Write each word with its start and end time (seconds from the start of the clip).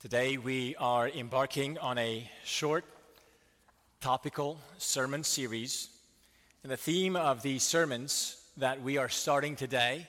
Today 0.00 0.38
we 0.38 0.76
are 0.76 1.10
embarking 1.10 1.76
on 1.76 1.98
a 1.98 2.26
short 2.42 2.86
topical 4.00 4.58
sermon 4.78 5.22
series. 5.22 5.90
And 6.62 6.72
the 6.72 6.78
theme 6.78 7.16
of 7.16 7.42
these 7.42 7.62
sermons 7.62 8.40
that 8.56 8.80
we 8.80 8.96
are 8.96 9.10
starting 9.10 9.56
today 9.56 10.06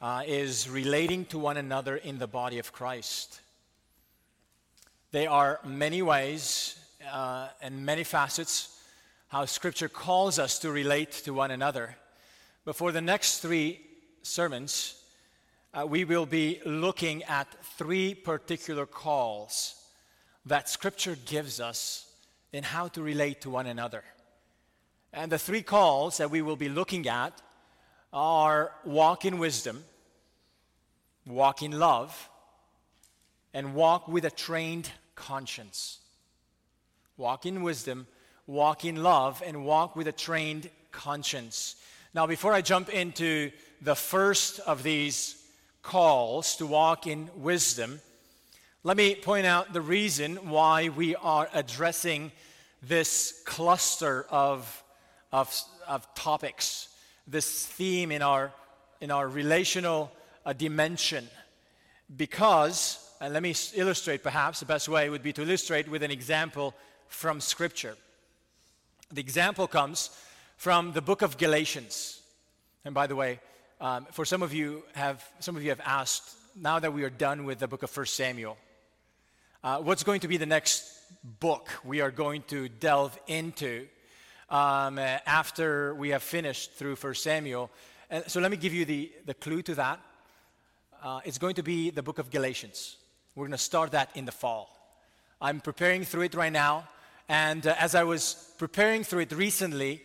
uh, 0.00 0.24
is 0.26 0.68
relating 0.68 1.24
to 1.26 1.38
one 1.38 1.56
another 1.56 1.98
in 1.98 2.18
the 2.18 2.26
body 2.26 2.58
of 2.58 2.72
Christ. 2.72 3.40
There 5.12 5.30
are 5.30 5.60
many 5.64 6.02
ways 6.02 6.76
uh, 7.08 7.46
and 7.60 7.86
many 7.86 8.02
facets 8.02 8.76
how 9.28 9.44
Scripture 9.44 9.88
calls 9.88 10.40
us 10.40 10.58
to 10.58 10.72
relate 10.72 11.12
to 11.26 11.32
one 11.32 11.52
another. 11.52 11.96
But 12.64 12.74
for 12.74 12.90
the 12.90 13.00
next 13.00 13.38
three 13.38 13.82
sermons, 14.24 15.00
uh, 15.74 15.86
we 15.86 16.04
will 16.04 16.26
be 16.26 16.60
looking 16.64 17.22
at 17.24 17.46
three 17.78 18.14
particular 18.14 18.86
calls 18.86 19.74
that 20.44 20.68
Scripture 20.68 21.16
gives 21.24 21.60
us 21.60 22.06
in 22.52 22.62
how 22.62 22.88
to 22.88 23.02
relate 23.02 23.40
to 23.40 23.50
one 23.50 23.66
another. 23.66 24.04
And 25.12 25.30
the 25.30 25.38
three 25.38 25.62
calls 25.62 26.18
that 26.18 26.30
we 26.30 26.42
will 26.42 26.56
be 26.56 26.68
looking 26.68 27.08
at 27.08 27.40
are 28.12 28.72
walk 28.84 29.24
in 29.24 29.38
wisdom, 29.38 29.84
walk 31.26 31.62
in 31.62 31.78
love, 31.78 32.28
and 33.54 33.74
walk 33.74 34.08
with 34.08 34.24
a 34.24 34.30
trained 34.30 34.90
conscience. 35.14 36.00
Walk 37.16 37.46
in 37.46 37.62
wisdom, 37.62 38.06
walk 38.46 38.84
in 38.84 39.02
love, 39.02 39.42
and 39.44 39.64
walk 39.64 39.96
with 39.96 40.08
a 40.08 40.12
trained 40.12 40.68
conscience. 40.90 41.76
Now, 42.14 42.26
before 42.26 42.52
I 42.52 42.60
jump 42.60 42.90
into 42.90 43.50
the 43.80 43.94
first 43.94 44.60
of 44.60 44.82
these 44.82 45.41
calls 45.82 46.56
to 46.56 46.66
walk 46.66 47.06
in 47.06 47.28
wisdom, 47.36 48.00
let 48.84 48.96
me 48.96 49.14
point 49.14 49.46
out 49.46 49.72
the 49.72 49.80
reason 49.80 50.36
why 50.48 50.88
we 50.88 51.14
are 51.16 51.48
addressing 51.52 52.32
this 52.82 53.42
cluster 53.44 54.26
of, 54.28 54.82
of, 55.30 55.54
of 55.86 56.12
topics, 56.14 56.88
this 57.26 57.66
theme 57.66 58.10
in 58.10 58.22
our, 58.22 58.52
in 59.00 59.10
our 59.10 59.28
relational 59.28 60.10
uh, 60.44 60.52
dimension. 60.52 61.28
Because, 62.16 62.98
and 63.20 63.32
let 63.32 63.42
me 63.42 63.54
illustrate 63.74 64.22
perhaps, 64.22 64.60
the 64.60 64.66
best 64.66 64.88
way 64.88 65.08
would 65.08 65.22
be 65.22 65.32
to 65.32 65.42
illustrate 65.42 65.88
with 65.88 66.02
an 66.02 66.10
example 66.10 66.74
from 67.08 67.40
Scripture. 67.40 67.96
The 69.12 69.20
example 69.20 69.68
comes 69.68 70.10
from 70.56 70.92
the 70.92 71.02
book 71.02 71.22
of 71.22 71.38
Galatians. 71.38 72.20
And 72.84 72.94
by 72.94 73.06
the 73.06 73.14
way, 73.14 73.40
um, 73.82 74.06
for 74.12 74.24
some 74.24 74.44
of 74.44 74.54
you 74.54 74.84
have 74.92 75.28
some 75.40 75.56
of 75.56 75.64
you 75.64 75.70
have 75.70 75.80
asked 75.84 76.36
now 76.54 76.78
that 76.78 76.92
we 76.92 77.02
are 77.02 77.10
done 77.10 77.44
with 77.44 77.58
the 77.58 77.66
book 77.66 77.82
of 77.82 77.90
First 77.90 78.14
Samuel, 78.14 78.56
uh, 79.64 79.78
what's 79.78 80.04
going 80.04 80.20
to 80.20 80.28
be 80.28 80.36
the 80.36 80.46
next 80.46 80.84
book 81.40 81.68
we 81.84 82.00
are 82.00 82.12
going 82.12 82.44
to 82.46 82.68
delve 82.68 83.18
into 83.26 83.88
um, 84.48 84.98
uh, 84.98 85.18
after 85.26 85.96
we 85.96 86.10
have 86.10 86.22
finished 86.22 86.74
through 86.74 86.94
First 86.94 87.24
Samuel? 87.24 87.70
And 88.08 88.22
so 88.28 88.40
let 88.40 88.52
me 88.52 88.56
give 88.56 88.72
you 88.72 88.84
the, 88.84 89.10
the 89.26 89.34
clue 89.34 89.62
to 89.62 89.74
that. 89.74 89.98
Uh, 91.02 91.20
it's 91.24 91.38
going 91.38 91.56
to 91.56 91.64
be 91.64 91.90
the 91.90 92.04
book 92.04 92.20
of 92.20 92.30
Galatians. 92.30 92.98
We're 93.34 93.46
going 93.46 93.50
to 93.50 93.58
start 93.58 93.90
that 93.90 94.10
in 94.14 94.26
the 94.26 94.32
fall. 94.32 94.70
I'm 95.40 95.60
preparing 95.60 96.04
through 96.04 96.22
it 96.22 96.34
right 96.34 96.52
now, 96.52 96.88
and 97.28 97.66
uh, 97.66 97.74
as 97.80 97.96
I 97.96 98.04
was 98.04 98.54
preparing 98.58 99.02
through 99.02 99.22
it 99.22 99.32
recently, 99.32 100.02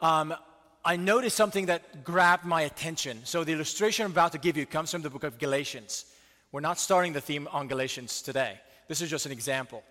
um, 0.00 0.36
I 0.84 0.96
noticed 0.96 1.36
something 1.36 1.66
that 1.66 2.04
grabbed 2.04 2.44
my 2.44 2.62
attention. 2.62 3.20
So, 3.24 3.44
the 3.44 3.52
illustration 3.52 4.04
I'm 4.04 4.12
about 4.12 4.32
to 4.32 4.38
give 4.38 4.56
you 4.56 4.66
comes 4.66 4.90
from 4.90 5.02
the 5.02 5.10
book 5.10 5.24
of 5.24 5.38
Galatians. 5.38 6.06
We're 6.52 6.60
not 6.60 6.78
starting 6.78 7.12
the 7.12 7.20
theme 7.20 7.48
on 7.52 7.68
Galatians 7.68 8.22
today. 8.22 8.58
This 8.86 9.02
is 9.02 9.10
just 9.10 9.26
an 9.26 9.32
example. 9.32 9.82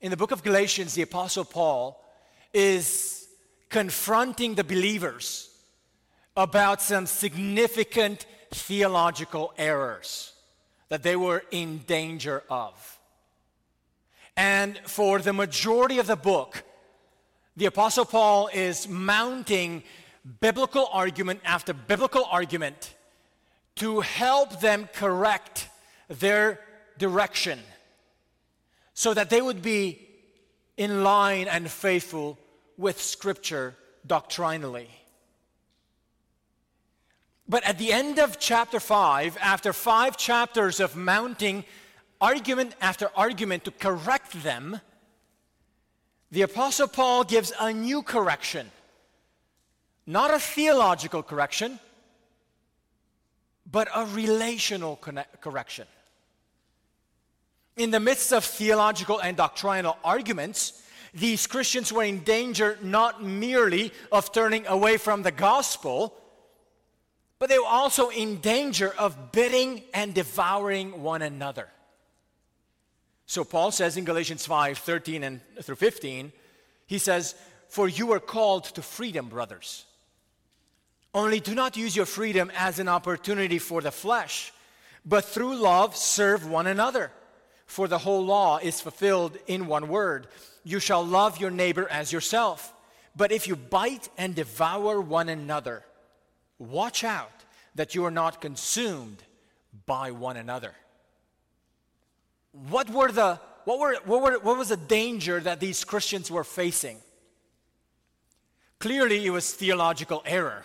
In 0.00 0.10
the 0.10 0.16
book 0.16 0.30
of 0.30 0.42
Galatians, 0.42 0.94
the 0.94 1.02
Apostle 1.02 1.44
Paul 1.44 2.02
is 2.54 3.26
confronting 3.68 4.54
the 4.54 4.64
believers 4.64 5.50
about 6.36 6.80
some 6.80 7.06
significant 7.06 8.24
theological 8.50 9.52
errors 9.58 10.32
that 10.88 11.02
they 11.02 11.16
were 11.16 11.42
in 11.50 11.78
danger 11.78 12.42
of. 12.48 12.98
And 14.36 14.78
for 14.86 15.18
the 15.18 15.32
majority 15.32 15.98
of 15.98 16.06
the 16.06 16.16
book, 16.16 16.62
the 17.58 17.66
Apostle 17.66 18.04
Paul 18.04 18.48
is 18.54 18.88
mounting 18.88 19.82
biblical 20.40 20.88
argument 20.92 21.40
after 21.44 21.74
biblical 21.74 22.24
argument 22.24 22.94
to 23.74 23.98
help 23.98 24.60
them 24.60 24.88
correct 24.94 25.68
their 26.08 26.60
direction 26.98 27.58
so 28.94 29.12
that 29.12 29.28
they 29.28 29.42
would 29.42 29.60
be 29.60 30.06
in 30.76 31.02
line 31.02 31.48
and 31.48 31.68
faithful 31.68 32.38
with 32.76 33.02
Scripture 33.02 33.74
doctrinally. 34.06 34.88
But 37.48 37.64
at 37.64 37.78
the 37.78 37.92
end 37.92 38.20
of 38.20 38.38
chapter 38.38 38.78
5, 38.78 39.36
after 39.40 39.72
five 39.72 40.16
chapters 40.16 40.78
of 40.78 40.94
mounting 40.94 41.64
argument 42.20 42.76
after 42.80 43.10
argument 43.16 43.64
to 43.64 43.72
correct 43.72 44.44
them, 44.44 44.80
the 46.30 46.42
Apostle 46.42 46.88
Paul 46.88 47.24
gives 47.24 47.52
a 47.58 47.72
new 47.72 48.02
correction, 48.02 48.70
not 50.06 50.32
a 50.32 50.38
theological 50.38 51.22
correction, 51.22 51.78
but 53.70 53.88
a 53.94 54.06
relational 54.06 54.96
correction. 55.40 55.86
In 57.76 57.90
the 57.90 58.00
midst 58.00 58.32
of 58.32 58.44
theological 58.44 59.20
and 59.20 59.36
doctrinal 59.36 59.96
arguments, 60.04 60.82
these 61.14 61.46
Christians 61.46 61.92
were 61.92 62.04
in 62.04 62.24
danger 62.24 62.78
not 62.82 63.22
merely 63.22 63.92
of 64.10 64.32
turning 64.32 64.66
away 64.66 64.96
from 64.96 65.22
the 65.22 65.30
gospel, 65.30 66.14
but 67.38 67.48
they 67.48 67.58
were 67.58 67.66
also 67.66 68.08
in 68.08 68.40
danger 68.40 68.92
of 68.98 69.32
bidding 69.32 69.82
and 69.94 70.12
devouring 70.12 71.02
one 71.02 71.22
another. 71.22 71.68
So 73.28 73.44
Paul 73.44 73.70
says 73.72 73.98
in 73.98 74.06
Galatians 74.06 74.46
5 74.46 74.78
13 74.78 75.22
and 75.22 75.40
through 75.62 75.76
15, 75.76 76.32
he 76.86 76.96
says, 76.96 77.34
For 77.68 77.86
you 77.86 78.12
are 78.12 78.20
called 78.20 78.64
to 78.64 78.82
freedom, 78.82 79.28
brothers. 79.28 79.84
Only 81.12 81.38
do 81.38 81.54
not 81.54 81.76
use 81.76 81.94
your 81.94 82.06
freedom 82.06 82.50
as 82.56 82.78
an 82.78 82.88
opportunity 82.88 83.58
for 83.58 83.82
the 83.82 83.90
flesh, 83.90 84.50
but 85.04 85.26
through 85.26 85.56
love 85.56 85.94
serve 85.94 86.48
one 86.48 86.66
another. 86.66 87.12
For 87.66 87.86
the 87.86 87.98
whole 87.98 88.24
law 88.24 88.58
is 88.58 88.80
fulfilled 88.80 89.36
in 89.46 89.66
one 89.66 89.88
word 89.88 90.26
You 90.64 90.80
shall 90.80 91.04
love 91.04 91.38
your 91.38 91.50
neighbor 91.50 91.86
as 91.90 92.10
yourself. 92.10 92.72
But 93.14 93.30
if 93.30 93.46
you 93.46 93.56
bite 93.56 94.08
and 94.16 94.34
devour 94.34 95.02
one 95.02 95.28
another, 95.28 95.84
watch 96.58 97.04
out 97.04 97.44
that 97.74 97.94
you 97.94 98.06
are 98.06 98.10
not 98.10 98.40
consumed 98.40 99.22
by 99.84 100.12
one 100.12 100.38
another 100.38 100.72
what 102.68 102.90
were 102.90 103.12
the 103.12 103.40
what 103.64 103.78
were, 103.78 103.96
what 104.04 104.22
were 104.22 104.38
what 104.38 104.56
was 104.56 104.70
the 104.70 104.76
danger 104.76 105.40
that 105.40 105.60
these 105.60 105.84
Christians 105.84 106.30
were 106.30 106.44
facing? 106.44 106.98
Clearly 108.78 109.24
it 109.26 109.30
was 109.30 109.52
theological 109.52 110.22
error. 110.24 110.64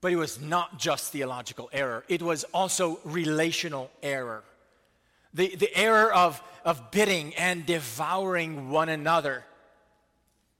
But 0.00 0.12
it 0.12 0.16
was 0.16 0.40
not 0.40 0.78
just 0.78 1.12
theological 1.12 1.68
error, 1.72 2.04
it 2.08 2.22
was 2.22 2.44
also 2.54 3.00
relational 3.04 3.90
error. 4.02 4.44
The, 5.34 5.54
the 5.56 5.76
error 5.76 6.12
of, 6.12 6.42
of 6.64 6.90
bidding 6.90 7.34
and 7.34 7.66
devouring 7.66 8.70
one 8.70 8.88
another. 8.88 9.44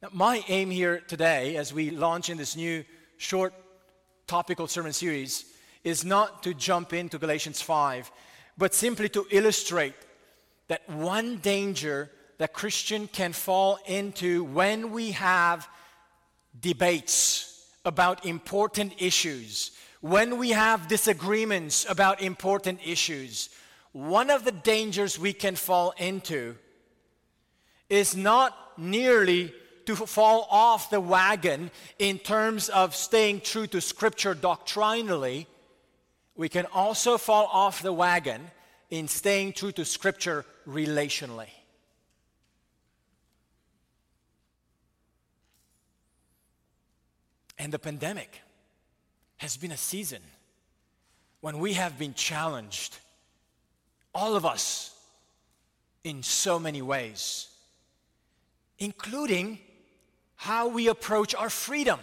Now, 0.03 0.11
my 0.13 0.45
aim 0.49 0.71
here 0.71 1.01
today, 1.01 1.57
as 1.57 1.73
we 1.73 1.91
launch 1.91 2.29
in 2.29 2.37
this 2.37 2.55
new 2.55 2.85
short 3.17 3.55
topical 4.27 4.67
sermon 4.67 4.93
series, 4.93 5.47
is 5.85 6.05
not 6.05 6.43
to 6.43 6.53
jump 6.53 6.93
into 6.93 7.19
Galatians 7.19 7.63
5 7.63 8.11
but 8.59 8.75
simply 8.75 9.09
to 9.11 9.27
illustrate 9.31 9.95
that 10.67 10.89
one 10.91 11.37
danger 11.39 12.11
that 12.39 12.53
Christian 12.53 13.07
can 13.09 13.33
fall 13.33 13.79
into 13.87 14.45
when 14.45 14.91
we 14.93 15.13
have 15.13 15.69
debates 16.61 17.65
about 17.85 18.27
important 18.27 18.93
issues, 18.99 19.71
when 20.01 20.39
we 20.39 20.51
have 20.51 20.89
disagreements 20.89 21.87
about 21.89 22.21
important 22.21 22.81
issues, 22.85 23.49
one 23.93 24.29
of 24.29 24.45
the 24.45 24.53
dangers 24.53 25.19
we 25.19 25.33
can 25.33 25.57
fall 25.57 25.95
into 25.97 26.57
is 27.89 28.17
not 28.17 28.57
nearly 28.77 29.53
to 29.87 29.97
fall 29.97 30.47
off 30.51 30.91
the 30.91 31.01
wagon 31.01 31.71
in 31.99 32.19
terms 32.19 32.69
of 32.69 32.95
staying 32.95 33.41
true 33.41 33.67
to 33.67 33.81
Scripture 33.81 34.35
doctrinally 34.35 35.47
we 36.39 36.49
can 36.49 36.67
also 36.67 37.19
fall 37.19 37.47
off 37.53 37.83
the 37.83 37.93
wagon 37.93 38.41
in 38.91 39.09
staying 39.09 39.53
true 39.53 39.73
to 39.73 39.85
Scripture 39.85 40.47
relationally. 40.67 41.49
And 47.59 47.73
the 47.73 47.79
pandemic 47.81 48.41
has 49.39 49.57
been 49.57 49.73
a 49.73 49.77
season 49.77 50.23
when 51.41 51.59
we 51.59 51.73
have 51.73 51.99
been 51.99 52.15
challenged, 52.15 52.97
all 54.15 54.37
of 54.37 54.47
us, 54.47 54.95
in 56.05 56.23
so 56.23 56.61
many 56.61 56.83
ways, 56.83 57.49
including 58.79 59.59
how 60.37 60.69
we 60.69 60.87
approach 60.87 61.35
our 61.35 61.51
freedom. 61.51 61.99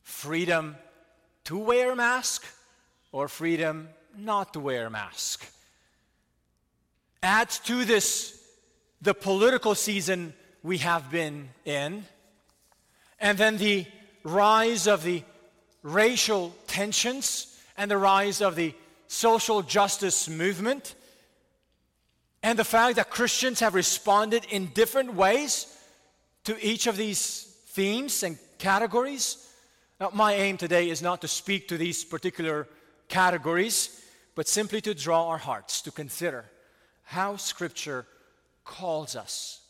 Freedom 0.00 0.74
to 1.44 1.58
wear 1.58 1.92
a 1.92 1.96
mask 1.96 2.46
or 3.12 3.28
freedom 3.28 3.88
not 4.16 4.54
to 4.54 4.60
wear 4.60 4.86
a 4.86 4.90
mask. 4.90 5.46
Add 7.22 7.50
to 7.50 7.84
this 7.84 8.42
the 9.00 9.14
political 9.14 9.74
season 9.74 10.34
we 10.62 10.78
have 10.78 11.10
been 11.10 11.50
in, 11.64 12.04
and 13.20 13.38
then 13.38 13.58
the 13.58 13.86
rise 14.24 14.86
of 14.86 15.02
the 15.02 15.22
racial 15.82 16.54
tensions 16.66 17.60
and 17.76 17.90
the 17.90 17.96
rise 17.96 18.40
of 18.40 18.56
the 18.56 18.74
social 19.08 19.62
justice 19.62 20.28
movement, 20.28 20.94
and 22.42 22.58
the 22.58 22.64
fact 22.64 22.96
that 22.96 23.10
Christians 23.10 23.60
have 23.60 23.74
responded 23.74 24.44
in 24.50 24.66
different 24.68 25.14
ways 25.14 25.66
to 26.44 26.56
each 26.64 26.86
of 26.86 26.96
these 26.96 27.44
themes 27.68 28.22
and 28.22 28.38
categories. 28.58 29.48
Now, 30.00 30.10
my 30.12 30.34
aim 30.34 30.56
today 30.56 30.90
is 30.90 31.02
not 31.02 31.20
to 31.20 31.28
speak 31.28 31.68
to 31.68 31.78
these 31.78 32.04
particular 32.04 32.66
categories, 33.12 34.00
but 34.34 34.48
simply 34.48 34.80
to 34.80 34.94
draw 34.94 35.28
our 35.28 35.36
hearts 35.36 35.82
to 35.82 35.90
consider 35.90 36.46
how 37.02 37.36
Scripture 37.36 38.06
calls 38.64 39.14
us 39.14 39.60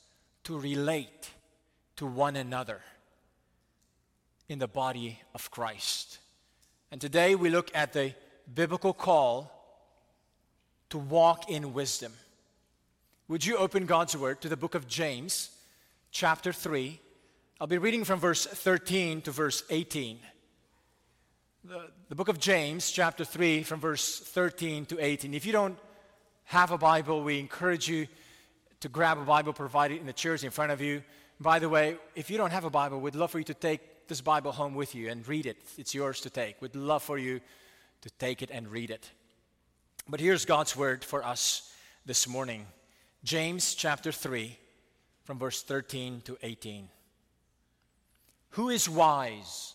to 0.44 0.56
relate 0.56 1.30
to 1.96 2.06
one 2.06 2.36
another 2.36 2.80
in 4.48 4.60
the 4.60 4.68
body 4.68 5.18
of 5.34 5.50
Christ. 5.50 6.18
And 6.92 7.00
today 7.00 7.34
we 7.34 7.50
look 7.50 7.68
at 7.74 7.92
the 7.92 8.14
biblical 8.54 8.92
call 8.92 9.50
to 10.90 10.98
walk 10.98 11.50
in 11.50 11.74
wisdom. 11.74 12.12
Would 13.26 13.44
you 13.44 13.56
open 13.56 13.86
God's 13.86 14.16
Word 14.16 14.40
to 14.42 14.48
the 14.48 14.56
book 14.56 14.76
of 14.76 14.86
James, 14.86 15.50
chapter 16.12 16.52
3? 16.52 17.00
I'll 17.60 17.66
be 17.66 17.78
reading 17.78 18.04
from 18.04 18.20
verse 18.20 18.46
13 18.46 19.22
to 19.22 19.32
verse 19.32 19.64
18. 19.68 20.20
The, 21.64 21.90
the 22.08 22.16
book 22.16 22.26
of 22.26 22.40
James, 22.40 22.90
chapter 22.90 23.24
3, 23.24 23.62
from 23.62 23.78
verse 23.78 24.18
13 24.18 24.84
to 24.86 24.98
18. 24.98 25.32
If 25.32 25.46
you 25.46 25.52
don't 25.52 25.78
have 26.46 26.72
a 26.72 26.78
Bible, 26.78 27.22
we 27.22 27.38
encourage 27.38 27.88
you 27.88 28.08
to 28.80 28.88
grab 28.88 29.16
a 29.16 29.24
Bible 29.24 29.52
provided 29.52 30.00
in 30.00 30.06
the 30.06 30.12
chairs 30.12 30.42
in 30.42 30.50
front 30.50 30.72
of 30.72 30.80
you. 30.80 31.04
By 31.38 31.60
the 31.60 31.68
way, 31.68 31.98
if 32.16 32.30
you 32.30 32.36
don't 32.36 32.50
have 32.50 32.64
a 32.64 32.70
Bible, 32.70 32.98
we'd 32.98 33.14
love 33.14 33.30
for 33.30 33.38
you 33.38 33.44
to 33.44 33.54
take 33.54 34.08
this 34.08 34.20
Bible 34.20 34.50
home 34.50 34.74
with 34.74 34.96
you 34.96 35.08
and 35.08 35.26
read 35.28 35.46
it. 35.46 35.56
It's 35.78 35.94
yours 35.94 36.20
to 36.22 36.30
take. 36.30 36.60
We'd 36.60 36.74
love 36.74 37.04
for 37.04 37.16
you 37.16 37.40
to 38.00 38.10
take 38.18 38.42
it 38.42 38.50
and 38.50 38.66
read 38.66 38.90
it. 38.90 39.08
But 40.08 40.18
here's 40.18 40.44
God's 40.44 40.76
word 40.76 41.04
for 41.04 41.24
us 41.24 41.72
this 42.04 42.26
morning 42.26 42.66
James 43.22 43.76
chapter 43.76 44.10
3, 44.10 44.58
from 45.22 45.38
verse 45.38 45.62
13 45.62 46.22
to 46.22 46.36
18. 46.42 46.88
Who 48.50 48.68
is 48.68 48.88
wise 48.88 49.74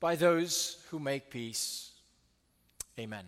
by 0.00 0.16
those 0.16 0.84
who 0.90 0.98
make 0.98 1.30
peace. 1.30 1.90
Amen. 2.98 3.24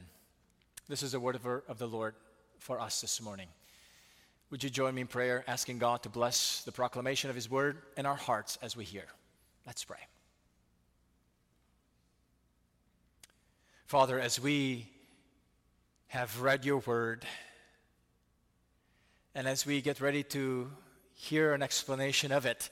This 0.89 1.03
is 1.03 1.13
the 1.13 1.21
word 1.21 1.39
of 1.69 1.79
the 1.79 1.87
Lord 1.87 2.15
for 2.59 2.81
us 2.81 3.01
this 3.01 3.21
morning. 3.21 3.49
Would 4.51 4.65
you 4.65 4.71
join 4.71 4.95
me 4.95 5.03
in 5.03 5.07
prayer, 5.07 5.45
asking 5.47 5.79
God 5.79 6.03
to 6.03 6.09
bless 6.09 6.63
the 6.65 6.73
proclamation 6.73 7.31
of 7.31 7.37
His 7.37 7.51
word 7.51 7.79
in 7.97 8.07
our 8.07 8.17
hearts 8.17 8.59
as 8.63 8.77
we 8.77 8.85
hear? 8.85 9.05
Let's 9.67 9.85
pray. 9.85 9.99
Father, 13.87 14.19
as 14.19 14.41
we 14.41 14.89
have 16.09 16.41
read 16.41 16.65
your 16.65 16.79
word, 16.79 17.25
and 19.35 19.47
as 19.47 19.65
we 19.65 19.81
get 19.81 20.01
ready 20.01 20.25
to 20.25 20.71
hear 21.15 21.53
an 21.55 21.63
explanation 21.63 22.33
of 22.33 22.47
it, 22.47 22.71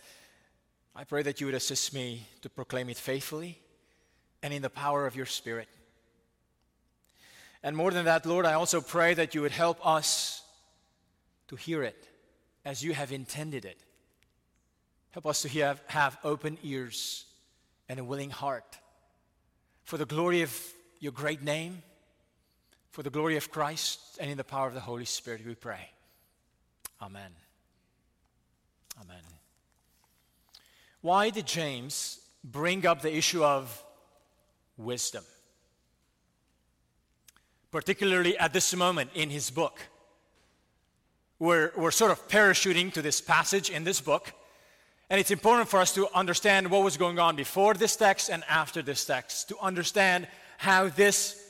I 0.97 1.05
pray 1.05 1.23
that 1.23 1.41
you 1.41 1.47
would 1.47 1.55
assist 1.55 1.95
me 1.95 2.27
to 2.43 2.49
proclaim 2.49 2.89
it 2.89 2.97
faithfully 2.97 3.61
and 4.43 4.53
in 4.53 4.63
the 4.63 4.71
power 4.71 5.07
of 5.07 5.17
your 5.17 5.27
Spirit. 5.27 5.69
And 7.63 7.77
more 7.77 7.91
than 7.91 8.05
that, 8.05 8.25
Lord, 8.25 8.47
I 8.47 8.55
also 8.55 8.81
pray 8.81 9.15
that 9.15 9.35
you 9.35 9.43
would 9.43 9.53
help 9.53 9.85
us 9.85 10.43
to 11.49 11.57
hear 11.57 11.83
it 11.83 12.09
as 12.65 12.83
you 12.83 12.95
have 12.95 13.11
intended 13.11 13.65
it. 13.65 13.83
Help 15.11 15.27
us 15.27 15.43
to 15.43 15.49
have, 15.49 15.83
have 15.87 16.19
open 16.23 16.59
ears 16.63 17.25
and 17.89 17.99
a 17.99 18.05
willing 18.05 18.31
heart. 18.31 18.79
For 19.85 19.97
the 19.97 20.07
glory 20.07 20.43
of 20.43 20.57
your 21.01 21.13
great 21.13 21.43
name, 21.43 21.83
for 22.91 23.03
the 23.03 23.11
glory 23.11 23.37
of 23.37 23.51
Christ, 23.51 24.19
and 24.21 24.31
in 24.31 24.37
the 24.37 24.45
power 24.45 24.69
of 24.69 24.75
the 24.75 24.81
Holy 24.81 25.05
Spirit, 25.05 25.45
we 25.47 25.55
pray. 25.55 25.91
Amen. 27.01 27.31
Amen. 29.01 29.23
Why 31.01 31.31
did 31.31 31.47
James 31.47 32.21
bring 32.45 32.87
up 32.87 33.03
the 33.03 33.17
issue 33.17 33.45
of 33.45 33.85
wisdom? 34.79 35.25
Particularly 37.71 38.39
at 38.39 38.53
this 38.53 38.75
moment 38.75 39.11
in 39.15 39.29
his 39.29 39.51
book 39.51 39.81
we're, 41.39 41.71
we're 41.77 41.91
sort 41.91 42.11
of 42.11 42.27
parachuting 42.29 42.93
to 42.95 43.03
this 43.03 43.21
passage 43.21 43.71
in 43.71 43.85
this 43.85 44.01
book. 44.01 44.33
And 45.11 45.21
it's 45.21 45.31
important 45.31 45.69
for 45.69 45.79
us 45.79 45.95
to 45.95 46.09
understand 46.15 46.71
what 46.71 46.83
was 46.83 46.97
going 46.97 47.19
on 47.19 47.37
before 47.37 47.75
this 47.75 47.97
text 47.97 48.29
and 48.29 48.43
after 48.49 48.83
this 48.83 49.05
text, 49.05 49.49
to 49.49 49.59
understand 49.59 50.27
how 50.59 50.89
this 50.89 51.43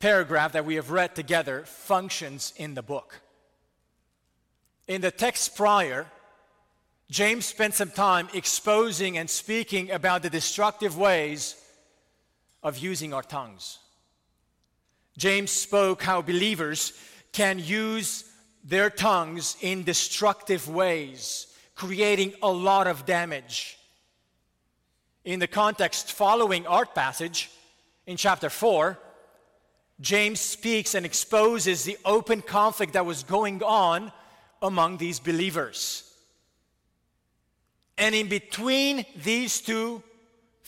paragraph 0.00 0.52
that 0.52 0.66
we 0.66 0.74
have 0.74 0.90
read 0.90 1.14
together 1.14 1.64
functions 1.64 2.52
in 2.56 2.74
the 2.74 2.82
book. 2.82 3.20
In 4.88 5.00
the 5.00 5.10
text 5.10 5.56
prior, 5.56 6.06
James 7.10 7.46
spent 7.46 7.74
some 7.74 7.90
time 7.90 8.28
exposing 8.34 9.16
and 9.16 9.30
speaking 9.30 9.90
about 9.90 10.22
the 10.22 10.30
destructive 10.30 10.98
ways 10.98 11.54
of 12.62 12.78
using 12.78 13.12
our 13.14 13.22
tongues. 13.22 13.78
James 15.16 15.50
spoke 15.50 16.02
how 16.02 16.22
believers 16.22 16.92
can 17.32 17.58
use 17.58 18.24
their 18.64 18.90
tongues 18.90 19.56
in 19.60 19.84
destructive 19.84 20.68
ways, 20.68 21.46
creating 21.74 22.34
a 22.42 22.50
lot 22.50 22.86
of 22.86 23.06
damage. 23.06 23.78
In 25.24 25.38
the 25.38 25.46
context 25.46 26.12
following 26.12 26.66
our 26.66 26.86
passage, 26.86 27.50
in 28.06 28.16
chapter 28.16 28.50
4, 28.50 28.98
James 30.00 30.40
speaks 30.40 30.94
and 30.94 31.04
exposes 31.04 31.84
the 31.84 31.98
open 32.04 32.40
conflict 32.40 32.94
that 32.94 33.04
was 33.04 33.22
going 33.22 33.62
on 33.62 34.12
among 34.62 34.96
these 34.96 35.20
believers. 35.20 36.10
And 37.98 38.14
in 38.14 38.28
between 38.28 39.04
these 39.22 39.60
two 39.60 40.02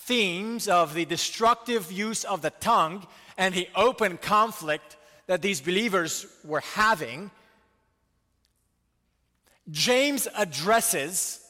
themes 0.05 0.67
of 0.67 0.95
the 0.95 1.05
destructive 1.05 1.93
use 1.93 2.25
of 2.25 2.43
the 2.43 2.51
tongue 2.51 3.07
and 3.39 3.55
the 3.55 3.69
open 3.77 4.19
conflict 4.19 4.97
that 5.27 5.43
these 5.43 5.61
believers 5.61 6.27
were 6.45 6.61
having, 6.61 7.31
James 9.71 10.27
addresses 10.37 11.41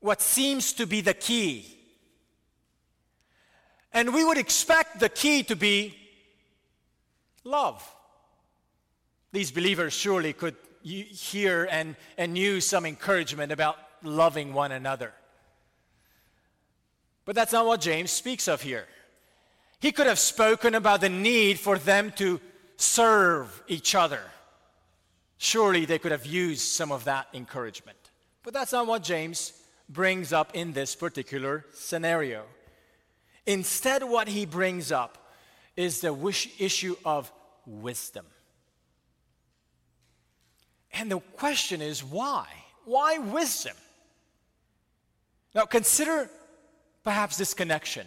what 0.00 0.20
seems 0.20 0.72
to 0.72 0.86
be 0.86 1.00
the 1.00 1.14
key. 1.14 1.78
And 3.92 4.12
we 4.12 4.24
would 4.24 4.38
expect 4.38 4.98
the 4.98 5.08
key 5.08 5.44
to 5.44 5.56
be 5.56 5.96
love. 7.44 7.82
These 9.32 9.52
believers 9.52 9.92
surely 9.92 10.32
could 10.32 10.56
hear 10.82 11.68
and, 11.70 11.96
and 12.16 12.36
use 12.36 12.66
some 12.66 12.84
encouragement 12.84 13.52
about 13.52 13.76
loving 14.02 14.52
one 14.52 14.72
another. 14.72 15.12
But 17.28 17.34
that's 17.34 17.52
not 17.52 17.66
what 17.66 17.82
James 17.82 18.10
speaks 18.10 18.48
of 18.48 18.62
here. 18.62 18.86
He 19.80 19.92
could 19.92 20.06
have 20.06 20.18
spoken 20.18 20.74
about 20.74 21.02
the 21.02 21.10
need 21.10 21.60
for 21.60 21.76
them 21.76 22.10
to 22.12 22.40
serve 22.78 23.62
each 23.68 23.94
other. 23.94 24.22
Surely 25.36 25.84
they 25.84 25.98
could 25.98 26.10
have 26.10 26.24
used 26.24 26.62
some 26.62 26.90
of 26.90 27.04
that 27.04 27.26
encouragement. 27.34 27.98
But 28.42 28.54
that's 28.54 28.72
not 28.72 28.86
what 28.86 29.02
James 29.02 29.52
brings 29.90 30.32
up 30.32 30.52
in 30.54 30.72
this 30.72 30.94
particular 30.94 31.66
scenario. 31.74 32.44
Instead, 33.44 34.04
what 34.04 34.28
he 34.28 34.46
brings 34.46 34.90
up 34.90 35.30
is 35.76 36.00
the 36.00 36.14
wish 36.14 36.48
issue 36.58 36.96
of 37.04 37.30
wisdom. 37.66 38.24
And 40.94 41.10
the 41.10 41.20
question 41.20 41.82
is 41.82 42.02
why? 42.02 42.46
Why 42.86 43.18
wisdom? 43.18 43.76
Now, 45.54 45.66
consider 45.66 46.30
perhaps 47.08 47.38
this 47.38 47.54
connection 47.54 48.06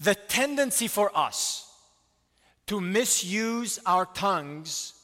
the 0.00 0.16
tendency 0.16 0.88
for 0.88 1.16
us 1.16 1.72
to 2.66 2.80
misuse 2.80 3.78
our 3.86 4.04
tongues 4.04 4.94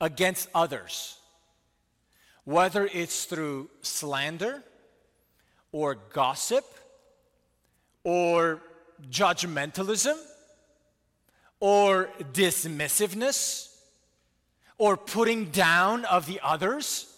against 0.00 0.48
others, 0.54 1.18
whether 2.44 2.88
it's 2.94 3.26
through 3.26 3.68
slander 3.82 4.62
or 5.72 5.98
gossip 6.14 6.64
or 8.02 8.62
judgmentalism 9.10 10.16
or 11.60 12.08
dismissiveness 12.32 13.76
or 14.78 14.96
putting 14.96 15.50
down 15.50 16.06
of 16.06 16.24
the 16.24 16.40
others. 16.42 17.11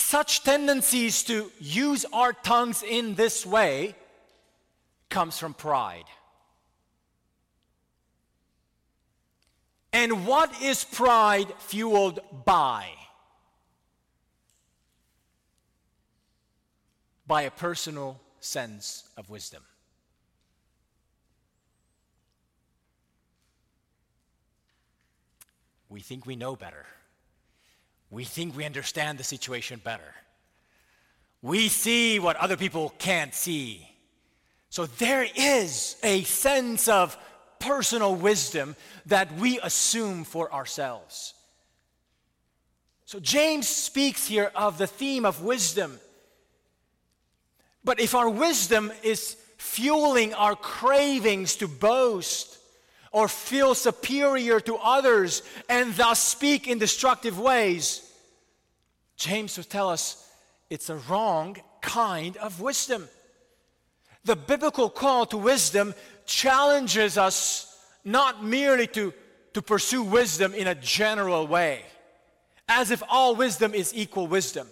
Such 0.00 0.42
tendencies 0.42 1.22
to 1.24 1.52
use 1.60 2.04
our 2.12 2.32
tongues 2.32 2.82
in 2.82 3.14
this 3.14 3.46
way 3.46 3.94
comes 5.08 5.38
from 5.38 5.54
pride. 5.54 6.06
And 9.92 10.26
what 10.26 10.60
is 10.62 10.82
pride 10.82 11.52
fueled 11.58 12.18
by? 12.44 12.88
By 17.26 17.42
a 17.42 17.50
personal 17.50 18.18
sense 18.40 19.08
of 19.16 19.30
wisdom. 19.30 19.62
We 25.88 26.00
think 26.00 26.26
we 26.26 26.34
know 26.34 26.56
better. 26.56 26.86
We 28.10 28.24
think 28.24 28.56
we 28.56 28.64
understand 28.64 29.18
the 29.18 29.24
situation 29.24 29.80
better. 29.82 30.14
We 31.42 31.68
see 31.68 32.18
what 32.18 32.36
other 32.36 32.56
people 32.56 32.92
can't 32.98 33.34
see. 33.34 33.88
So 34.68 34.86
there 34.86 35.26
is 35.36 35.96
a 36.02 36.22
sense 36.24 36.88
of 36.88 37.16
personal 37.58 38.14
wisdom 38.14 38.76
that 39.06 39.34
we 39.36 39.60
assume 39.60 40.24
for 40.24 40.52
ourselves. 40.52 41.34
So 43.04 43.18
James 43.18 43.66
speaks 43.66 44.26
here 44.26 44.52
of 44.54 44.78
the 44.78 44.86
theme 44.86 45.24
of 45.24 45.42
wisdom. 45.42 45.98
But 47.82 48.00
if 48.00 48.14
our 48.14 48.28
wisdom 48.28 48.92
is 49.02 49.36
fueling 49.56 50.34
our 50.34 50.54
cravings 50.54 51.56
to 51.56 51.68
boast 51.68 52.59
or 53.12 53.28
feel 53.28 53.74
superior 53.74 54.60
to 54.60 54.76
others 54.76 55.42
and 55.68 55.94
thus 55.94 56.22
speak 56.22 56.68
in 56.68 56.78
destructive 56.78 57.38
ways, 57.38 58.06
James 59.16 59.56
would 59.56 59.68
tell 59.68 59.88
us 59.88 60.28
it's 60.68 60.88
a 60.88 60.96
wrong 60.96 61.56
kind 61.80 62.36
of 62.36 62.60
wisdom. 62.60 63.08
The 64.24 64.36
biblical 64.36 64.88
call 64.88 65.26
to 65.26 65.36
wisdom 65.36 65.94
challenges 66.26 67.18
us 67.18 67.66
not 68.04 68.44
merely 68.44 68.86
to, 68.88 69.12
to 69.54 69.62
pursue 69.62 70.02
wisdom 70.02 70.54
in 70.54 70.68
a 70.68 70.74
general 70.74 71.46
way, 71.46 71.82
as 72.68 72.90
if 72.90 73.02
all 73.08 73.34
wisdom 73.34 73.74
is 73.74 73.92
equal 73.94 74.26
wisdom. 74.26 74.68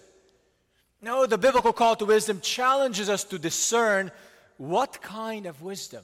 No, 1.01 1.25
the 1.25 1.37
biblical 1.37 1.73
call 1.73 1.95
to 1.97 2.05
wisdom 2.05 2.39
challenges 2.41 3.09
us 3.09 3.23
to 3.25 3.39
discern 3.39 4.11
what 4.57 5.01
kind 5.01 5.45
of 5.45 5.61
wisdom 5.61 6.03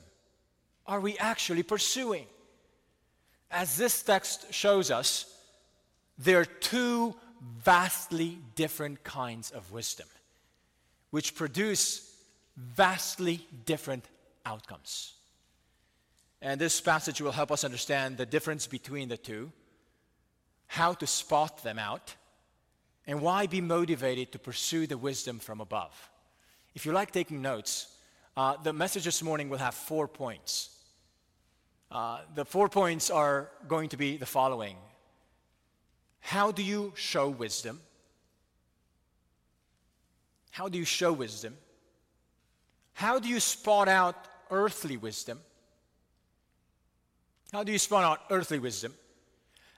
are 0.87 0.99
we 0.99 1.17
actually 1.17 1.63
pursuing. 1.63 2.25
As 3.51 3.77
this 3.77 4.01
text 4.01 4.53
shows 4.53 4.91
us, 4.91 5.33
there 6.17 6.39
are 6.39 6.45
two 6.45 7.15
vastly 7.63 8.39
different 8.55 9.03
kinds 9.03 9.51
of 9.51 9.71
wisdom, 9.71 10.07
which 11.09 11.35
produce 11.35 12.15
vastly 12.55 13.45
different 13.65 14.05
outcomes. 14.45 15.13
And 16.41 16.59
this 16.59 16.79
passage 16.81 17.21
will 17.21 17.31
help 17.31 17.51
us 17.51 17.63
understand 17.63 18.17
the 18.17 18.25
difference 18.25 18.67
between 18.67 19.09
the 19.09 19.17
two, 19.17 19.51
how 20.67 20.93
to 20.93 21.07
spot 21.07 21.63
them 21.63 21.79
out, 21.79 22.15
and 23.07 23.21
why 23.21 23.47
be 23.47 23.61
motivated 23.61 24.31
to 24.31 24.39
pursue 24.39 24.87
the 24.87 24.97
wisdom 24.97 25.39
from 25.39 25.61
above. 25.61 26.09
If 26.73 26.85
you 26.85 26.91
like 26.91 27.11
taking 27.11 27.41
notes, 27.41 27.87
uh, 28.35 28.57
the 28.57 28.73
message 28.73 29.05
this 29.05 29.23
morning 29.23 29.49
will 29.49 29.57
have 29.57 29.75
four 29.75 30.07
points. 30.07 30.75
Uh, 31.95 32.19
the 32.35 32.43
four 32.43 32.67
points 32.67 33.09
are 33.09 33.49
going 33.69 33.87
to 33.87 33.95
be 33.95 34.17
the 34.17 34.25
following 34.25 34.75
How 36.19 36.51
do 36.51 36.61
you 36.61 36.91
show 36.93 37.29
wisdom? 37.29 37.79
How 40.51 40.67
do 40.67 40.77
you 40.77 40.83
show 40.83 41.13
wisdom? 41.13 41.55
How 42.91 43.17
do 43.17 43.29
you 43.29 43.39
spot 43.39 43.87
out 43.87 44.17
earthly 44.51 44.97
wisdom? 44.97 45.39
How 47.53 47.63
do 47.63 47.71
you 47.71 47.79
spot 47.79 48.03
out 48.03 48.19
earthly 48.29 48.59
wisdom? 48.59 48.93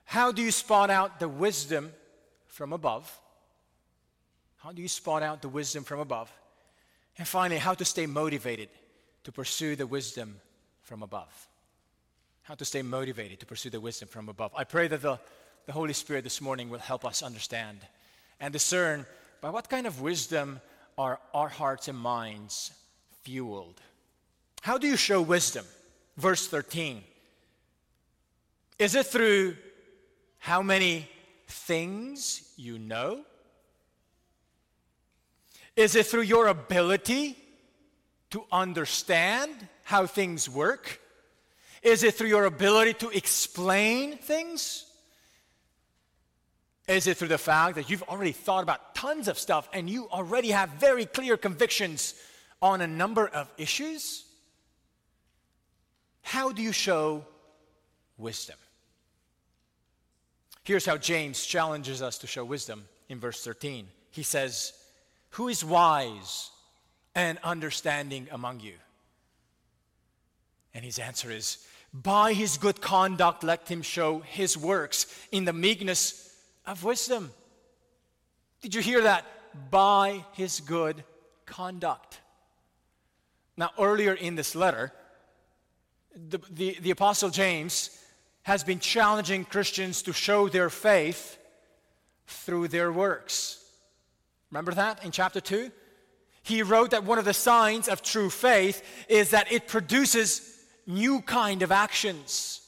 How 0.04 0.32
do 0.32 0.42
you 0.42 0.50
spot 0.50 0.90
out 0.90 1.20
the 1.20 1.30
wisdom 1.30 1.94
from 2.48 2.74
above? 2.74 3.06
How 4.58 4.72
do 4.72 4.82
you 4.82 4.88
spot 4.88 5.22
out 5.22 5.44
the 5.44 5.50
wisdom 5.50 5.84
from 5.84 6.00
above? 6.00 6.32
And 7.20 7.28
finally, 7.28 7.60
how 7.60 7.76
to 7.76 7.86
stay 7.86 8.08
motivated 8.08 8.70
to 9.24 9.32
pursue 9.32 9.76
the 9.76 9.86
wisdom 9.86 10.42
from 10.82 11.04
above. 11.04 11.48
How 12.48 12.56
to 12.56 12.64
stay 12.64 12.82
motivated 12.82 13.42
to 13.42 13.46
pursue 13.46 13.70
the 13.70 13.82
wisdom 13.82 14.08
from 14.08 14.30
above. 14.30 14.54
I 14.56 14.64
pray 14.64 14.88
that 14.88 15.02
the, 15.02 15.20
the 15.66 15.74
Holy 15.74 15.92
Spirit 15.92 16.24
this 16.24 16.40
morning 16.40 16.70
will 16.70 16.80
help 16.80 17.04
us 17.04 17.22
understand 17.22 17.80
and 18.40 18.54
discern 18.54 19.06
by 19.42 19.50
what 19.50 19.70
kind 19.70 19.86
of 19.86 20.00
wisdom 20.00 20.62
are 20.98 21.20
our 21.34 21.50
hearts 21.50 21.90
and 21.90 21.98
minds 22.00 22.72
fueled. 23.24 23.82
How 24.62 24.78
do 24.78 24.88
you 24.88 24.96
show 24.96 25.22
wisdom? 25.22 25.66
Verse 26.16 26.48
13. 26.48 27.04
Is 28.80 28.96
it 28.96 29.08
through 29.08 29.58
how 30.40 30.62
many 30.62 31.10
things 31.48 32.54
you 32.56 32.80
know? 32.80 33.26
Is 35.76 35.98
it 35.98 36.06
through 36.06 36.22
your 36.22 36.48
ability 36.48 37.38
to 38.30 38.46
understand 38.54 39.52
how 39.84 40.06
things 40.06 40.50
work? 40.50 41.02
Is 41.88 42.04
it 42.04 42.16
through 42.16 42.28
your 42.28 42.44
ability 42.44 42.96
to 42.96 43.10
explain 43.12 44.18
things? 44.18 44.86
Is 46.86 47.08
it 47.08 47.16
through 47.16 47.30
the 47.30 47.38
fact 47.38 47.76
that 47.76 47.90
you've 47.90 48.04
already 48.04 48.34
thought 48.34 48.62
about 48.62 48.94
tons 48.94 49.30
of 49.30 49.40
stuff 49.40 49.70
and 49.72 49.90
you 49.90 50.10
already 50.10 50.50
have 50.50 50.70
very 50.72 51.06
clear 51.06 51.38
convictions 51.38 52.14
on 52.62 52.82
a 52.82 52.88
number 52.88 53.26
of 53.26 53.50
issues? 53.58 54.26
How 56.24 56.52
do 56.52 56.62
you 56.62 56.74
show 56.74 57.26
wisdom? 58.18 58.58
Here's 60.66 60.86
how 60.86 60.98
James 60.98 61.46
challenges 61.46 62.02
us 62.02 62.18
to 62.18 62.28
show 62.28 62.44
wisdom 62.44 62.84
in 63.08 63.18
verse 63.18 63.42
13. 63.46 63.88
He 64.12 64.24
says, 64.24 64.74
Who 65.30 65.48
is 65.48 65.64
wise 65.64 66.50
and 67.16 67.38
understanding 67.46 68.28
among 68.30 68.60
you? 68.60 68.74
And 70.74 70.84
his 70.84 71.00
answer 71.00 71.32
is, 71.32 71.66
By 71.94 72.34
his 72.34 72.58
good 72.58 72.82
conduct, 72.82 73.44
let 73.44 73.68
him 73.68 73.82
show 73.82 74.20
his 74.20 74.58
works 74.58 75.08
in 75.32 75.46
the 75.46 75.54
meekness 75.54 76.34
of 76.66 76.84
wisdom. 76.84 77.32
Did 78.62 78.76
you 78.76 78.82
hear 78.82 79.02
that? 79.02 79.26
By 79.72 80.26
his 80.34 80.60
good 80.60 81.04
conduct. 81.46 82.20
Now, 83.56 83.72
earlier 83.80 84.14
in 84.14 84.36
this 84.36 84.54
letter, 84.54 84.94
the, 86.16 86.40
the, 86.52 86.78
the 86.82 86.92
Apostle 86.92 87.30
James 87.30 87.98
has 88.44 88.64
been 88.64 88.80
challenging 88.80 89.46
Christians 89.46 90.02
to 90.04 90.14
show 90.14 90.48
their 90.48 90.70
faith 90.70 91.38
through 92.28 92.68
their 92.68 92.92
works. 92.92 93.64
Remember 94.52 94.74
that 94.74 95.04
in 95.04 95.12
chapter 95.12 95.42
2? 95.42 95.72
He 96.44 96.64
wrote 96.64 96.92
that 96.92 97.04
one 97.04 97.20
of 97.20 97.26
the 97.26 97.34
signs 97.34 97.90
of 97.90 98.02
true 98.02 98.30
faith 98.30 98.82
is 99.10 99.32
that 99.32 99.52
it 99.52 99.68
produces 99.68 100.57
new 100.88 101.22
kind 101.22 101.62
of 101.62 101.72
actions. 101.72 102.62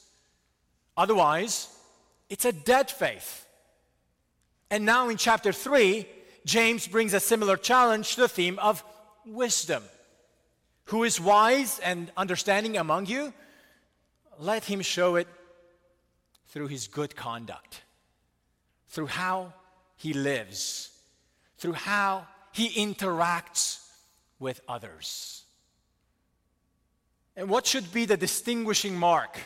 Otherwise, 0.96 1.70
it's 2.30 2.46
a 2.46 2.52
dead 2.52 2.92
faith. 2.92 3.48
And 4.70 4.86
now 4.86 5.10
in 5.10 5.18
chapter 5.18 5.52
3, 5.52 6.06
James 6.46 6.88
brings 6.88 7.14
a 7.14 7.20
similar 7.20 7.58
challenge 7.58 8.16
to 8.16 8.22
the 8.22 8.28
theme 8.28 8.60
of 8.60 8.84
wisdom. 9.26 9.84
Who 10.86 11.04
is 11.04 11.20
wise 11.20 11.80
and 11.80 12.12
understanding 12.18 12.78
among 12.78 13.06
you? 13.06 13.34
Let 14.38 14.66
him 14.66 14.82
show 14.82 15.16
it 15.16 15.28
through 16.48 16.68
his 16.68 16.88
good 16.88 17.16
conduct, 17.16 17.82
through 18.90 19.08
how 19.08 19.54
he 19.96 20.14
lives, 20.14 20.92
through 21.58 21.74
how 21.74 22.28
he 22.52 22.70
interacts 22.70 23.88
with 24.40 24.62
others. 24.68 25.44
And 27.40 27.48
what 27.48 27.66
should 27.66 27.94
be 27.94 28.04
the 28.04 28.18
distinguishing 28.18 28.98
mark 28.98 29.40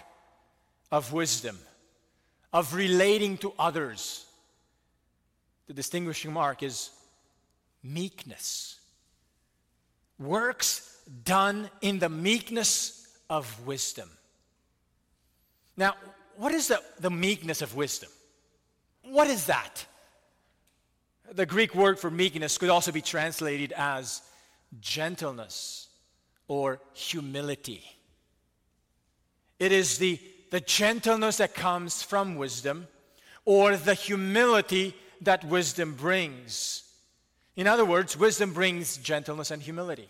of 0.92 1.14
wisdom, 1.14 1.60
of 2.52 2.74
relating 2.74 3.38
to 3.38 3.54
others? 3.60 4.26
The 5.68 5.76
distinguishing 5.76 6.34
mark 6.34 6.64
is 6.64 6.90
meekness. 7.84 8.80
Works 10.18 11.02
done 11.24 11.70
in 11.82 12.00
the 12.00 12.10
meekness 12.10 13.16
of 13.30 13.64
wisdom. 13.68 14.10
Now, 15.78 15.94
what 16.36 16.52
is 16.52 16.70
the, 16.70 16.82
the 17.00 17.12
meekness 17.12 17.62
of 17.62 17.76
wisdom? 17.76 18.10
What 19.04 19.28
is 19.28 19.46
that? 19.46 19.86
The 21.32 21.46
Greek 21.46 21.76
word 21.76 22.00
for 22.00 22.10
meekness 22.10 22.58
could 22.58 22.70
also 22.70 22.92
be 22.92 23.02
translated 23.02 23.72
as 23.78 24.24
gentleness 24.82 25.90
or 26.48 26.80
humility. 26.94 27.84
It 29.60 29.72
is 29.72 29.98
the, 29.98 30.20
the 30.52 30.60
gentleness 30.60 31.38
that 31.38 31.56
comes 31.56 32.04
from 32.04 32.36
wisdom 32.36 32.88
or 33.46 33.76
the 33.76 33.94
humility 33.94 34.96
that 35.22 35.44
wisdom 35.46 35.94
brings. 35.94 36.84
In 37.56 37.68
other 37.68 37.86
words, 37.86 38.18
wisdom 38.18 38.54
brings 38.54 38.98
gentleness 38.98 39.52
and 39.52 39.62
humility. 39.62 40.10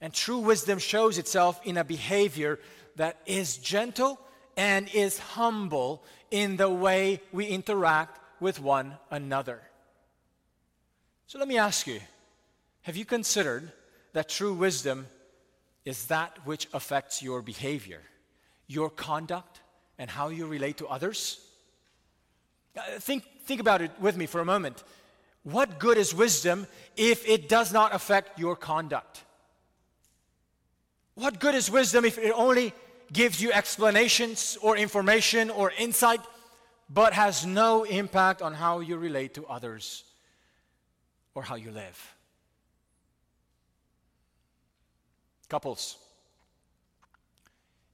And 0.00 0.14
true 0.14 0.38
wisdom 0.38 0.78
shows 0.78 1.18
itself 1.18 1.60
in 1.64 1.76
a 1.76 1.84
behavior 1.84 2.58
that 2.96 3.18
is 3.26 3.56
gentle 3.56 4.18
and 4.56 4.88
is 4.94 5.18
humble 5.18 6.02
in 6.30 6.56
the 6.56 6.70
way 6.70 7.20
we 7.32 7.46
interact 7.46 8.20
with 8.40 8.60
one 8.60 8.96
another. 9.10 9.60
So 11.26 11.38
let 11.38 11.48
me 11.48 11.58
ask 11.58 11.86
you 11.86 12.00
have 12.82 12.96
you 12.96 13.04
considered 13.04 13.72
that 14.12 14.28
true 14.28 14.54
wisdom 14.54 15.06
is 15.88 16.04
that 16.08 16.36
which 16.44 16.68
affects 16.74 17.22
your 17.22 17.40
behavior, 17.40 18.02
your 18.66 18.90
conduct, 18.90 19.62
and 19.98 20.10
how 20.10 20.28
you 20.28 20.46
relate 20.46 20.76
to 20.76 20.86
others? 20.86 21.40
Uh, 22.76 22.82
think, 22.98 23.24
think 23.46 23.58
about 23.58 23.80
it 23.80 23.90
with 23.98 24.14
me 24.14 24.26
for 24.26 24.42
a 24.42 24.44
moment. 24.44 24.84
What 25.44 25.78
good 25.78 25.96
is 25.96 26.14
wisdom 26.14 26.66
if 26.94 27.26
it 27.26 27.48
does 27.48 27.72
not 27.72 27.94
affect 27.94 28.38
your 28.38 28.54
conduct? 28.54 29.24
What 31.14 31.40
good 31.40 31.54
is 31.54 31.70
wisdom 31.70 32.04
if 32.04 32.18
it 32.18 32.32
only 32.32 32.74
gives 33.10 33.40
you 33.40 33.50
explanations 33.50 34.58
or 34.60 34.76
information 34.76 35.48
or 35.48 35.72
insight, 35.78 36.20
but 36.90 37.14
has 37.14 37.46
no 37.46 37.84
impact 37.84 38.42
on 38.42 38.52
how 38.52 38.80
you 38.80 38.98
relate 38.98 39.32
to 39.34 39.46
others 39.46 40.04
or 41.34 41.42
how 41.42 41.54
you 41.54 41.70
live? 41.70 42.17
Couples, 45.48 45.96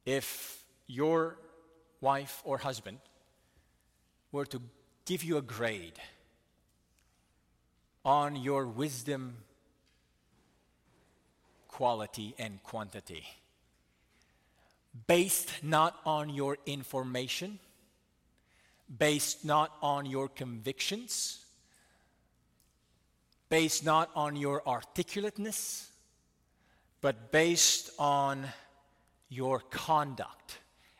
if 0.04 0.62
your 0.86 1.36
wife 2.00 2.42
or 2.44 2.58
husband 2.58 2.98
were 4.32 4.46
to 4.46 4.60
give 5.04 5.22
you 5.22 5.36
a 5.36 5.42
grade 5.42 5.98
on 8.04 8.36
your 8.36 8.66
wisdom 8.66 9.36
quality 11.74 12.36
and 12.38 12.62
quantity. 12.62 13.24
Based 15.08 15.50
not 15.60 15.98
on 16.06 16.28
your 16.28 16.56
information, 16.66 17.58
based 18.98 19.44
not 19.44 19.72
on 19.82 20.06
your 20.06 20.28
convictions, 20.28 21.44
based 23.48 23.84
not 23.84 24.08
on 24.14 24.36
your 24.36 24.62
articulateness, 24.68 25.88
but 27.04 27.30
based 27.30 27.90
on 27.98 28.46
your 29.28 29.60
conduct 29.60 30.56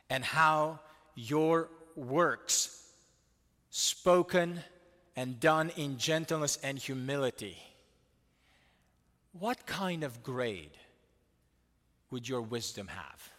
and 0.07 0.23
how 0.23 0.79
your 1.15 1.67
works, 1.95 2.91
spoken 3.71 4.59
and 5.15 5.39
done 5.39 5.71
in 5.77 5.97
gentleness 5.97 6.59
and 6.61 6.77
humility, 6.77 7.57
what 9.39 9.65
kind 9.65 10.03
of 10.03 10.21
grade 10.21 10.77
would 12.11 12.29
your 12.29 12.43
wisdom 12.43 12.85
have? 12.85 13.31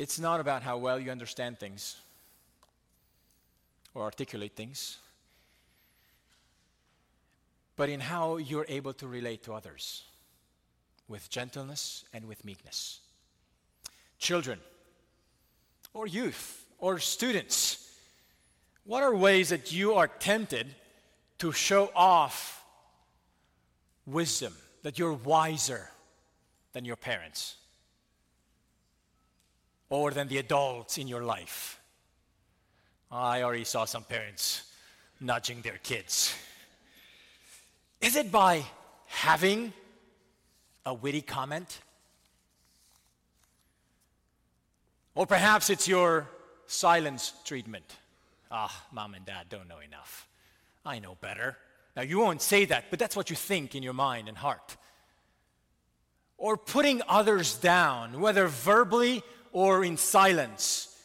It's 0.00 0.18
not 0.18 0.40
about 0.40 0.64
how 0.64 0.78
well 0.78 0.98
you 0.98 1.12
understand 1.12 1.60
things 1.60 1.94
or 3.94 4.02
articulate 4.02 4.56
things, 4.56 4.96
but 7.78 7.88
in 7.88 8.00
how 8.00 8.38
you're 8.38 8.66
able 8.68 8.92
to 8.92 9.06
relate 9.06 9.44
to 9.44 9.54
others 9.54 10.02
with 11.06 11.30
gentleness 11.30 12.04
and 12.12 12.26
with 12.26 12.44
meekness. 12.44 12.98
Children, 14.18 14.58
or 15.94 16.08
youth, 16.08 16.66
or 16.80 16.98
students, 16.98 17.88
what 18.82 19.04
are 19.04 19.14
ways 19.14 19.50
that 19.50 19.70
you 19.70 19.94
are 19.94 20.08
tempted 20.08 20.66
to 21.38 21.52
show 21.52 21.92
off 21.94 22.64
wisdom, 24.06 24.52
that 24.82 24.98
you're 24.98 25.12
wiser 25.12 25.88
than 26.72 26.84
your 26.84 26.96
parents 26.96 27.54
or 29.88 30.10
than 30.10 30.26
the 30.26 30.38
adults 30.38 30.98
in 30.98 31.06
your 31.06 31.22
life. 31.22 31.80
I 33.12 33.42
already 33.42 33.64
saw 33.64 33.84
some 33.84 34.02
parents 34.02 34.64
nudging 35.20 35.62
their 35.62 35.78
kids. 35.78 36.34
Is 38.00 38.16
it 38.16 38.30
by 38.30 38.64
having 39.06 39.72
a 40.86 40.94
witty 40.94 41.22
comment? 41.22 41.80
Or 45.14 45.26
perhaps 45.26 45.68
it's 45.68 45.88
your 45.88 46.28
silence 46.66 47.32
treatment. 47.44 47.96
Ah, 48.50 48.84
mom 48.92 49.14
and 49.14 49.26
dad 49.26 49.46
don't 49.48 49.68
know 49.68 49.80
enough. 49.80 50.28
I 50.86 51.00
know 51.00 51.16
better. 51.20 51.58
Now, 51.96 52.02
you 52.02 52.20
won't 52.20 52.40
say 52.40 52.64
that, 52.66 52.84
but 52.90 53.00
that's 53.00 53.16
what 53.16 53.28
you 53.28 53.34
think 53.34 53.74
in 53.74 53.82
your 53.82 53.92
mind 53.92 54.28
and 54.28 54.38
heart. 54.38 54.76
Or 56.36 56.56
putting 56.56 57.02
others 57.08 57.56
down, 57.56 58.20
whether 58.20 58.46
verbally 58.46 59.24
or 59.52 59.84
in 59.84 59.96
silence, 59.96 60.96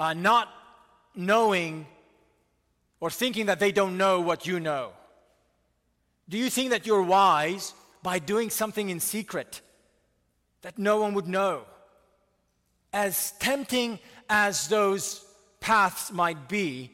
uh, 0.00 0.14
not 0.14 0.48
knowing 1.14 1.86
or 2.98 3.10
thinking 3.10 3.46
that 3.46 3.60
they 3.60 3.72
don't 3.72 3.98
know 3.98 4.22
what 4.22 4.46
you 4.46 4.58
know. 4.58 4.92
Do 6.32 6.38
you 6.38 6.48
think 6.48 6.70
that 6.70 6.86
you're 6.86 7.02
wise 7.02 7.74
by 8.02 8.18
doing 8.18 8.48
something 8.48 8.88
in 8.88 9.00
secret 9.00 9.60
that 10.62 10.78
no 10.78 11.02
one 11.02 11.12
would 11.12 11.28
know? 11.28 11.66
As 12.90 13.32
tempting 13.38 13.98
as 14.30 14.66
those 14.68 15.22
paths 15.60 16.10
might 16.10 16.48
be, 16.48 16.90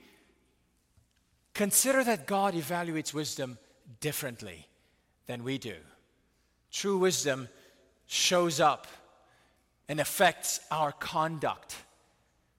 Consider 1.59 2.05
that 2.05 2.29
God 2.29 2.55
evaluates 2.55 3.13
wisdom 3.13 3.59
differently 3.99 4.69
than 5.27 5.43
we 5.43 5.59
do. 5.59 5.75
True 6.71 6.99
wisdom 6.99 7.49
shows 8.07 8.61
up 8.61 8.87
and 9.89 9.99
affects 9.99 10.61
our 10.71 10.93
conduct 10.93 11.75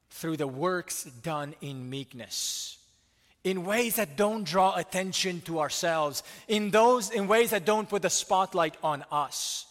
through 0.09 0.35
the 0.35 0.49
works 0.49 1.05
done 1.05 1.55
in 1.61 1.89
meekness 1.89 2.78
in 3.43 3.65
ways 3.65 3.95
that 3.95 4.17
don't 4.17 4.43
draw 4.43 4.75
attention 4.75 5.41
to 5.41 5.59
ourselves 5.59 6.23
in 6.47 6.71
those 6.71 7.09
in 7.11 7.27
ways 7.27 7.51
that 7.51 7.65
don't 7.65 7.89
put 7.89 8.01
the 8.01 8.09
spotlight 8.09 8.75
on 8.83 9.03
us 9.11 9.65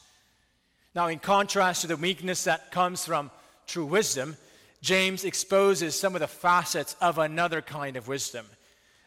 now 0.94 1.06
in 1.06 1.18
contrast 1.18 1.82
to 1.82 1.86
the 1.86 1.96
weakness 1.96 2.44
that 2.44 2.70
comes 2.70 3.04
from 3.04 3.30
true 3.66 3.84
wisdom 3.84 4.36
james 4.80 5.24
exposes 5.24 5.98
some 5.98 6.14
of 6.14 6.20
the 6.20 6.28
facets 6.28 6.96
of 7.00 7.18
another 7.18 7.60
kind 7.60 7.96
of 7.96 8.08
wisdom 8.08 8.46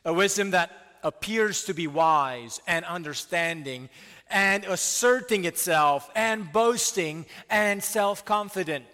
a 0.05 0.13
wisdom 0.13 0.51
that 0.51 0.71
appears 1.03 1.65
to 1.65 1.73
be 1.73 1.87
wise 1.87 2.61
and 2.67 2.85
understanding 2.85 3.89
and 4.29 4.63
asserting 4.65 5.45
itself 5.45 6.09
and 6.15 6.51
boasting 6.51 7.25
and 7.49 7.83
self 7.83 8.25
confident. 8.25 8.85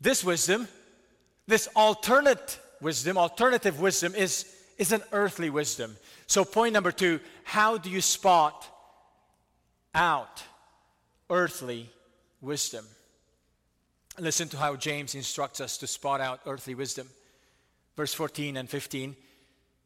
This 0.00 0.24
wisdom, 0.24 0.68
this 1.46 1.68
alternate 1.74 2.58
wisdom, 2.80 3.18
alternative 3.18 3.80
wisdom, 3.80 4.14
is, 4.14 4.46
is 4.78 4.92
an 4.92 5.02
earthly 5.12 5.50
wisdom. 5.50 5.96
So, 6.26 6.44
point 6.44 6.72
number 6.72 6.92
two 6.92 7.20
how 7.44 7.78
do 7.78 7.90
you 7.90 8.00
spot 8.00 8.66
out 9.94 10.42
earthly 11.28 11.90
wisdom? 12.40 12.84
Listen 14.18 14.48
to 14.48 14.56
how 14.56 14.76
James 14.76 15.14
instructs 15.14 15.60
us 15.60 15.78
to 15.78 15.86
spot 15.86 16.20
out 16.20 16.40
earthly 16.46 16.74
wisdom. 16.74 17.08
Verse 17.96 18.14
14 18.14 18.56
and 18.56 18.68
15. 18.68 19.16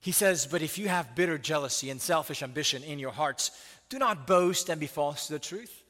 He 0.01 0.13
says, 0.13 0.47
But 0.47 0.63
if 0.63 0.77
you 0.77 0.89
have 0.89 1.15
bitter 1.15 1.39
jealousy 1.39 1.91
and 1.91 2.01
selfish 2.01 2.43
ambition 2.43 2.83
in 2.83 2.99
your 2.99 3.13
hearts, 3.13 3.51
do 3.89 3.99
not 3.99 4.27
boast 4.27 4.69
and 4.69 4.81
be 4.81 4.87
false 4.87 5.29
to 5.29 5.35
the 5.35 5.39
truth. 5.39 5.83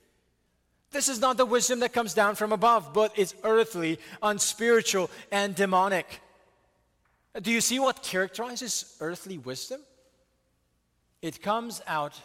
This 0.92 1.08
is 1.08 1.20
not 1.20 1.36
the 1.36 1.44
wisdom 1.44 1.80
that 1.80 1.92
comes 1.92 2.14
down 2.14 2.36
from 2.36 2.52
above, 2.52 2.94
but 2.94 3.18
is 3.18 3.34
earthly, 3.42 3.98
unspiritual, 4.22 5.10
and 5.32 5.54
demonic. 5.54 6.20
Do 7.40 7.50
you 7.50 7.60
see 7.60 7.78
what 7.78 8.02
characterizes 8.02 8.96
earthly 9.00 9.38
wisdom? 9.38 9.80
It 11.20 11.42
comes 11.42 11.82
out 11.86 12.20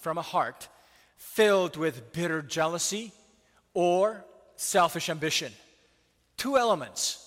from 0.00 0.18
a 0.18 0.22
heart 0.22 0.68
filled 1.16 1.76
with 1.76 2.12
bitter 2.12 2.42
jealousy 2.42 3.12
or 3.74 4.24
selfish 4.56 5.08
ambition. 5.08 5.52
Two 6.36 6.58
elements. 6.58 7.24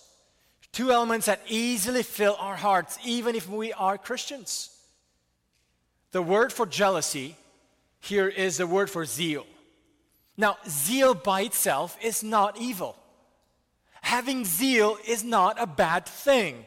Two 0.71 0.91
elements 0.91 1.25
that 1.25 1.41
easily 1.47 2.03
fill 2.03 2.37
our 2.39 2.55
hearts, 2.55 2.97
even 3.03 3.35
if 3.35 3.49
we 3.49 3.73
are 3.73 3.97
Christians. 3.97 4.69
The 6.11 6.21
word 6.21 6.53
for 6.53 6.65
jealousy 6.65 7.35
here 7.99 8.27
is 8.27 8.57
the 8.57 8.67
word 8.67 8.89
for 8.89 9.05
zeal. 9.05 9.45
Now, 10.37 10.57
zeal 10.67 11.13
by 11.13 11.41
itself 11.41 11.97
is 12.01 12.23
not 12.23 12.59
evil. 12.59 12.95
Having 14.01 14.45
zeal 14.45 14.97
is 15.07 15.23
not 15.23 15.61
a 15.61 15.67
bad 15.67 16.05
thing. 16.05 16.65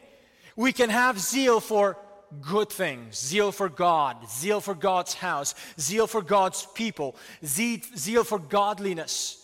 We 0.55 0.71
can 0.71 0.89
have 0.89 1.19
zeal 1.19 1.59
for 1.59 1.97
good 2.41 2.69
things 2.69 3.17
zeal 3.17 3.51
for 3.51 3.69
God, 3.69 4.29
zeal 4.29 4.59
for 4.59 4.75
God's 4.75 5.13
house, 5.13 5.55
zeal 5.79 6.07
for 6.07 6.21
God's 6.21 6.67
people, 6.73 7.15
zeal 7.45 8.23
for 8.23 8.39
godliness. 8.39 9.41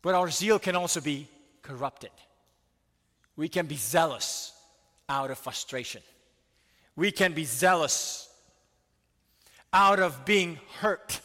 But 0.00 0.14
our 0.14 0.30
zeal 0.30 0.58
can 0.58 0.74
also 0.74 1.00
be 1.00 1.28
corrupted. 1.62 2.10
We 3.36 3.48
can 3.48 3.66
be 3.66 3.76
zealous 3.76 4.52
out 5.08 5.30
of 5.30 5.38
frustration. 5.38 6.02
We 6.96 7.12
can 7.12 7.32
be 7.32 7.44
zealous 7.44 8.28
out 9.72 10.00
of 10.00 10.24
being 10.24 10.58
hurt. 10.80 11.20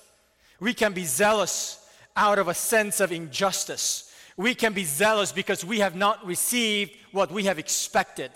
We 0.59 0.73
can 0.73 0.93
be 0.93 1.03
zealous 1.03 1.85
out 2.15 2.39
of 2.39 2.47
a 2.47 2.53
sense 2.53 2.99
of 2.99 3.11
injustice. 3.11 4.13
We 4.37 4.55
can 4.55 4.73
be 4.73 4.83
zealous 4.83 5.31
because 5.31 5.65
we 5.65 5.79
have 5.79 5.95
not 5.95 6.25
received 6.25 6.91
what 7.11 7.31
we 7.31 7.43
have 7.43 7.59
expected. 7.59 8.31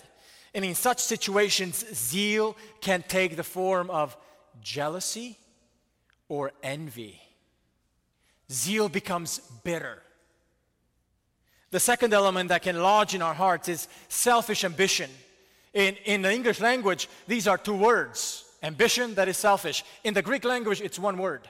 And 0.54 0.64
in 0.64 0.74
such 0.74 0.98
situations, 0.98 1.84
zeal 1.94 2.56
can 2.80 3.04
take 3.08 3.36
the 3.36 3.44
form 3.44 3.90
of 3.90 4.16
jealousy 4.60 5.38
or 6.28 6.52
envy. 6.62 7.20
Zeal 8.50 8.88
becomes 8.88 9.38
bitter. 9.64 10.02
The 11.70 11.80
second 11.80 12.12
element 12.12 12.50
that 12.50 12.62
can 12.62 12.82
lodge 12.82 13.14
in 13.14 13.22
our 13.22 13.32
hearts 13.32 13.68
is 13.68 13.88
selfish 14.08 14.62
ambition. 14.62 15.10
In, 15.72 15.96
in 16.04 16.20
the 16.20 16.30
English 16.30 16.60
language, 16.60 17.08
these 17.26 17.48
are 17.48 17.56
two 17.56 17.76
words 17.76 18.44
ambition, 18.62 19.14
that 19.14 19.26
is 19.26 19.36
selfish. 19.36 19.82
In 20.04 20.14
the 20.14 20.22
Greek 20.22 20.44
language, 20.44 20.80
it's 20.80 20.96
one 20.96 21.18
word. 21.18 21.48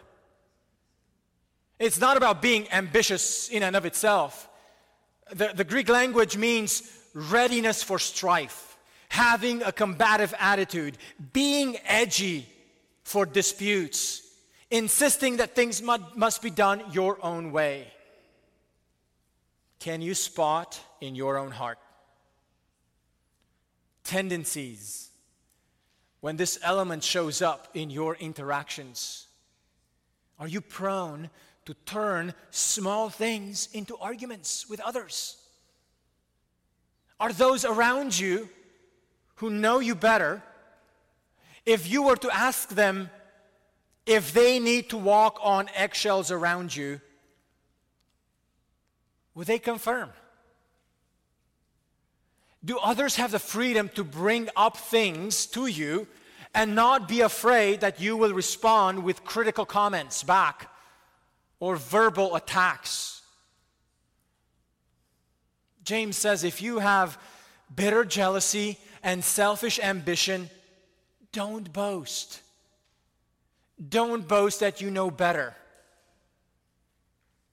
It's 1.78 2.00
not 2.00 2.16
about 2.16 2.40
being 2.40 2.72
ambitious 2.72 3.50
in 3.50 3.62
and 3.62 3.76
of 3.76 3.84
itself. 3.84 4.48
The, 5.30 5.52
the 5.54 5.64
Greek 5.64 5.90
language 5.90 6.38
means 6.38 6.82
readiness 7.12 7.82
for 7.82 7.98
strife 7.98 8.71
having 9.12 9.62
a 9.62 9.70
combative 9.70 10.32
attitude, 10.38 10.96
being 11.34 11.76
edgy 11.84 12.46
for 13.04 13.26
disputes, 13.26 14.22
insisting 14.70 15.36
that 15.36 15.54
things 15.54 15.82
must 15.82 16.40
be 16.40 16.48
done 16.48 16.82
your 16.92 17.22
own 17.22 17.52
way. 17.52 17.92
Can 19.80 20.00
you 20.00 20.14
spot 20.14 20.80
in 21.02 21.14
your 21.14 21.36
own 21.36 21.50
heart 21.50 21.78
tendencies 24.02 25.10
when 26.22 26.38
this 26.38 26.58
element 26.62 27.04
shows 27.04 27.42
up 27.42 27.68
in 27.74 27.90
your 27.90 28.16
interactions? 28.16 29.26
Are 30.38 30.48
you 30.48 30.62
prone 30.62 31.28
to 31.66 31.74
turn 31.84 32.32
small 32.50 33.10
things 33.10 33.68
into 33.74 33.94
arguments 33.98 34.70
with 34.70 34.80
others? 34.80 35.36
Are 37.20 37.34
those 37.34 37.66
around 37.66 38.18
you 38.18 38.48
who 39.42 39.50
know 39.50 39.80
you 39.80 39.96
better, 39.96 40.40
if 41.66 41.90
you 41.90 42.04
were 42.04 42.14
to 42.14 42.30
ask 42.30 42.68
them 42.68 43.10
if 44.06 44.32
they 44.32 44.60
need 44.60 44.88
to 44.88 44.96
walk 44.96 45.36
on 45.42 45.68
eggshells 45.74 46.30
around 46.30 46.76
you, 46.76 47.00
would 49.34 49.48
they 49.48 49.58
confirm? 49.58 50.10
Do 52.64 52.78
others 52.78 53.16
have 53.16 53.32
the 53.32 53.40
freedom 53.40 53.90
to 53.96 54.04
bring 54.04 54.48
up 54.54 54.76
things 54.76 55.46
to 55.46 55.66
you 55.66 56.06
and 56.54 56.76
not 56.76 57.08
be 57.08 57.20
afraid 57.22 57.80
that 57.80 58.00
you 58.00 58.16
will 58.16 58.34
respond 58.34 59.02
with 59.02 59.24
critical 59.24 59.66
comments 59.66 60.22
back 60.22 60.70
or 61.58 61.74
verbal 61.74 62.36
attacks? 62.36 63.22
James 65.82 66.16
says 66.16 66.44
if 66.44 66.62
you 66.62 66.78
have 66.78 67.18
bitter 67.74 68.04
jealousy 68.04 68.78
and 69.02 69.24
selfish 69.24 69.78
ambition, 69.80 70.48
don't 71.32 71.72
boast. 71.72 72.40
Don't 73.88 74.28
boast 74.28 74.60
that 74.60 74.80
you 74.80 74.90
know 74.90 75.10
better. 75.10 75.54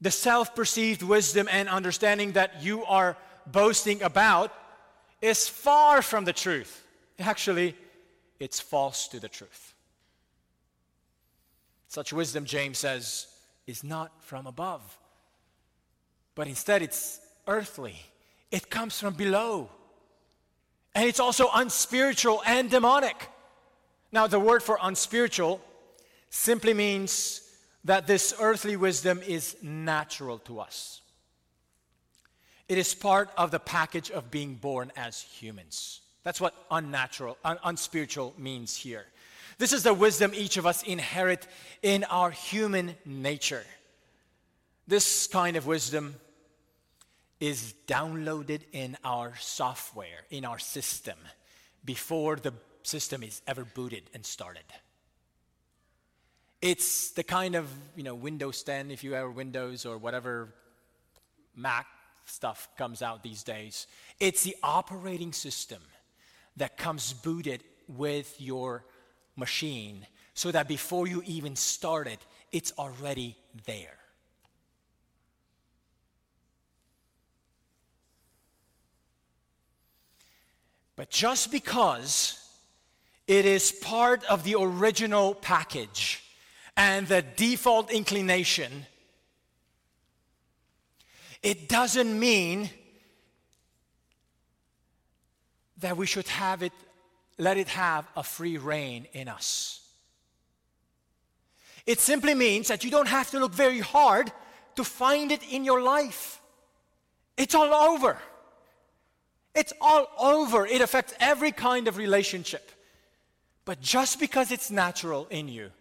The 0.02 0.12
self 0.12 0.56
perceived 0.56 1.02
wisdom 1.02 1.48
and 1.52 1.68
understanding 1.68 2.34
that 2.34 2.62
you 2.64 2.86
are 2.86 3.18
boasting 3.48 4.02
about 4.02 4.54
is 5.22 5.48
far 5.48 6.02
from 6.02 6.26
the 6.26 6.34
truth. 6.34 6.86
Actually, 7.20 7.76
it's 8.40 8.60
false 8.60 9.08
to 9.10 9.20
the 9.20 9.28
truth. 9.28 9.74
Such 11.90 12.14
wisdom, 12.14 12.46
James 12.46 12.78
says, 12.78 13.28
is 13.68 13.84
not 13.84 14.12
from 14.24 14.48
above, 14.48 14.98
but 16.36 16.48
instead 16.48 16.82
it's 16.82 17.20
earthly. 17.48 17.96
It 18.52 18.70
comes 18.70 19.00
from 19.00 19.16
below. 19.16 19.70
And 20.96 21.08
it's 21.08 21.20
also 21.20 21.50
unspiritual 21.54 22.42
and 22.46 22.70
demonic. 22.70 23.30
Now, 24.12 24.28
the 24.28 24.40
word 24.40 24.64
for 24.64 24.80
unspiritual 24.82 25.62
simply 26.30 26.74
means 26.74 27.42
that 27.86 28.08
this 28.08 28.34
earthly 28.40 28.76
wisdom 28.76 29.22
is 29.26 29.56
natural 29.62 30.40
to 30.40 30.60
us. 30.60 31.02
It 32.68 32.78
is 32.78 32.94
part 32.94 33.30
of 33.38 33.52
the 33.52 33.60
package 33.60 34.12
of 34.12 34.30
being 34.30 34.56
born 34.56 34.92
as 34.96 35.22
humans. 35.22 36.02
That's 36.24 36.42
what 36.42 36.54
unnatural, 36.70 37.38
un- 37.44 37.58
unspiritual 37.64 38.36
means 38.38 38.76
here. 38.76 39.06
This 39.58 39.74
is 39.74 39.84
the 39.84 39.94
wisdom 39.94 40.32
each 40.34 40.58
of 40.58 40.66
us 40.66 40.84
inherit 40.84 41.48
in 41.82 42.04
our 42.06 42.32
human 42.32 42.96
nature. 43.06 43.64
This 44.88 45.28
kind 45.28 45.58
of 45.58 45.66
wisdom 45.68 46.16
is 47.40 47.74
downloaded 47.88 48.62
in 48.72 48.98
our 49.04 49.34
software, 49.38 50.26
in 50.30 50.46
our 50.46 50.60
system, 50.60 51.18
before 51.86 52.36
the 52.36 52.54
system 52.84 53.24
is 53.24 53.42
ever 53.48 53.66
booted 53.66 54.04
and 54.14 54.26
started. 54.26 54.64
It's 56.62 57.12
the 57.12 57.24
kind 57.24 57.56
of, 57.56 57.70
you 57.96 58.04
know, 58.04 58.16
Windows 58.16 58.64
10, 58.64 58.92
if 58.92 59.04
you 59.04 59.14
have 59.14 59.34
Windows 59.36 59.86
or 59.86 59.98
whatever 59.98 60.54
Mac 61.56 61.88
stuff 62.26 62.68
comes 62.78 63.02
out 63.02 63.24
these 63.24 63.44
days. 63.44 63.88
It's 64.20 64.44
the 64.44 64.56
operating 64.62 65.34
system 65.34 65.82
that 66.58 66.78
comes 66.78 67.14
booted 67.14 67.64
with 67.88 68.36
your 68.40 68.84
machine 69.36 70.06
so 70.34 70.52
that 70.52 70.68
before 70.68 71.08
you 71.08 71.24
even 71.26 71.56
start 71.56 72.08
it, 72.08 72.20
it's 72.52 72.72
already 72.78 73.36
there. 73.66 73.98
But 81.00 81.10
just 81.10 81.50
because 81.50 82.46
it 83.26 83.46
is 83.46 83.72
part 83.72 84.26
of 84.26 84.44
the 84.44 84.56
original 84.56 85.34
package 85.34 86.22
and 86.76 87.08
the 87.08 87.22
default 87.22 87.90
inclination, 87.90 88.86
it 91.42 91.70
doesn't 91.70 92.20
mean 92.20 92.70
that 95.78 95.96
we 95.96 96.06
should 96.06 96.28
have 96.28 96.64
it, 96.64 96.74
let 97.38 97.56
it 97.56 97.70
have 97.70 98.06
a 98.18 98.22
free 98.22 98.58
reign 98.58 99.08
in 99.14 99.30
us. 99.30 99.80
It 101.86 102.02
simply 102.02 102.34
means 102.34 102.68
that 102.68 102.84
you 102.84 102.92
don't 102.92 103.08
have 103.08 103.32
to 103.32 103.40
look 103.40 103.54
very 103.54 103.80
hard 103.80 104.34
to 104.76 104.84
find 104.84 105.32
it 105.32 105.44
in 105.50 105.64
your 105.64 105.82
life. 105.82 106.42
It's 107.38 107.56
all 107.56 107.74
over. 107.74 108.18
It's 109.56 109.74
all 109.82 110.08
over. 110.20 110.66
It 110.66 110.82
affects 110.82 111.14
every 111.20 111.52
kind 111.52 111.88
of 111.88 111.98
relationship. 111.98 112.72
But 113.66 113.82
just 113.82 114.20
because 114.20 114.52
it's 114.52 114.72
natural 114.72 115.28
in 115.30 115.48
you 115.48 115.72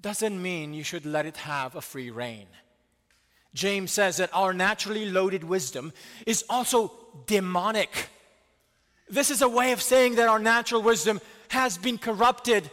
doesn't 0.00 0.40
mean 0.40 0.74
you 0.74 0.84
should 0.84 1.06
let 1.06 1.26
it 1.26 1.36
have 1.38 1.74
a 1.74 1.80
free 1.80 2.10
reign. 2.10 2.46
James 3.54 3.90
says 3.90 4.18
that 4.18 4.30
our 4.32 4.52
naturally 4.52 5.10
loaded 5.10 5.42
wisdom 5.42 5.92
is 6.26 6.44
also 6.48 6.92
demonic. 7.26 8.08
This 9.08 9.30
is 9.30 9.42
a 9.42 9.48
way 9.48 9.72
of 9.72 9.80
saying 9.80 10.16
that 10.16 10.28
our 10.28 10.38
natural 10.38 10.82
wisdom 10.82 11.20
has 11.48 11.78
been 11.78 11.98
corrupted 11.98 12.70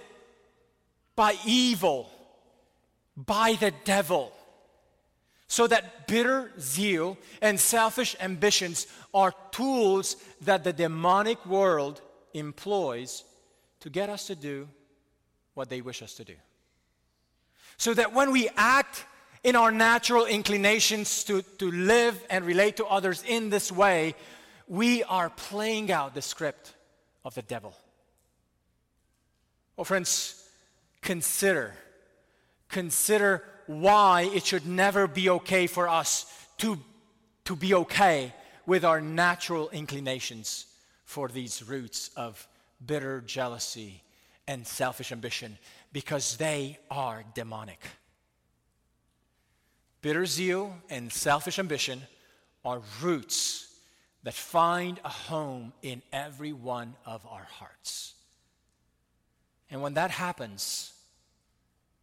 by 1.15 1.35
evil, 1.45 2.09
by 3.15 3.53
the 3.59 3.71
devil. 3.85 4.34
So 5.55 5.67
that 5.67 6.05
bitter 6.05 6.51
zeal 6.59 7.17
and 7.41 7.57
selfish 7.57 8.13
ambitions 8.19 8.87
are 9.13 9.33
tools 9.51 10.17
that 10.41 10.65
the 10.65 10.73
demonic 10.73 11.45
world 11.45 12.01
employs 12.33 13.23
to 13.79 13.89
get 13.89 14.09
us 14.09 14.27
to 14.27 14.35
do 14.35 14.67
what 15.53 15.69
they 15.69 15.79
wish 15.79 16.01
us 16.01 16.15
to 16.15 16.25
do. 16.25 16.33
So 17.77 17.93
that 17.93 18.11
when 18.13 18.33
we 18.33 18.49
act 18.57 19.05
in 19.45 19.55
our 19.55 19.71
natural 19.71 20.25
inclinations 20.25 21.23
to, 21.23 21.41
to 21.41 21.71
live 21.71 22.21
and 22.29 22.43
relate 22.43 22.75
to 22.75 22.85
others 22.87 23.23
in 23.25 23.49
this 23.49 23.71
way, 23.71 24.13
we 24.67 25.05
are 25.05 25.29
playing 25.29 25.89
out 25.89 26.13
the 26.13 26.21
script 26.21 26.73
of 27.23 27.33
the 27.33 27.43
devil. 27.43 27.73
Well, 29.77 29.85
friends, 29.85 30.49
consider, 31.01 31.75
consider 32.67 33.45
why 33.67 34.29
it 34.33 34.45
should 34.45 34.65
never 34.65 35.07
be 35.07 35.29
okay 35.29 35.67
for 35.67 35.87
us 35.87 36.25
to, 36.57 36.77
to 37.45 37.55
be 37.55 37.73
okay 37.73 38.33
with 38.65 38.83
our 38.83 39.01
natural 39.01 39.69
inclinations 39.69 40.65
for 41.03 41.27
these 41.27 41.63
roots 41.63 42.09
of 42.15 42.47
bitter 42.85 43.21
jealousy 43.21 44.01
and 44.47 44.65
selfish 44.65 45.11
ambition 45.11 45.57
because 45.93 46.37
they 46.37 46.77
are 46.89 47.23
demonic. 47.33 47.79
Bitter 50.01 50.25
zeal 50.25 50.75
and 50.89 51.11
selfish 51.11 51.57
ambition 51.57 52.01
are 52.63 52.81
roots 53.01 53.67
that 54.23 54.33
find 54.33 54.99
a 55.03 55.09
home 55.09 55.71
in 55.81 56.01
every 56.11 56.51
one 56.53 56.95
of 57.05 57.25
our 57.27 57.43
hearts. 57.43 58.15
And 59.69 59.81
when 59.81 59.93
that 59.95 60.11
happens, 60.11 60.93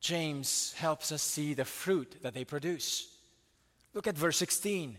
James 0.02 0.74
helps 0.76 1.12
us 1.12 1.22
see 1.22 1.54
the 1.54 1.64
fruit 1.64 2.16
that 2.22 2.34
they 2.34 2.44
produce. 2.44 3.08
Look 3.94 4.08
at 4.08 4.18
verse 4.18 4.36
16. 4.36 4.98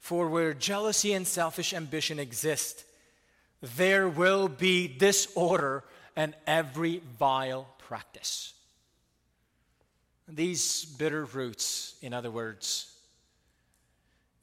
For 0.00 0.28
where 0.28 0.52
jealousy 0.52 1.14
and 1.14 1.26
selfish 1.26 1.72
ambition 1.72 2.18
exist, 2.18 2.84
there 3.62 4.08
will 4.08 4.48
be 4.48 4.86
disorder 4.86 5.82
and 6.14 6.34
every 6.46 7.00
vile 7.18 7.66
practice. 7.78 8.52
These 10.28 10.84
bitter 10.84 11.24
roots, 11.24 11.94
in 12.02 12.12
other 12.12 12.30
words, 12.30 12.92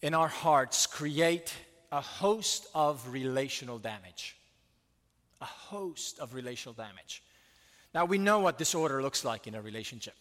in 0.02 0.16
our 0.16 0.28
hearts 0.28 0.88
create 0.88 1.54
a 1.92 2.02
host 2.02 2.68
of 2.74 3.08
relational 3.12 3.78
damage. 3.78 4.36
A 5.42 5.46
host 5.46 6.20
of 6.20 6.34
relational 6.34 6.74
damage. 6.74 7.22
Now, 7.94 8.06
we 8.06 8.18
know 8.18 8.40
what 8.40 8.58
disorder 8.58 9.02
looks 9.02 9.26
like 9.26 9.48
in 9.48 9.56
a 9.56 9.62
relationship. 9.62 10.16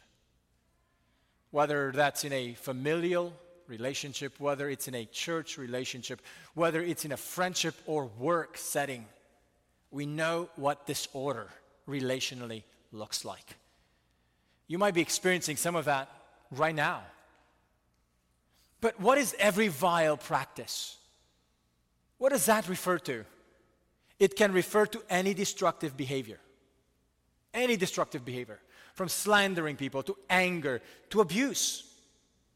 Whether 1.51 1.93
that's 1.93 2.25
in 2.25 2.33
a 2.33 2.55
familial 2.55 3.33
relationship, 3.67 4.41
whether 4.41 4.69
it's 4.71 4.89
in 4.89 4.95
a 4.95 5.05
church 5.05 5.59
relationship, 5.59 6.23
whether 6.55 6.81
it's 6.81 7.05
in 7.05 7.13
a 7.13 7.17
friendship 7.17 7.75
or 7.87 8.07
work 8.07 8.57
setting, 8.57 9.05
we 9.91 10.07
know 10.07 10.49
what 10.57 10.87
disorder 10.87 11.49
relationally 11.87 12.63
looks 12.93 13.25
like. 13.25 13.57
You 14.67 14.79
might 14.79 14.95
be 14.95 15.01
experiencing 15.01 15.57
some 15.57 15.77
of 15.77 15.87
that 15.87 16.11
right 16.51 16.75
now. 16.75 17.03
But 18.81 19.01
what 19.01 19.19
is 19.19 19.35
every 19.39 19.69
vile 19.69 20.17
practice? 20.17 20.97
What 22.19 22.31
does 22.31 22.47
that 22.47 22.69
refer 22.69 22.99
to? 23.01 23.25
It 24.19 24.37
can 24.37 24.53
refer 24.53 24.87
to 24.87 25.03
any 25.09 25.35
destructive 25.35 25.97
behavior 25.97 26.39
any 27.55 27.77
destructive 27.77 28.25
behavior, 28.25 28.61
from 28.95 29.09
slandering 29.09 29.77
people 29.77 30.03
to 30.03 30.17
anger 30.29 30.83
to 31.11 31.21
abuse, 31.21 31.85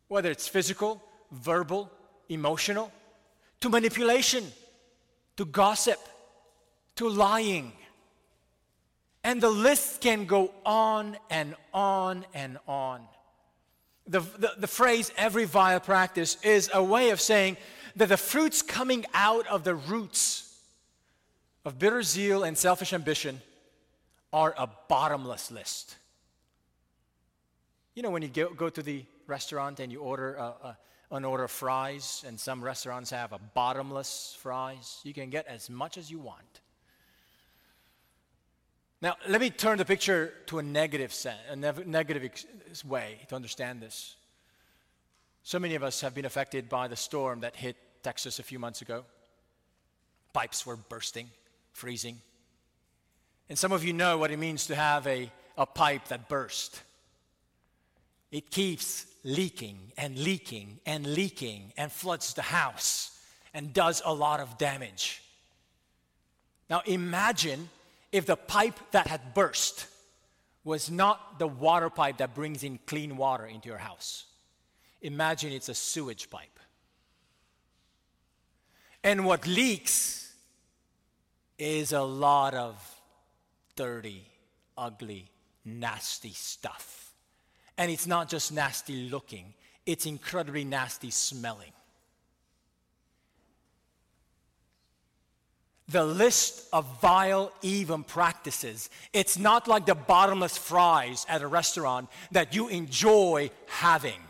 whether 0.08 0.30
it's 0.30 0.48
physical, 0.48 1.00
verbal, 1.30 1.90
emotional, 2.28 2.90
to 3.60 3.68
manipulation, 3.68 4.44
to 5.36 5.44
gossip, 5.44 6.00
to 6.96 7.08
lying. 7.08 7.72
And 9.22 9.40
the 9.40 9.50
list 9.50 10.00
can 10.00 10.26
go 10.26 10.52
on 10.66 11.16
and 11.30 11.54
on 11.72 12.26
and 12.34 12.58
on. 12.66 13.02
The, 14.08 14.20
the, 14.20 14.52
the, 14.58 14.66
phrase 14.66 15.12
every 15.16 15.44
vile 15.44 15.78
practice 15.78 16.36
is 16.42 16.68
a 16.74 16.82
way 16.82 17.10
of 17.10 17.20
saying 17.20 17.56
that 17.94 18.08
the 18.08 18.16
fruits 18.16 18.62
coming 18.62 19.06
out 19.14 19.46
of 19.46 19.62
the 19.62 19.76
roots 19.76 20.58
of 21.64 21.78
bitter 21.78 22.02
zeal 22.02 22.42
and 22.42 22.58
selfish 22.58 22.92
ambition 22.92 23.40
are 24.32 24.54
a 24.56 24.68
bottomless 24.88 25.50
list. 25.50 25.96
You 27.94 28.02
know, 28.02 28.10
when 28.10 28.22
you 28.22 28.28
go, 28.28 28.52
go 28.54 28.70
to 28.70 28.82
the 28.82 29.04
restaurant 29.26 29.80
and 29.80 29.92
you 29.92 30.00
order 30.00 30.34
a, 30.34 30.42
a, 30.42 30.78
an 31.10 31.24
order 31.24 31.44
of 31.44 31.50
fries, 31.50 32.24
and 32.26 32.40
some 32.40 32.64
restaurants 32.64 33.10
have 33.10 33.32
a 33.32 33.38
bottomless 33.38 34.36
fries, 34.40 35.00
you 35.04 35.12
can 35.12 35.28
get 35.28 35.46
as 35.46 35.68
much 35.68 35.98
as 35.98 36.10
you 36.10 36.18
want. 36.18 36.60
Now, 39.02 39.16
let 39.28 39.40
me 39.40 39.50
turn 39.50 39.78
the 39.78 39.84
picture 39.84 40.32
to 40.46 40.58
a 40.58 40.62
negative, 40.62 41.12
sense, 41.12 41.40
a 41.50 41.56
ne- 41.56 41.84
negative 41.84 42.24
ex- 42.24 42.46
way 42.84 43.18
to 43.28 43.34
understand 43.34 43.82
this. 43.82 44.16
So 45.42 45.58
many 45.58 45.74
of 45.74 45.82
us 45.82 46.00
have 46.00 46.14
been 46.14 46.24
affected 46.24 46.68
by 46.68 46.88
the 46.88 46.96
storm 46.96 47.40
that 47.40 47.56
hit 47.56 47.76
Texas 48.02 48.38
a 48.38 48.42
few 48.42 48.58
months 48.58 48.80
ago. 48.80 49.04
Pipes 50.32 50.64
were 50.64 50.76
bursting, 50.76 51.28
freezing. 51.72 52.20
And 53.48 53.58
some 53.58 53.72
of 53.72 53.84
you 53.84 53.92
know 53.92 54.18
what 54.18 54.30
it 54.30 54.38
means 54.38 54.66
to 54.66 54.74
have 54.74 55.06
a, 55.06 55.30
a 55.58 55.66
pipe 55.66 56.08
that 56.08 56.28
burst. 56.28 56.82
It 58.30 58.50
keeps 58.50 59.06
leaking 59.24 59.78
and 59.96 60.18
leaking 60.18 60.80
and 60.86 61.06
leaking 61.06 61.72
and 61.76 61.92
floods 61.92 62.34
the 62.34 62.42
house 62.42 63.18
and 63.54 63.72
does 63.72 64.02
a 64.04 64.12
lot 64.12 64.40
of 64.40 64.58
damage. 64.58 65.22
Now 66.70 66.82
imagine 66.86 67.68
if 68.10 68.26
the 68.26 68.36
pipe 68.36 68.78
that 68.92 69.06
had 69.06 69.34
burst 69.34 69.86
was 70.64 70.90
not 70.90 71.38
the 71.38 71.46
water 71.46 71.90
pipe 71.90 72.18
that 72.18 72.34
brings 72.34 72.62
in 72.62 72.78
clean 72.86 73.16
water 73.16 73.46
into 73.46 73.68
your 73.68 73.78
house. 73.78 74.24
Imagine 75.00 75.52
it's 75.52 75.68
a 75.68 75.74
sewage 75.74 76.30
pipe. 76.30 76.58
And 79.02 79.26
what 79.26 79.46
leaks 79.46 80.32
is 81.58 81.92
a 81.92 82.02
lot 82.02 82.54
of 82.54 82.91
dirty, 83.76 84.24
ugly, 84.76 85.30
nasty 85.64 86.32
stuff. 86.32 87.12
And 87.78 87.90
it's 87.90 88.06
not 88.06 88.28
just 88.28 88.52
nasty 88.52 89.08
looking, 89.08 89.54
it's 89.86 90.06
incredibly 90.06 90.64
nasty 90.64 91.10
smelling. 91.10 91.72
The 95.88 96.04
list 96.04 96.68
of 96.72 97.00
vile, 97.00 97.52
even 97.60 98.02
practices, 98.02 98.88
it's 99.12 99.38
not 99.38 99.68
like 99.68 99.84
the 99.84 99.94
bottomless 99.94 100.56
fries 100.56 101.26
at 101.28 101.42
a 101.42 101.46
restaurant 101.46 102.08
that 102.30 102.54
you 102.54 102.68
enjoy 102.68 103.50
having. 103.66 104.20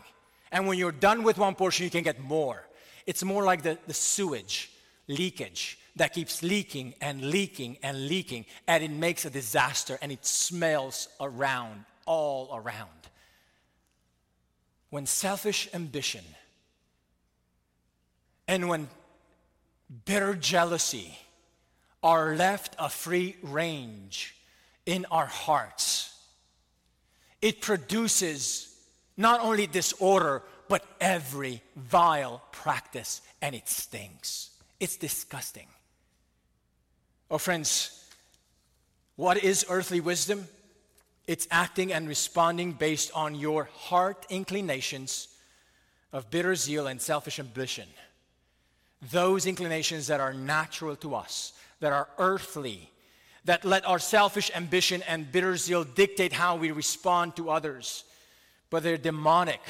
And 0.51 0.67
when 0.67 0.77
you're 0.77 0.91
done 0.91 1.23
with 1.23 1.37
one 1.37 1.55
portion, 1.55 1.85
you 1.85 1.89
can 1.89 2.03
get 2.03 2.19
more. 2.19 2.67
It's 3.05 3.23
more 3.23 3.43
like 3.43 3.61
the, 3.61 3.77
the 3.87 3.93
sewage, 3.93 4.71
leakage, 5.07 5.79
that 5.95 6.13
keeps 6.13 6.41
leaking 6.41 6.95
and 7.01 7.21
leaking 7.29 7.77
and 7.83 8.07
leaking, 8.07 8.45
and 8.67 8.83
it 8.83 8.91
makes 8.91 9.25
a 9.25 9.29
disaster 9.29 9.97
and 10.01 10.11
it 10.11 10.25
smells 10.25 11.07
around, 11.19 11.85
all 12.05 12.49
around. 12.53 12.89
When 14.89 15.05
selfish 15.05 15.69
ambition 15.73 16.23
and 18.47 18.69
when 18.69 18.89
bitter 20.05 20.33
jealousy 20.33 21.17
are 22.01 22.35
left 22.35 22.75
a 22.79 22.89
free 22.89 23.35
range 23.41 24.35
in 24.85 25.05
our 25.09 25.25
hearts, 25.25 26.15
it 27.41 27.61
produces 27.61 28.75
not 29.15 29.41
only 29.41 29.67
disorder, 29.67 30.41
but 30.67 30.83
every 30.99 31.61
vile 31.75 32.41
practice, 32.51 33.21
and 33.41 33.53
it 33.53 33.69
stinks. 33.69 34.49
It's 34.79 34.97
disgusting. 34.97 35.67
Oh, 37.33 37.39
friends, 37.39 38.05
what 39.15 39.43
is 39.43 39.65
earthly 39.67 39.99
wisdom? 39.99 40.47
It's 41.25 41.47
acting 41.49 41.91
and 41.91 42.07
responding 42.07 42.73
based 42.73 43.09
on 43.15 43.33
your 43.33 43.63
heart 43.73 44.27
inclinations 44.29 45.29
of 46.11 46.29
bitter 46.29 46.53
zeal 46.53 46.85
and 46.85 47.01
selfish 47.01 47.39
ambition. 47.39 47.87
Those 49.09 49.47
inclinations 49.47 50.05
that 50.07 50.19
are 50.19 50.31
natural 50.31 50.95
to 50.97 51.15
us, 51.15 51.53
that 51.79 51.91
are 51.91 52.07
earthly, 52.19 52.91
that 53.45 53.65
let 53.65 53.83
our 53.87 53.97
selfish 53.97 54.51
ambition 54.53 55.01
and 55.07 55.31
bitter 55.31 55.57
zeal 55.57 55.83
dictate 55.83 56.33
how 56.33 56.55
we 56.55 56.69
respond 56.69 57.35
to 57.37 57.49
others, 57.49 58.03
but 58.69 58.83
they're 58.83 58.95
demonic 58.95 59.61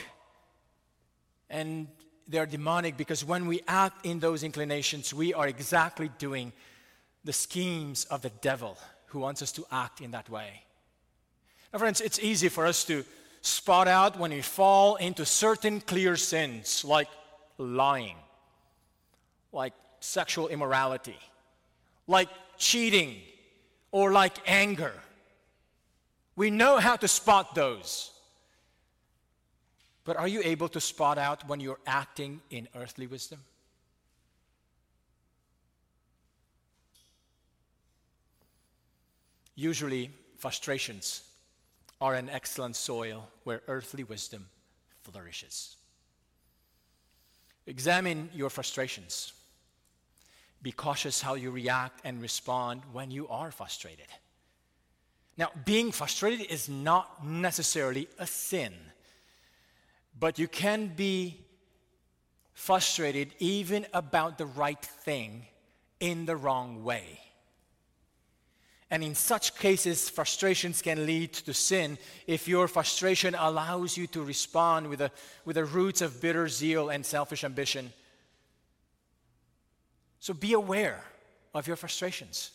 And 1.50 1.88
they're 2.28 2.46
demonic 2.46 2.98
because 2.98 3.24
when 3.24 3.48
we 3.48 3.62
act 3.70 4.06
in 4.06 4.20
those 4.20 4.44
inclinations, 4.44 5.14
we 5.14 5.34
are 5.34 5.48
exactly 5.48 6.10
doing 6.18 6.52
the 7.24 7.34
schemes 7.34 8.06
of 8.06 8.22
the 8.22 8.30
devil 8.42 8.78
who 9.08 9.20
wants 9.20 9.42
us 9.42 9.52
to 9.54 9.66
act 9.72 10.02
in 10.02 10.12
that 10.12 10.30
way. 10.30 10.64
Now, 11.72 11.80
friends, 11.80 12.02
it's 12.02 12.20
easy 12.20 12.50
for 12.50 12.66
us 12.66 12.84
to 12.86 13.04
spot 13.42 13.88
out 13.88 14.18
when 14.18 14.32
we 14.32 14.42
fall 14.42 14.96
into 14.96 15.26
certain 15.26 15.82
clear 15.82 16.16
sins 16.16 16.86
like 16.86 17.08
lying, 17.58 18.16
like 19.52 19.74
sexual 20.00 20.48
immorality, 20.48 21.18
like 22.08 22.30
cheating, 22.58 23.18
or 23.92 24.12
like 24.12 24.38
anger. 24.48 24.94
We 26.36 26.50
know 26.50 26.78
how 26.78 26.96
to 26.96 27.08
spot 27.08 27.56
those. 27.56 28.12
But 30.04 30.18
are 30.18 30.28
you 30.28 30.42
able 30.44 30.68
to 30.70 30.82
spot 30.82 31.18
out 31.18 31.48
when 31.48 31.60
you're 31.60 31.80
acting 31.86 32.42
in 32.50 32.68
earthly 32.76 33.08
wisdom? 33.08 33.40
Usually, 39.56 40.12
frustrations 40.38 41.24
are 42.02 42.16
an 42.16 42.30
excellent 42.30 42.76
soil 42.76 43.30
where 43.44 43.62
earthly 43.68 44.04
wisdom 44.04 44.48
flourishes. 45.04 45.76
Examine 47.66 48.30
your 48.34 48.50
frustrations. 48.50 49.34
Be 50.62 50.72
cautious 50.72 51.22
how 51.22 51.36
you 51.36 51.52
react 51.52 52.02
and 52.04 52.22
respond 52.22 52.82
when 52.92 53.12
you 53.12 53.28
are 53.28 53.52
frustrated. 53.52 54.08
Now, 55.38 55.52
being 55.66 55.92
frustrated 55.92 56.48
is 56.48 56.70
not 56.70 57.26
necessarily 57.26 58.08
a 58.20 58.28
sin, 58.28 58.74
but 60.20 60.38
you 60.38 60.48
can 60.48 60.88
be 60.88 61.46
frustrated 62.54 63.34
even 63.40 63.86
about 63.94 64.38
the 64.38 64.46
right 64.46 64.84
thing 64.84 65.48
in 66.00 66.26
the 66.26 66.36
wrong 66.36 66.84
way. 66.84 67.20
And 68.94 69.04
in 69.04 69.16
such 69.16 69.56
cases, 69.56 70.08
frustrations 70.08 70.84
can 70.84 71.08
lead 71.08 71.34
to 71.34 71.52
sin 71.52 71.98
if 72.28 72.48
your 72.48 72.68
frustration 72.68 73.34
allows 73.34 73.98
you 73.98 74.06
to 74.06 74.22
respond 74.22 74.88
with 74.88 75.00
the, 75.00 75.10
with 75.46 75.56
the 75.56 75.66
roots 75.66 76.02
of 76.02 76.22
bitter 76.22 76.48
zeal 76.48 76.92
and 76.92 77.04
selfish 77.04 77.44
ambition. 77.44 77.92
So 80.20 80.36
be 80.36 80.54
aware 80.54 81.04
of 81.56 81.66
your 81.66 81.76
frustrations. 81.76 82.52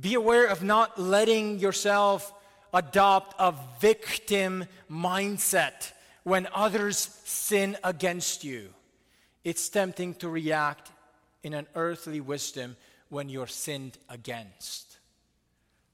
Be 0.00 0.14
aware 0.14 0.46
of 0.46 0.62
not 0.62 0.98
letting 0.98 1.58
yourself 1.58 2.32
adopt 2.72 3.34
a 3.38 3.52
victim 3.80 4.64
mindset 4.90 5.92
when 6.22 6.48
others 6.54 6.96
sin 7.24 7.76
against 7.84 8.44
you. 8.44 8.70
It's 9.44 9.68
tempting 9.68 10.14
to 10.14 10.30
react 10.30 10.90
in 11.42 11.52
an 11.52 11.66
earthly 11.74 12.22
wisdom 12.22 12.76
when 13.08 13.28
you're 13.28 13.46
sinned 13.46 13.98
against. 14.08 14.85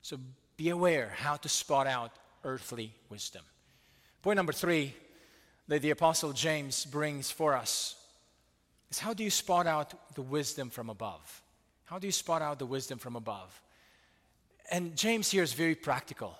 So 0.02 0.18
be 0.56 0.68
aware 0.68 1.12
how 1.16 1.36
to 1.36 1.48
spot 1.48 1.86
out 1.86 2.12
earthly 2.44 2.94
wisdom. 3.08 3.42
Point 4.20 4.36
number 4.36 4.52
three 4.52 4.94
that 5.68 5.82
the 5.82 5.90
Apostle 5.90 6.32
James 6.32 6.84
brings 6.84 7.30
for 7.30 7.56
us 7.56 7.96
is 8.90 8.98
how 8.98 9.14
do 9.14 9.24
you 9.24 9.30
spot 9.30 9.66
out 9.66 10.14
the 10.14 10.22
wisdom 10.22 10.70
from 10.70 10.90
above? 10.90 11.42
How 11.84 11.98
do 11.98 12.06
you 12.06 12.12
spot 12.12 12.42
out 12.42 12.58
the 12.58 12.66
wisdom 12.66 12.98
from 12.98 13.16
above? 13.16 13.60
And 14.70 14.96
James 14.96 15.30
here 15.30 15.42
is 15.42 15.52
very 15.52 15.74
practical, 15.74 16.36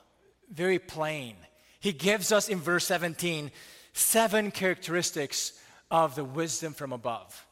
very 0.51 0.79
plain. 0.79 1.37
He 1.81 1.92
gives 1.92 2.33
us 2.33 2.48
in 2.48 2.59
verse 2.59 2.87
17 2.87 3.51
seven 3.94 4.51
characteristics 4.51 5.53
of 5.90 6.14
the 6.14 6.25
wisdom 6.25 6.72
from 6.72 6.92
above 6.92 7.46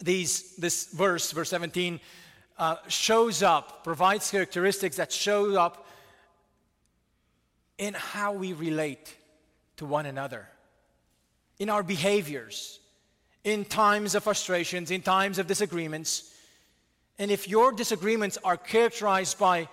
these, 0.00 0.54
this 0.56 0.86
verse, 0.92 1.32
verse 1.32 1.50
17, 1.50 2.00
uh, 2.58 2.76
shows 2.88 3.42
up, 3.42 3.84
provides 3.84 4.30
characteristics 4.30 4.96
that 4.96 5.12
show 5.12 5.58
up 5.58 5.86
in 7.78 7.94
how 7.94 8.32
we 8.32 8.52
relate 8.52 9.14
to 9.76 9.86
one 9.86 10.06
another, 10.06 10.48
in 11.58 11.70
our 11.70 11.84
behaviors, 11.84 12.80
in 13.44 13.64
times 13.64 14.14
of 14.16 14.24
frustrations, 14.24 14.90
in 14.90 15.00
times 15.00 15.38
of 15.38 15.46
disagreements. 15.46 16.34
And 17.18 17.30
if 17.30 17.48
your 17.48 17.72
disagreements 17.72 18.38
are 18.42 18.56
characterized 18.56 19.38
by 19.38 19.68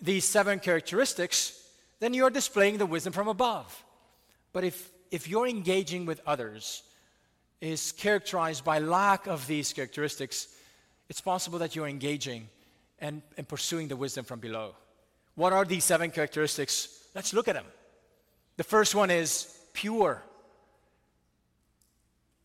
these 0.00 0.24
seven 0.24 0.60
characteristics, 0.60 1.60
then 1.98 2.14
you 2.14 2.24
are 2.24 2.30
displaying 2.30 2.78
the 2.78 2.86
wisdom 2.86 3.12
from 3.12 3.28
above. 3.28 3.84
But 4.52 4.64
if, 4.64 4.90
if 5.10 5.28
you're 5.28 5.48
engaging 5.48 6.06
with 6.06 6.20
others 6.26 6.82
is 7.60 7.92
characterized 7.92 8.64
by 8.64 8.78
lack 8.78 9.26
of 9.26 9.46
these 9.46 9.72
characteristics, 9.72 10.48
it's 11.12 11.20
possible 11.20 11.58
that 11.58 11.76
you're 11.76 11.88
engaging 11.88 12.48
and, 12.98 13.20
and 13.36 13.46
pursuing 13.46 13.86
the 13.86 13.94
wisdom 13.94 14.24
from 14.24 14.40
below. 14.40 14.74
What 15.34 15.52
are 15.52 15.66
these 15.66 15.84
seven 15.84 16.10
characteristics? 16.10 16.88
Let's 17.14 17.34
look 17.34 17.48
at 17.48 17.54
them. 17.54 17.66
The 18.56 18.64
first 18.64 18.94
one 18.94 19.10
is 19.10 19.54
pure. 19.74 20.22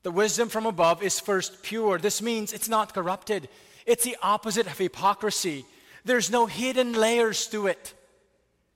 The 0.04 0.12
wisdom 0.12 0.50
from 0.50 0.66
above 0.66 1.02
is 1.02 1.18
first 1.18 1.64
pure. 1.64 1.98
This 1.98 2.22
means 2.22 2.52
it's 2.52 2.68
not 2.68 2.94
corrupted, 2.94 3.48
it's 3.86 4.04
the 4.04 4.18
opposite 4.22 4.68
of 4.68 4.78
hypocrisy. 4.78 5.64
There's 6.04 6.30
no 6.30 6.46
hidden 6.46 6.92
layers 6.92 7.48
to 7.48 7.68
it. 7.68 7.94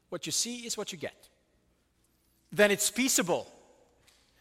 What 0.08 0.26
you 0.26 0.32
see 0.32 0.60
is 0.60 0.78
what 0.78 0.94
you 0.94 0.98
get. 0.98 1.28
Then 2.50 2.72
it's 2.72 2.90
peaceable. 2.90 3.46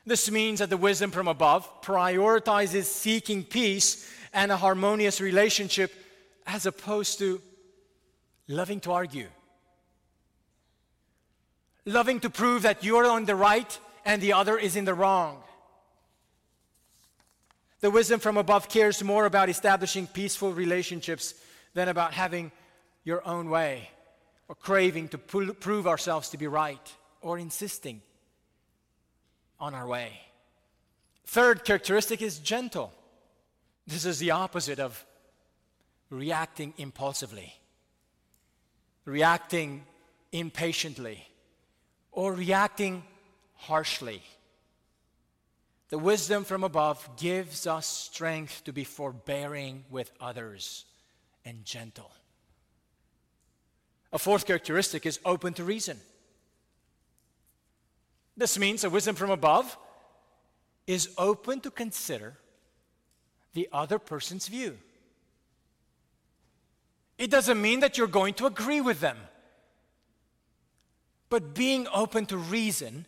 This 0.06 0.30
means 0.30 0.60
that 0.60 0.70
the 0.70 0.76
wisdom 0.76 1.10
from 1.10 1.26
above 1.26 1.82
prioritizes 1.82 2.84
seeking 2.84 3.42
peace 3.42 4.08
and 4.32 4.52
a 4.52 4.56
harmonious 4.56 5.20
relationship 5.20 5.92
as 6.46 6.66
opposed 6.66 7.18
to 7.18 7.40
loving 8.48 8.80
to 8.80 8.92
argue, 8.92 9.28
loving 11.84 12.20
to 12.20 12.30
prove 12.30 12.62
that 12.62 12.84
you're 12.84 13.06
on 13.06 13.24
the 13.24 13.34
right 13.34 13.78
and 14.04 14.20
the 14.22 14.32
other 14.32 14.58
is 14.58 14.76
in 14.76 14.84
the 14.84 14.94
wrong. 14.94 15.42
The 17.80 17.90
wisdom 17.90 18.20
from 18.20 18.36
above 18.36 18.68
cares 18.68 19.02
more 19.02 19.24
about 19.24 19.48
establishing 19.48 20.06
peaceful 20.06 20.52
relationships 20.52 21.34
than 21.72 21.88
about 21.88 22.12
having 22.12 22.52
your 23.04 23.26
own 23.26 23.48
way 23.48 23.88
or 24.48 24.54
craving 24.54 25.08
to 25.08 25.18
prove 25.18 25.86
ourselves 25.86 26.30
to 26.30 26.36
be 26.36 26.46
right 26.46 26.92
or 27.22 27.38
insisting 27.38 28.02
on 29.58 29.74
our 29.74 29.86
way. 29.86 30.12
Third 31.26 31.64
characteristic 31.64 32.20
is 32.20 32.38
gentle. 32.38 32.92
This 33.90 34.04
is 34.04 34.20
the 34.20 34.30
opposite 34.30 34.78
of 34.78 35.04
reacting 36.10 36.74
impulsively, 36.78 37.52
reacting 39.04 39.84
impatiently, 40.30 41.26
or 42.12 42.32
reacting 42.32 43.02
harshly. 43.56 44.22
The 45.88 45.98
wisdom 45.98 46.44
from 46.44 46.62
above 46.62 47.16
gives 47.16 47.66
us 47.66 47.84
strength 47.88 48.62
to 48.62 48.72
be 48.72 48.84
forbearing 48.84 49.84
with 49.90 50.12
others 50.20 50.84
and 51.44 51.64
gentle. 51.64 52.12
A 54.12 54.20
fourth 54.20 54.46
characteristic 54.46 55.04
is 55.04 55.18
open 55.24 55.52
to 55.54 55.64
reason. 55.64 55.98
This 58.36 58.56
means 58.56 58.84
a 58.84 58.90
wisdom 58.90 59.16
from 59.16 59.30
above 59.30 59.76
is 60.86 61.08
open 61.18 61.58
to 61.62 61.72
consider 61.72 62.36
the 63.52 63.68
other 63.72 63.98
person's 63.98 64.48
view. 64.48 64.78
It 67.18 67.30
doesn't 67.30 67.60
mean 67.60 67.80
that 67.80 67.98
you're 67.98 68.06
going 68.06 68.34
to 68.34 68.46
agree 68.46 68.80
with 68.80 69.00
them. 69.00 69.16
But 71.28 71.54
being 71.54 71.86
open 71.92 72.26
to 72.26 72.36
reason 72.36 73.06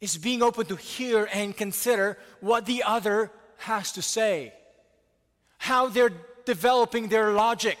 is 0.00 0.16
being 0.16 0.42
open 0.42 0.66
to 0.66 0.76
hear 0.76 1.28
and 1.32 1.56
consider 1.56 2.18
what 2.40 2.66
the 2.66 2.82
other 2.82 3.30
has 3.58 3.92
to 3.92 4.02
say, 4.02 4.52
how 5.58 5.88
they're 5.88 6.12
developing 6.44 7.08
their 7.08 7.32
logic, 7.32 7.78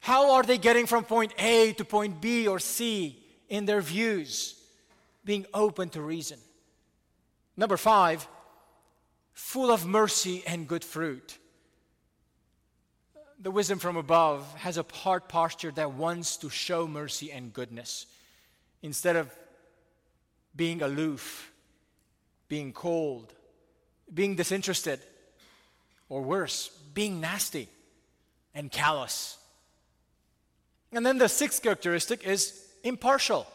how 0.00 0.32
are 0.34 0.42
they 0.42 0.58
getting 0.58 0.86
from 0.86 1.04
point 1.04 1.32
A 1.38 1.72
to 1.74 1.84
point 1.84 2.20
B 2.20 2.46
or 2.46 2.58
C 2.58 3.18
in 3.48 3.66
their 3.66 3.80
views 3.80 4.58
being 5.24 5.46
open 5.54 5.88
to 5.90 6.00
reason. 6.00 6.38
Number 7.56 7.76
five, 7.76 8.26
full 9.32 9.70
of 9.70 9.86
mercy 9.86 10.42
and 10.46 10.68
good 10.68 10.84
fruit. 10.84 11.38
The 13.40 13.50
wisdom 13.50 13.78
from 13.78 13.96
above 13.96 14.54
has 14.54 14.78
a 14.78 14.84
heart 14.92 15.28
posture 15.28 15.72
that 15.72 15.92
wants 15.92 16.36
to 16.38 16.50
show 16.50 16.86
mercy 16.86 17.32
and 17.32 17.52
goodness 17.52 18.06
instead 18.82 19.16
of 19.16 19.30
being 20.54 20.82
aloof, 20.82 21.52
being 22.48 22.72
cold, 22.72 23.32
being 24.12 24.36
disinterested, 24.36 25.00
or 26.08 26.22
worse, 26.22 26.68
being 26.94 27.20
nasty 27.20 27.68
and 28.54 28.70
callous. 28.70 29.38
And 30.92 31.06
then 31.06 31.18
the 31.18 31.28
sixth 31.28 31.62
characteristic 31.62 32.26
is 32.26 32.66
impartial. 32.84 33.46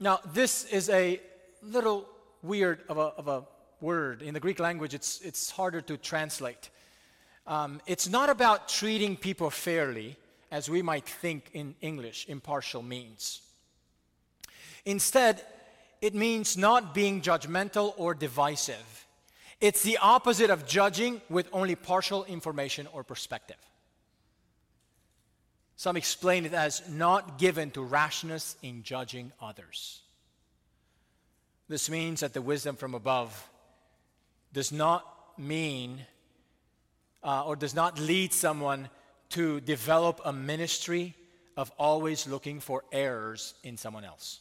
Now, 0.00 0.20
this 0.32 0.64
is 0.64 0.88
a 0.88 1.20
little 1.62 2.08
weird 2.42 2.80
of 2.88 2.96
a, 2.98 3.00
of 3.00 3.28
a 3.28 3.44
word. 3.84 4.22
In 4.22 4.34
the 4.34 4.40
Greek 4.40 4.58
language, 4.58 4.94
it's, 4.94 5.20
it's 5.20 5.50
harder 5.50 5.82
to 5.82 5.96
translate. 5.96 6.70
Um, 7.46 7.80
it's 7.86 8.08
not 8.08 8.30
about 8.30 8.68
treating 8.68 9.16
people 9.16 9.50
fairly, 9.50 10.16
as 10.50 10.70
we 10.70 10.80
might 10.82 11.06
think 11.06 11.50
in 11.52 11.74
English 11.80 12.26
impartial 12.28 12.82
means. 12.82 13.42
Instead, 14.84 15.42
it 16.00 16.14
means 16.14 16.56
not 16.56 16.94
being 16.94 17.20
judgmental 17.20 17.92
or 17.96 18.14
divisive. 18.14 19.06
It's 19.60 19.82
the 19.82 19.98
opposite 19.98 20.50
of 20.50 20.66
judging 20.66 21.20
with 21.28 21.48
only 21.52 21.74
partial 21.74 22.24
information 22.24 22.86
or 22.92 23.04
perspective. 23.04 23.56
Some 25.76 25.96
explain 25.96 26.46
it 26.46 26.54
as 26.54 26.82
not 26.88 27.38
given 27.38 27.70
to 27.72 27.82
rashness 27.82 28.56
in 28.62 28.82
judging 28.82 29.32
others. 29.40 30.00
This 31.68 31.90
means 31.90 32.20
that 32.20 32.32
the 32.32 32.42
wisdom 32.42 32.76
from 32.76 32.94
above 32.94 33.48
does 34.54 34.70
not 34.72 35.04
mean 35.36 36.00
uh, 37.22 37.44
or 37.44 37.56
does 37.56 37.74
not 37.74 37.98
lead 37.98 38.32
someone 38.32 38.88
to 39.30 39.60
develop 39.60 40.20
a 40.24 40.32
ministry 40.32 41.14
of 41.56 41.72
always 41.76 42.28
looking 42.28 42.60
for 42.60 42.84
errors 42.92 43.54
in 43.64 43.76
someone 43.76 44.04
else 44.04 44.40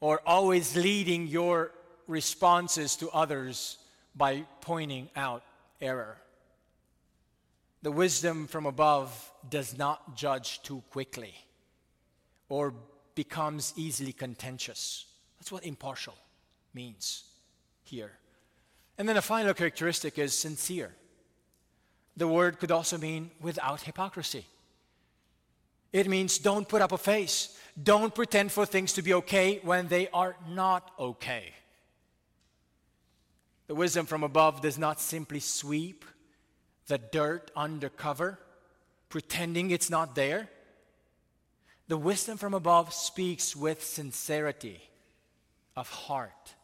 or 0.00 0.20
always 0.24 0.76
leading 0.76 1.26
your 1.26 1.72
responses 2.06 2.94
to 2.94 3.10
others 3.10 3.78
by 4.14 4.44
pointing 4.60 5.08
out 5.16 5.42
error. 5.80 6.16
The 7.82 7.90
wisdom 7.90 8.46
from 8.46 8.66
above 8.66 9.32
does 9.48 9.76
not 9.76 10.16
judge 10.16 10.62
too 10.62 10.82
quickly 10.90 11.34
or 12.48 12.72
becomes 13.16 13.72
easily 13.76 14.12
contentious. 14.12 15.06
That's 15.38 15.50
what 15.50 15.64
impartial 15.64 16.14
means 16.72 17.24
here. 17.88 18.12
And 18.96 19.08
then 19.08 19.16
a 19.16 19.22
final 19.22 19.54
characteristic 19.54 20.18
is 20.18 20.38
sincere. 20.38 20.94
The 22.16 22.28
word 22.28 22.58
could 22.58 22.72
also 22.72 22.98
mean 22.98 23.30
without 23.40 23.82
hypocrisy. 23.82 24.44
It 25.92 26.08
means 26.08 26.38
don't 26.38 26.68
put 26.68 26.82
up 26.82 26.92
a 26.92 26.98
face. 26.98 27.56
Don't 27.80 28.14
pretend 28.14 28.52
for 28.52 28.66
things 28.66 28.92
to 28.94 29.02
be 29.02 29.14
okay 29.14 29.60
when 29.62 29.88
they 29.88 30.08
are 30.08 30.36
not 30.48 30.90
okay. 30.98 31.52
The 33.68 33.74
wisdom 33.74 34.06
from 34.06 34.24
above 34.24 34.60
does 34.60 34.78
not 34.78 35.00
simply 35.00 35.40
sweep 35.40 36.04
the 36.88 36.98
dirt 36.98 37.50
under 37.54 37.88
cover, 37.88 38.38
pretending 39.08 39.70
it's 39.70 39.90
not 39.90 40.14
there. 40.14 40.48
The 41.86 41.96
wisdom 41.96 42.36
from 42.36 42.54
above 42.54 42.92
speaks 42.92 43.54
with 43.54 43.84
sincerity 43.84 44.82
of 45.76 45.88
heart. 45.88 46.54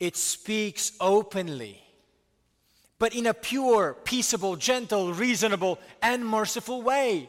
It 0.00 0.16
speaks 0.16 0.92
openly, 1.00 1.82
but 2.98 3.14
in 3.14 3.26
a 3.26 3.34
pure, 3.34 3.96
peaceable, 4.04 4.56
gentle, 4.56 5.12
reasonable, 5.12 5.78
and 6.00 6.26
merciful 6.26 6.82
way. 6.82 7.28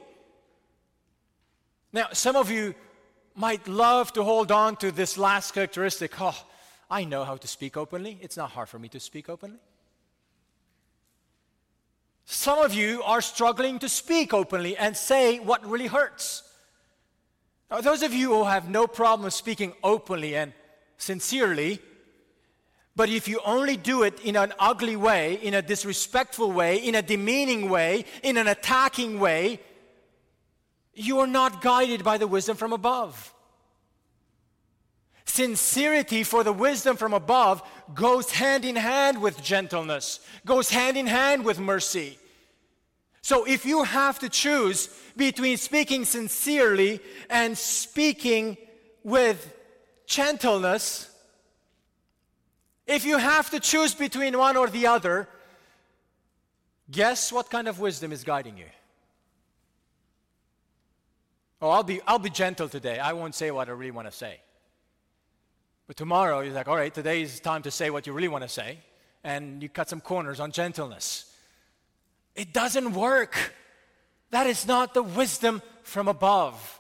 Now, 1.91 2.07
some 2.13 2.36
of 2.36 2.51
you 2.51 2.76
might 3.36 3.67
love 3.67 4.13
to 4.13 4.24
hold 4.24 4.51
on 4.51 4.76
to 4.78 4.91
this 4.91 5.17
last 5.17 5.53
characteristic. 5.53 6.20
Oh, 6.22 6.38
I 6.89 7.03
know 7.05 7.24
how 7.24 7.38
to 7.38 7.47
speak 7.47 7.78
openly. 7.78 8.20
It's 8.22 8.38
not 8.38 8.51
hard 8.51 8.70
for 8.70 8.78
me 8.78 8.89
to 8.89 8.99
speak 8.99 9.30
openly. 9.30 9.59
Some 12.26 12.59
of 12.59 12.76
you 12.76 13.01
are 13.03 13.22
struggling 13.22 13.80
to 13.80 13.89
speak 13.89 14.36
openly 14.36 14.78
and 14.78 14.95
say 14.95 15.39
what 15.39 15.65
really 15.65 15.88
hurts. 15.88 16.43
Now, 17.72 17.82
those 17.82 18.03
of 18.03 18.13
you 18.13 18.30
who 18.30 18.43
have 18.43 18.70
no 18.70 18.86
problem 18.86 19.30
speaking 19.32 19.74
openly 19.84 20.36
and 20.36 20.53
sincerely, 20.97 21.80
but 23.00 23.08
if 23.08 23.30
you 23.30 23.39
only 23.45 23.78
do 23.78 24.04
it 24.04 24.20
in 24.26 24.36
an 24.36 24.52
ugly 24.60 24.97
way, 24.97 25.36
in 25.36 25.54
a 25.54 25.62
disrespectful 25.62 26.52
way, 26.52 26.76
in 26.76 26.95
a 26.95 27.02
demeaning 27.02 27.70
way, 27.70 28.04
in 28.24 28.36
an 28.36 28.50
attacking 28.50 29.22
way, 29.22 29.62
you 30.93 31.20
are 31.20 31.26
not 31.26 31.62
guided 31.62 32.04
by 32.04 32.18
the 32.18 32.28
wisdom 32.28 32.58
from 32.58 32.74
above. 32.74 33.34
Sincerity 35.24 36.24
for 36.24 36.43
the 36.43 36.52
wisdom 36.52 36.97
from 36.97 37.14
above 37.14 37.64
goes 37.93 38.32
hand 38.32 38.66
in 38.66 38.76
hand 38.76 39.22
with 39.22 39.41
gentleness, 39.41 40.20
goes 40.45 40.70
hand 40.70 40.97
in 40.97 41.08
hand 41.08 41.45
with 41.45 41.58
mercy. 41.58 42.20
So 43.22 43.45
if 43.45 43.66
you 43.66 43.84
have 43.84 44.20
to 44.20 44.28
choose 44.28 44.89
between 45.16 45.56
speaking 45.56 46.04
sincerely 46.04 47.00
and 47.30 47.58
speaking 47.58 48.58
with 49.06 49.56
gentleness, 50.06 51.09
if 52.90 53.06
you 53.06 53.18
have 53.18 53.52
to 53.52 53.60
choose 53.60 53.94
between 53.94 54.36
one 54.38 54.58
or 54.58 54.68
the 54.68 54.88
other, 54.88 55.30
guess 56.90 57.32
what 57.32 57.50
kind 57.50 57.68
of 57.68 57.80
wisdom 57.80 58.12
is 58.12 58.24
guiding 58.24 58.58
you? 58.58 58.66
Oh, 61.62 61.70
I'll 61.70 61.84
be, 61.84 62.02
I'll 62.08 62.20
be 62.20 62.32
gentle 62.32 62.68
today. 62.68 62.98
I 62.98 63.14
won't 63.14 63.36
say 63.36 63.52
what 63.52 63.70
I 63.70 63.74
really 63.74 63.92
want 63.92 64.10
to 64.10 64.16
say. 64.16 64.40
But 65.86 65.98
tomorrow, 65.98 66.40
you're 66.40 66.54
like, 66.54 66.68
all 66.68 66.76
right, 66.76 66.94
today 66.94 67.22
is 67.22 67.40
time 67.40 67.62
to 67.64 67.72
say 67.72 67.92
what 67.92 68.08
you 68.08 68.14
really 68.14 68.28
want 68.28 68.44
to 68.44 68.50
say. 68.50 68.80
And 69.24 69.62
you 69.62 69.70
cut 69.70 69.88
some 69.88 70.02
corners 70.02 70.40
on 70.40 70.52
gentleness. 70.52 71.32
It 72.36 72.54
doesn't 72.54 72.94
work. 72.94 73.54
That 74.32 74.48
is 74.48 74.66
not 74.66 74.94
the 74.94 75.04
wisdom 75.04 75.62
from 75.84 76.08
above. 76.08 76.80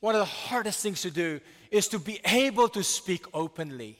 One 0.00 0.14
of 0.14 0.20
the 0.20 0.24
hardest 0.24 0.82
things 0.82 1.00
to 1.02 1.10
do 1.10 1.40
is 1.70 1.88
to 1.88 1.98
be 1.98 2.20
able 2.24 2.68
to 2.70 2.82
speak 2.82 3.24
openly, 3.32 3.98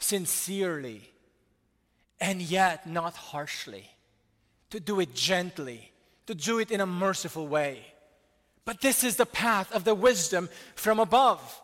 sincerely, 0.00 1.10
and 2.20 2.42
yet 2.42 2.88
not 2.88 3.14
harshly. 3.14 3.88
To 4.70 4.80
do 4.80 5.00
it 5.00 5.14
gently, 5.14 5.92
to 6.26 6.34
do 6.34 6.58
it 6.58 6.70
in 6.70 6.80
a 6.80 6.86
merciful 6.86 7.46
way. 7.46 7.84
But 8.64 8.80
this 8.80 9.02
is 9.02 9.16
the 9.16 9.26
path 9.26 9.72
of 9.72 9.84
the 9.84 9.94
wisdom 9.94 10.48
from 10.74 11.00
above. 11.00 11.60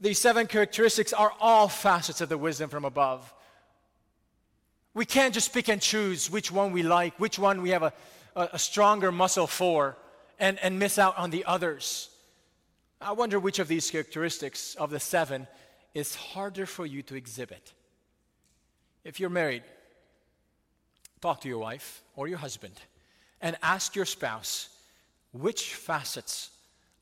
These 0.00 0.18
seven 0.18 0.46
characteristics 0.46 1.12
are 1.12 1.32
all 1.40 1.68
facets 1.68 2.20
of 2.20 2.30
the 2.30 2.38
wisdom 2.38 2.70
from 2.70 2.84
above. 2.84 3.32
We 4.94 5.04
can't 5.04 5.34
just 5.34 5.52
pick 5.52 5.68
and 5.68 5.80
choose 5.80 6.30
which 6.30 6.50
one 6.50 6.72
we 6.72 6.82
like, 6.82 7.18
which 7.20 7.38
one 7.38 7.62
we 7.62 7.70
have 7.70 7.82
a, 7.82 7.92
a, 8.34 8.58
stronger 8.58 9.12
muscle 9.12 9.46
for, 9.46 9.96
and, 10.38 10.58
and 10.60 10.78
miss 10.78 10.98
out 10.98 11.16
on 11.18 11.30
the 11.30 11.44
others. 11.44 12.08
I 13.00 13.12
wonder 13.12 13.38
which 13.38 13.58
of 13.58 13.68
these 13.68 13.90
characteristics 13.90 14.74
of 14.76 14.90
the 14.90 15.00
seven 15.00 15.46
is 15.94 16.14
harder 16.14 16.66
for 16.66 16.86
you 16.86 17.02
to 17.02 17.14
exhibit. 17.14 17.72
If 19.04 19.18
you're 19.18 19.30
married, 19.30 19.62
talk 21.20 21.40
to 21.42 21.48
your 21.48 21.58
wife 21.58 22.02
or 22.16 22.28
your 22.28 22.38
husband 22.38 22.74
and 23.40 23.56
ask 23.62 23.96
your 23.96 24.04
spouse 24.04 24.68
which 25.32 25.74
facets 25.74 26.50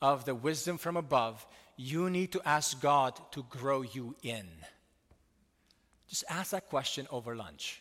of 0.01 0.25
the 0.25 0.35
wisdom 0.35 0.79
from 0.79 0.97
above 0.97 1.47
you 1.77 2.11
need 2.11 2.33
to 2.33 2.43
ask 2.45 2.81
God 2.81 3.19
to 3.33 3.45
grow 3.49 3.83
you 3.83 4.15
in? 4.23 4.47
Just 6.09 6.25
ask 6.29 6.51
that 6.51 6.69
question 6.69 7.07
over 7.11 7.37
lunch. 7.37 7.81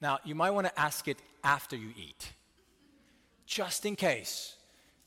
Now, 0.00 0.18
you 0.24 0.34
might 0.34 0.50
want 0.50 0.66
to 0.66 0.80
ask 0.80 1.08
it 1.08 1.18
after 1.42 1.76
you 1.76 1.90
eat, 1.96 2.32
just 3.46 3.86
in 3.86 3.96
case 3.96 4.56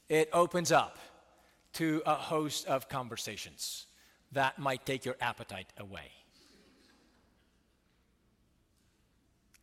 it 0.08 0.30
opens 0.34 0.72
up 0.72 0.98
to 1.74 2.02
a 2.06 2.16
host 2.16 2.68
of 2.68 2.90
conversations 2.90 3.86
that 4.32 4.60
might 4.60 4.86
take 4.86 5.06
your 5.06 5.16
appetite 5.20 5.72
away. 5.78 6.12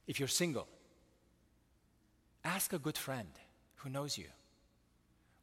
If 0.06 0.18
you're 0.20 0.28
single, 0.28 0.68
ask 2.44 2.72
a 2.72 2.78
good 2.78 2.96
friend 2.96 3.28
who 3.76 3.90
knows 3.90 4.16
you. 4.16 4.26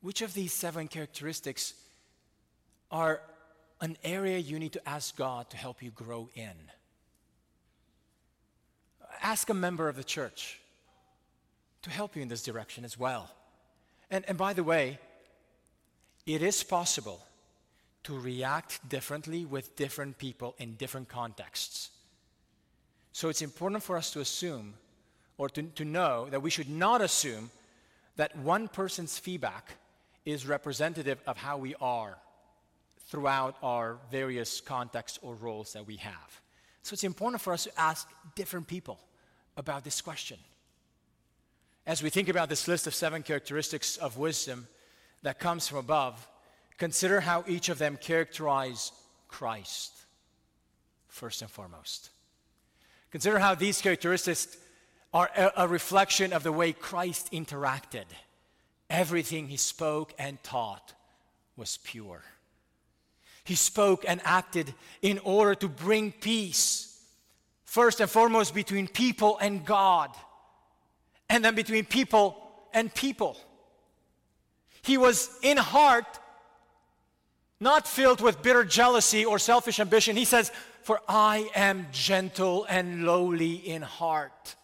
Which 0.02 0.22
of 0.22 0.34
these 0.34 0.54
seven 0.54 0.88
characteristics 0.88 1.74
are 2.92 3.22
an 3.82 3.98
area 4.04 4.38
you 4.38 4.60
need 4.60 4.74
to 4.74 4.90
ask 4.90 5.16
God 5.16 5.50
to 5.50 5.58
help 5.58 5.82
you 5.82 5.92
grow 5.92 6.30
in. 6.36 6.72
Ask 9.22 9.50
a 9.50 9.54
member 9.54 9.90
of 9.90 9.96
the 9.96 10.04
church 10.04 10.60
to 11.84 11.90
help 11.90 12.16
you 12.16 12.22
in 12.22 12.28
this 12.28 12.44
direction 12.44 12.86
as 12.86 12.98
well. 12.98 13.30
And, 14.10 14.24
and 14.28 14.38
by 14.38 14.54
the 14.54 14.64
way, 14.64 15.00
it 16.26 16.42
is 16.42 16.64
possible 16.64 17.22
to 18.04 18.20
react 18.20 18.88
differently 18.90 19.46
with 19.46 19.76
different 19.76 20.18
people 20.18 20.56
in 20.58 20.76
different 20.76 21.08
contexts. 21.08 21.90
So 23.12 23.30
it's 23.30 23.42
important 23.42 23.84
for 23.84 23.96
us 23.96 24.12
to 24.12 24.20
assume 24.20 24.74
or 25.38 25.50
to, 25.50 25.64
to 25.64 25.86
know 25.86 26.28
that 26.30 26.42
we 26.42 26.50
should 26.50 26.70
not 26.70 27.02
assume 27.02 27.50
that 28.16 28.36
one 28.38 28.68
person's 28.68 29.18
feedback 29.18 29.78
is 30.26 30.48
representative 30.48 31.22
of 31.26 31.38
how 31.38 31.58
we 31.58 31.76
are 31.82 32.18
throughout 33.08 33.58
our 33.62 33.98
various 34.12 34.62
contexts 34.62 35.20
or 35.22 35.36
roles 35.36 35.74
that 35.74 35.86
we 35.86 35.98
have. 35.98 36.42
So 36.82 36.94
it's 36.94 37.04
important 37.04 37.42
for 37.42 37.54
us 37.54 37.64
to 37.66 37.80
ask 37.80 38.08
different 38.36 38.68
people 38.68 39.00
about 39.58 39.84
this 39.84 40.02
question. 40.02 40.38
As 41.86 42.02
we 42.02 42.10
think 42.10 42.30
about 42.30 42.50
this 42.50 42.68
list 42.68 42.88
of 42.88 42.96
seven 42.96 43.24
characteristics 43.24 43.98
of 43.98 44.18
wisdom 44.18 44.68
that 45.22 45.40
comes 45.40 45.68
from 45.68 45.80
above, 45.80 46.28
consider 46.78 47.22
how 47.22 47.44
each 47.48 47.70
of 47.70 47.78
them 47.78 47.98
characterize 47.98 48.92
Christ. 49.28 49.92
first 51.08 51.42
and 51.42 51.52
foremost. 51.52 52.10
Consider 53.12 53.38
how 53.38 53.54
these 53.54 53.82
characteristics 53.82 54.58
are 55.14 55.30
a, 55.56 55.68
reflection 55.68 56.34
of 56.34 56.42
the 56.42 56.52
way 56.52 56.74
Christ 56.74 57.32
interacted. 57.32 58.06
Everything 58.90 59.48
he 59.48 59.58
spoke 59.58 60.14
and 60.18 60.42
taught 60.44 60.94
was 61.56 61.78
pure. 61.84 62.24
He 63.44 63.56
spoke 63.56 64.06
and 64.08 64.22
acted 64.24 64.74
in 65.02 65.20
order 65.20 65.54
to 65.56 65.68
bring 65.68 66.12
peace, 66.12 67.00
first 67.64 68.00
and 68.00 68.10
foremost 68.10 68.56
between 68.56 68.88
people 68.88 69.38
and 69.40 69.64
God, 69.64 70.10
and 71.30 71.46
then 71.46 71.54
between 71.54 71.86
people 71.86 72.36
and 72.74 72.94
people. 72.94 73.38
He 74.82 74.98
was 74.98 75.30
in 75.44 75.58
heart 75.58 76.20
not 77.60 77.88
filled 77.88 78.22
with 78.22 78.42
bitter 78.42 78.64
jealousy 78.64 79.26
or 79.26 79.40
selfish 79.40 79.80
ambition. 79.80 80.16
He 80.16 80.26
says, 80.26 80.52
For 80.82 81.00
I 81.08 81.50
am 81.56 81.88
gentle 81.92 82.66
and 82.70 83.06
lowly 83.06 83.56
in 83.56 83.82
heart. 83.82 84.56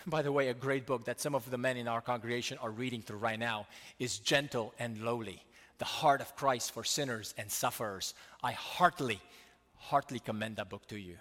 By 0.06 0.22
the 0.22 0.32
way, 0.32 0.48
a 0.48 0.54
great 0.54 0.86
book 0.86 1.04
that 1.04 1.20
some 1.20 1.34
of 1.34 1.48
the 1.50 1.58
men 1.58 1.76
in 1.76 1.88
our 1.88 2.00
congregation 2.00 2.58
are 2.58 2.70
reading 2.70 3.02
through 3.02 3.18
right 3.18 3.38
now 3.38 3.66
is 3.98 4.18
Gentle 4.18 4.72
and 4.78 5.02
Lowly 5.02 5.42
The 5.78 5.84
Heart 5.84 6.20
of 6.20 6.36
Christ 6.36 6.72
for 6.72 6.84
Sinners 6.84 7.34
and 7.36 7.50
Sufferers. 7.50 8.14
I 8.42 8.52
heartily, 8.52 9.20
heartily 9.76 10.20
commend 10.20 10.56
that 10.56 10.70
book 10.70 10.86
to 10.88 10.98
you. 10.98 11.16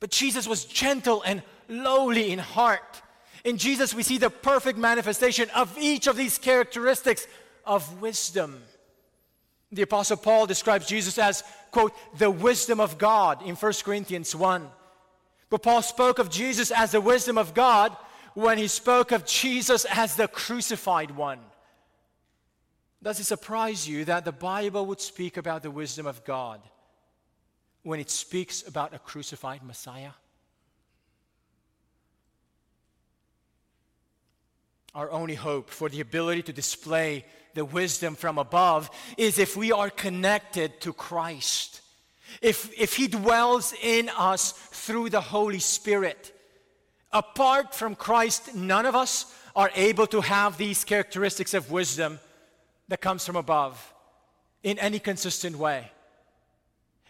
But 0.00 0.10
Jesus 0.10 0.46
was 0.46 0.64
gentle 0.64 1.22
and 1.24 1.42
lowly 1.68 2.32
in 2.32 2.38
heart. 2.38 3.02
In 3.44 3.58
Jesus, 3.58 3.94
we 3.94 4.02
see 4.02 4.18
the 4.18 4.30
perfect 4.30 4.78
manifestation 4.78 5.48
of 5.54 5.76
each 5.78 6.06
of 6.06 6.16
these 6.16 6.36
characteristics 6.36 7.26
of 7.64 8.00
wisdom. 8.00 8.62
The 9.72 9.82
Apostle 9.82 10.16
Paul 10.16 10.46
describes 10.46 10.86
Jesus 10.86 11.18
as, 11.18 11.42
quote, 11.70 11.92
the 12.18 12.30
wisdom 12.30 12.80
of 12.80 12.98
God 12.98 13.42
in 13.42 13.56
1 13.56 13.72
Corinthians 13.84 14.34
1. 14.34 14.68
But 15.50 15.62
Paul 15.62 15.82
spoke 15.82 16.18
of 16.18 16.30
Jesus 16.30 16.70
as 16.70 16.92
the 16.92 17.00
wisdom 17.00 17.38
of 17.38 17.54
God 17.54 17.96
when 18.34 18.58
he 18.58 18.68
spoke 18.68 19.12
of 19.12 19.24
Jesus 19.24 19.84
as 19.86 20.14
the 20.14 20.28
crucified 20.28 21.10
one. 21.10 21.38
Does 23.02 23.20
it 23.20 23.24
surprise 23.24 23.88
you 23.88 24.04
that 24.06 24.24
the 24.24 24.32
Bible 24.32 24.86
would 24.86 25.00
speak 25.00 25.36
about 25.36 25.62
the 25.62 25.70
wisdom 25.70 26.06
of 26.06 26.24
God 26.24 26.60
when 27.82 28.00
it 28.00 28.10
speaks 28.10 28.66
about 28.66 28.94
a 28.94 28.98
crucified 28.98 29.62
Messiah? 29.62 30.10
Our 34.96 35.10
only 35.10 35.34
hope 35.34 35.68
for 35.68 35.90
the 35.90 36.00
ability 36.00 36.44
to 36.44 36.54
display 36.54 37.26
the 37.52 37.66
wisdom 37.66 38.14
from 38.14 38.38
above 38.38 38.90
is 39.18 39.38
if 39.38 39.54
we 39.54 39.70
are 39.70 39.90
connected 39.90 40.80
to 40.80 40.94
Christ. 40.94 41.82
If, 42.40 42.72
if 42.80 42.96
He 42.96 43.06
dwells 43.06 43.74
in 43.82 44.08
us 44.16 44.52
through 44.52 45.10
the 45.10 45.20
Holy 45.20 45.58
Spirit. 45.58 46.32
Apart 47.12 47.74
from 47.74 47.94
Christ, 47.94 48.54
none 48.54 48.86
of 48.86 48.96
us 48.96 49.34
are 49.54 49.70
able 49.74 50.06
to 50.06 50.22
have 50.22 50.56
these 50.56 50.82
characteristics 50.82 51.52
of 51.52 51.70
wisdom 51.70 52.18
that 52.88 53.02
comes 53.02 53.26
from 53.26 53.36
above 53.36 53.92
in 54.62 54.78
any 54.78 54.98
consistent 54.98 55.56
way. 55.56 55.90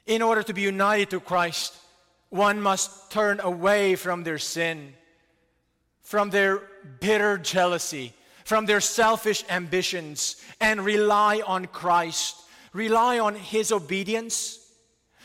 In 0.06 0.22
order 0.22 0.42
to 0.42 0.52
be 0.52 0.62
united 0.62 1.10
to 1.10 1.20
Christ, 1.20 1.72
one 2.30 2.60
must 2.60 3.12
turn 3.12 3.38
away 3.38 3.94
from 3.94 4.24
their 4.24 4.38
sin, 4.38 4.94
from 6.06 6.30
their 6.30 6.62
bitter 7.00 7.36
jealousy, 7.36 8.12
from 8.44 8.64
their 8.64 8.80
selfish 8.80 9.44
ambitions 9.50 10.36
and 10.60 10.84
rely 10.84 11.42
on 11.44 11.66
Christ. 11.66 12.36
Rely 12.72 13.18
on 13.18 13.34
His 13.34 13.72
obedience, 13.72 14.60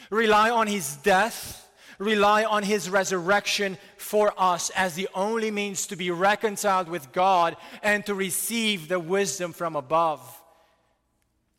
rely 0.10 0.50
on 0.50 0.66
His 0.66 0.96
death, 0.98 1.70
rely 2.00 2.46
on 2.46 2.64
His 2.64 2.90
resurrection 2.90 3.78
for 3.98 4.34
us 4.36 4.72
as 4.72 4.96
the 4.96 5.08
only 5.14 5.52
means 5.52 5.86
to 5.86 5.96
be 5.96 6.10
reconciled 6.10 6.90
with 6.90 7.12
God 7.12 7.58
and 7.84 8.04
to 8.08 8.16
receive 8.16 8.88
the 8.88 9.00
wisdom 9.00 9.54
from 9.54 9.76
above. 9.76 10.20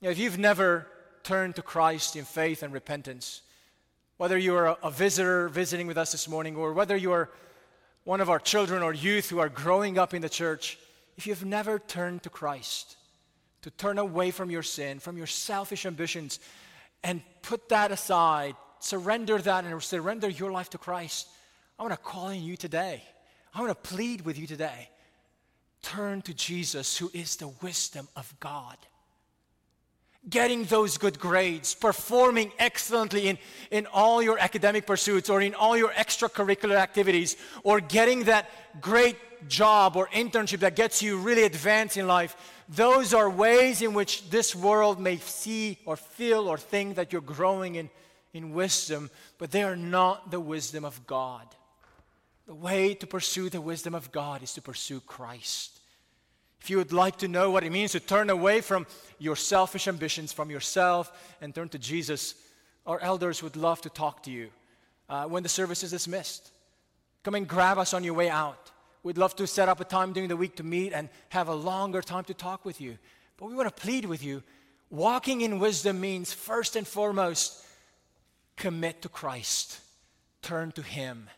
If 0.01 0.19
you've 0.19 0.39
never 0.39 0.89
turned 1.23 1.55
to 1.57 1.63
Christ 1.63 2.17
in 2.17 2.25
faith 2.25 2.65
and 2.65 2.73
repentance, 2.73 3.43
whether 4.17 4.37
you 4.37 4.57
are 4.57 4.77
a 4.83 4.91
visitor 4.91 5.49
visiting 5.49 5.87
with 5.87 5.97
us 5.97 6.11
this 6.11 6.27
morning 6.27 6.57
or 6.57 6.73
whether 6.73 6.97
you 6.97 7.13
are 7.13 7.31
one 8.05 8.21
of 8.21 8.31
our 8.31 8.39
children 8.39 8.83
or 8.83 8.93
youth 8.93 9.31
who 9.31 9.39
are 9.39 9.49
growing 9.49 9.99
up 9.99 10.15
in 10.15 10.23
the 10.23 10.29
church, 10.29 10.79
if 11.17 11.27
you've 11.27 11.45
never 11.45 11.79
turned 11.79 12.23
to 12.25 12.31
Christ, 12.31 12.97
to 13.63 13.71
turn 13.71 13.99
away 13.99 14.31
from 14.31 14.51
your 14.51 14.63
sin, 14.63 14.99
from 14.99 15.17
your 15.17 15.27
selfish 15.27 15.87
ambitions, 15.87 16.41
and 17.05 17.23
put 17.43 17.69
that 17.69 17.93
aside, 17.93 18.57
surrender 18.81 19.39
that 19.39 19.65
and 19.65 19.83
surrender 19.83 20.29
your 20.29 20.51
life 20.51 20.71
to 20.71 20.79
Christ, 20.79 21.29
I 21.79 21.83
want 21.83 21.95
to 21.95 21.99
call 21.99 22.27
on 22.27 22.43
you 22.43 22.57
today. 22.57 23.03
I 23.55 23.61
want 23.61 23.71
to 23.71 23.91
plead 23.91 24.23
with 24.23 24.39
you 24.39 24.47
today. 24.47 24.89
Turn 25.83 26.23
to 26.23 26.35
Jesus, 26.35 26.97
who 26.97 27.11
is 27.13 27.37
the 27.37 27.49
wisdom 27.61 28.09
of 28.17 28.33
God 28.41 28.77
getting 30.29 30.65
those 30.65 30.99
good 30.99 31.19
grades, 31.19 31.75
performing 31.75 32.53
excellently 32.59 33.29
in, 33.29 33.39
in 33.71 33.87
all 33.87 34.23
your 34.23 34.39
academic 34.39 34.87
pursuits 34.87 35.29
or 35.29 35.41
in 35.41 35.55
all 35.55 35.77
your 35.77 35.91
extracurricular 35.91 36.77
activities, 36.77 37.37
or 37.65 37.81
getting 37.81 38.25
that 38.25 38.49
great 38.81 39.17
job 39.49 39.97
or 39.97 40.07
internship 40.09 40.61
that 40.61 40.77
gets 40.77 41.03
you 41.03 41.19
really 41.19 41.43
advanced 41.43 41.97
in 41.97 42.07
life, 42.07 42.37
those 42.69 43.13
are 43.13 43.29
ways 43.29 43.83
in 43.83 43.95
which 43.95 44.29
this 44.31 44.55
world 44.55 45.01
may 45.01 45.17
see 45.17 45.79
or 45.85 45.97
feel 45.97 46.49
or 46.49 46.57
think 46.57 46.95
that 46.97 47.13
you're 47.13 47.21
growing 47.21 47.75
in, 47.75 47.91
in 48.33 48.53
wisdom, 48.53 49.11
but 49.39 49.51
they 49.51 49.65
are 49.65 49.77
not 49.77 50.31
the 50.31 50.41
wisdom 50.41 50.85
of 50.85 51.05
God. 51.07 51.47
The 52.47 52.55
way 52.55 52.95
to 52.95 53.07
pursue 53.07 53.49
the 53.49 53.61
wisdom 53.61 53.95
of 53.95 54.13
God 54.13 54.43
is 54.43 54.53
to 54.55 54.63
pursue 54.63 55.01
Christ. 55.01 55.81
If 56.63 56.71
you 56.71 56.77
would 56.77 56.93
like 56.93 57.19
to 57.19 57.27
know 57.27 57.51
what 57.51 57.65
it 57.65 57.73
means 57.73 57.91
to 57.91 57.99
turn 57.99 58.31
away 58.31 58.61
from 58.61 58.87
your 59.19 59.35
selfish 59.35 59.89
ambitions, 59.89 60.33
from 60.33 60.49
yourself, 60.49 61.11
and 61.41 61.53
turn 61.53 61.69
to 61.71 61.79
Jesus, 61.79 62.37
our 62.87 63.01
elders 63.01 63.43
would 63.43 63.57
love 63.57 63.81
to 63.81 63.91
talk 63.91 64.23
to 64.23 64.31
you 64.31 64.49
uh, 65.09 65.25
when 65.25 65.43
the 65.43 65.49
service 65.49 65.83
is 65.83 65.91
dismissed. 65.91 66.53
Come 67.25 67.35
and 67.35 67.49
grab 67.49 67.79
us 67.79 67.93
on 67.93 68.05
your 68.05 68.15
way 68.15 68.31
out. 68.31 68.71
We'd 69.03 69.19
love 69.19 69.35
to 69.37 69.47
set 69.49 69.69
up 69.69 69.81
a 69.81 69.85
time 69.85 70.13
during 70.13 70.29
the 70.29 70.37
week 70.37 70.55
to 70.55 70.63
meet 70.63 70.93
and 70.93 71.09
have 71.31 71.49
a 71.49 71.55
longer 71.55 72.01
time 72.01 72.23
to 72.25 72.35
talk 72.35 72.65
with 72.65 72.81
you. 72.81 72.97
But 73.39 73.47
we 73.47 73.57
want 73.57 73.67
to 73.67 73.83
plead 73.83 74.05
with 74.05 74.23
you. 74.23 74.45
Walking 74.89 75.41
in 75.41 75.59
wisdom 75.59 76.01
means, 76.01 76.33
first 76.33 76.77
and 76.77 76.87
foremost, 76.87 77.67
commit 78.55 79.03
to 79.03 79.09
Christ, 79.09 79.81
turn 80.43 80.71
to 80.73 80.83
Him, 80.83 81.29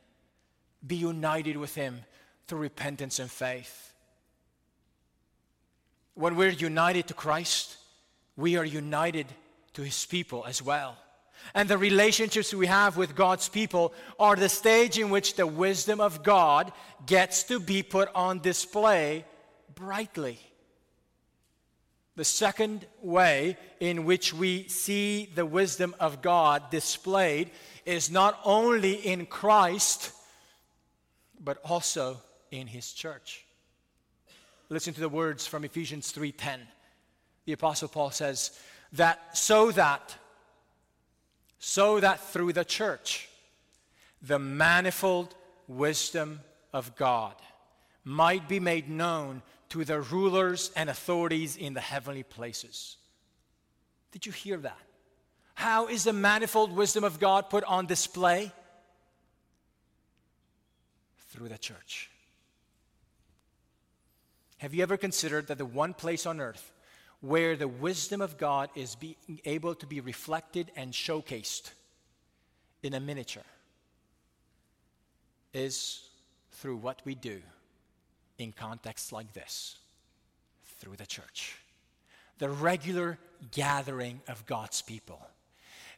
be 0.87 0.97
united 0.97 1.57
with 1.57 1.75
Him 1.75 2.03
through 2.47 2.59
repentance 2.59 3.19
and 3.19 3.31
faith. 3.31 3.94
When 6.15 6.37
we're 6.37 6.51
united 6.51 7.09
to 7.09 7.15
Christ, 7.15 7.77
we 8.37 8.57
are 8.57 8.65
united 8.65 9.27
to 9.75 9.83
his 9.83 10.07
people 10.07 10.45
as 10.47 10.63
well. 10.63 10.97
And 11.55 11.69
the 11.69 11.79
relationships 11.79 12.55
we 12.55 12.67
have 12.67 12.97
with 12.97 13.15
God's 13.15 13.49
people 13.49 13.93
are 14.19 14.37
the 14.37 14.49
stage 14.49 14.99
in 14.99 15.11
which 15.11 15.35
the 15.35 15.47
wisdom 15.47 16.01
of 16.01 16.23
God 16.23 16.73
gets 17.07 17.43
to 17.45 17.61
be 17.61 17.83
put 17.83 18.09
on 18.15 18.39
display 18.41 19.25
brightly. 19.75 20.39
The 22.17 22.25
second 22.25 22.87
way 23.03 23.57
in 23.81 24.05
which 24.05 24.33
we 24.33 24.69
see 24.69 25.29
the 25.35 25.45
wisdom 25.45 25.95
of 25.99 26.23
God 26.23 26.71
displayed 26.71 27.51
is 27.85 28.11
not 28.11 28.39
only 28.45 28.95
in 28.95 29.27
Christ, 29.27 30.13
but 31.41 31.59
also 31.65 32.21
in 32.53 32.69
His 32.69 32.93
church. 32.93 33.44
Listen 34.75 34.93
to 34.93 35.01
the 35.01 35.09
words 35.09 35.47
from 35.47 35.63
Ephesians 35.63 36.11
3:10. 36.11 36.67
The 37.45 37.53
apostle 37.53 37.87
Paul 37.87 38.11
says 38.11 38.59
that 38.91 39.39
so 39.39 39.71
that 39.71 40.17
so 41.61 42.01
that 42.01 42.19
through 42.33 42.55
the 42.55 42.65
church 42.65 43.29
the 44.21 44.41
manifold 44.41 45.33
wisdom 45.69 46.41
of 46.73 46.97
God 46.97 47.37
might 48.03 48.49
be 48.49 48.59
made 48.59 48.91
known 48.91 49.43
to 49.69 49.85
the 49.85 50.01
rulers 50.01 50.73
and 50.75 50.91
authorities 50.91 51.57
in 51.57 51.75
the 51.75 51.81
heavenly 51.81 52.25
places. 52.25 52.97
Did 54.11 54.27
you 54.27 54.33
hear 54.33 54.57
that? 54.57 54.81
How 55.55 55.87
is 55.87 56.03
the 56.03 56.13
manifold 56.13 56.73
wisdom 56.73 57.05
of 57.05 57.21
God 57.21 57.49
put 57.49 57.63
on 57.63 57.87
display? 57.87 58.51
Through 61.29 61.51
the 61.51 61.59
church. 61.59 62.11
Have 64.59 64.75
you 64.75 64.83
ever 64.83 64.97
considered 64.97 65.49
that 65.49 65.59
the 65.59 65.67
one 65.67 65.95
place 65.95 66.27
on 66.27 66.41
earth 66.41 66.73
where 67.21 67.57
the 67.57 67.69
wisdom 67.69 68.21
of 68.21 68.39
God 68.39 68.71
is 68.75 68.95
being 68.95 69.41
able 69.45 69.75
to 69.77 69.87
be 69.87 70.01
reflected 70.01 70.71
and 70.77 70.93
showcased 70.93 71.71
in 72.83 72.95
a 72.95 73.01
miniature 73.01 73.43
is 75.53 76.09
through 76.53 76.77
what 76.77 77.01
we 77.05 77.15
do 77.15 77.41
in 78.39 78.53
contexts 78.53 79.13
like 79.13 79.33
this 79.33 79.79
through 80.79 80.97
the 80.97 81.07
church, 81.07 81.57
the 82.39 82.51
regular 82.51 83.19
gathering 83.53 84.21
of 84.29 84.45
God's 84.47 84.83
people. 84.83 85.21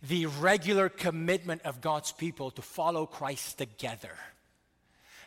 the 0.02 0.26
regular 0.26 0.88
commitment 0.88 1.62
of 1.62 1.80
God's 1.80 2.12
people 2.12 2.50
to 2.52 2.62
follow 2.62 3.06
Christ 3.06 3.58
together. 3.58 4.12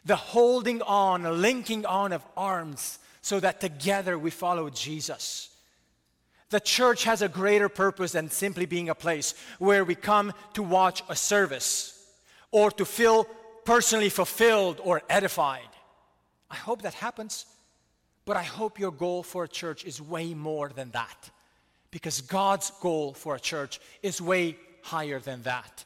The 0.05 0.15
holding 0.15 0.82
on, 0.82 1.41
linking 1.41 1.86
on 1.86 2.13
of 2.13 2.23
arms 2.38 2.99
so 3.22 3.39
that 3.39 3.59
together 3.59 4.17
we 4.17 4.32
follow 4.32 4.70
Jesus. 4.70 5.49
The 6.49 6.59
church 6.59 7.03
has 7.03 7.22
a 7.22 7.30
greater 7.30 7.70
purpose 7.70 8.13
than 8.13 8.30
simply 8.30 8.65
being 8.65 8.89
a 8.89 8.95
place 8.95 9.36
where 9.59 9.86
we 9.86 9.95
come 9.95 10.34
to 10.53 10.63
watch 10.63 11.03
a 11.07 11.15
service 11.15 11.95
or 12.51 12.72
to 12.72 12.86
feel 12.86 13.26
personally 13.65 14.09
fulfilled 14.09 14.82
or 14.84 15.03
edified. 15.09 15.70
I 16.49 16.55
hope 16.55 16.82
that 16.82 16.95
happens, 16.95 17.45
but 18.26 18.36
I 18.36 18.43
hope 18.43 18.80
your 18.80 18.91
goal 18.91 19.22
for 19.22 19.43
a 19.43 19.47
church 19.47 19.86
is 19.86 20.01
way 20.01 20.34
more 20.34 20.70
than 20.70 20.89
that 20.91 21.30
because 21.91 22.22
God's 22.22 22.72
goal 22.82 23.13
for 23.13 23.36
a 23.36 23.39
church 23.39 23.80
is 24.01 24.22
way 24.22 24.57
higher 24.82 25.20
than 25.20 25.43
that. 25.43 25.86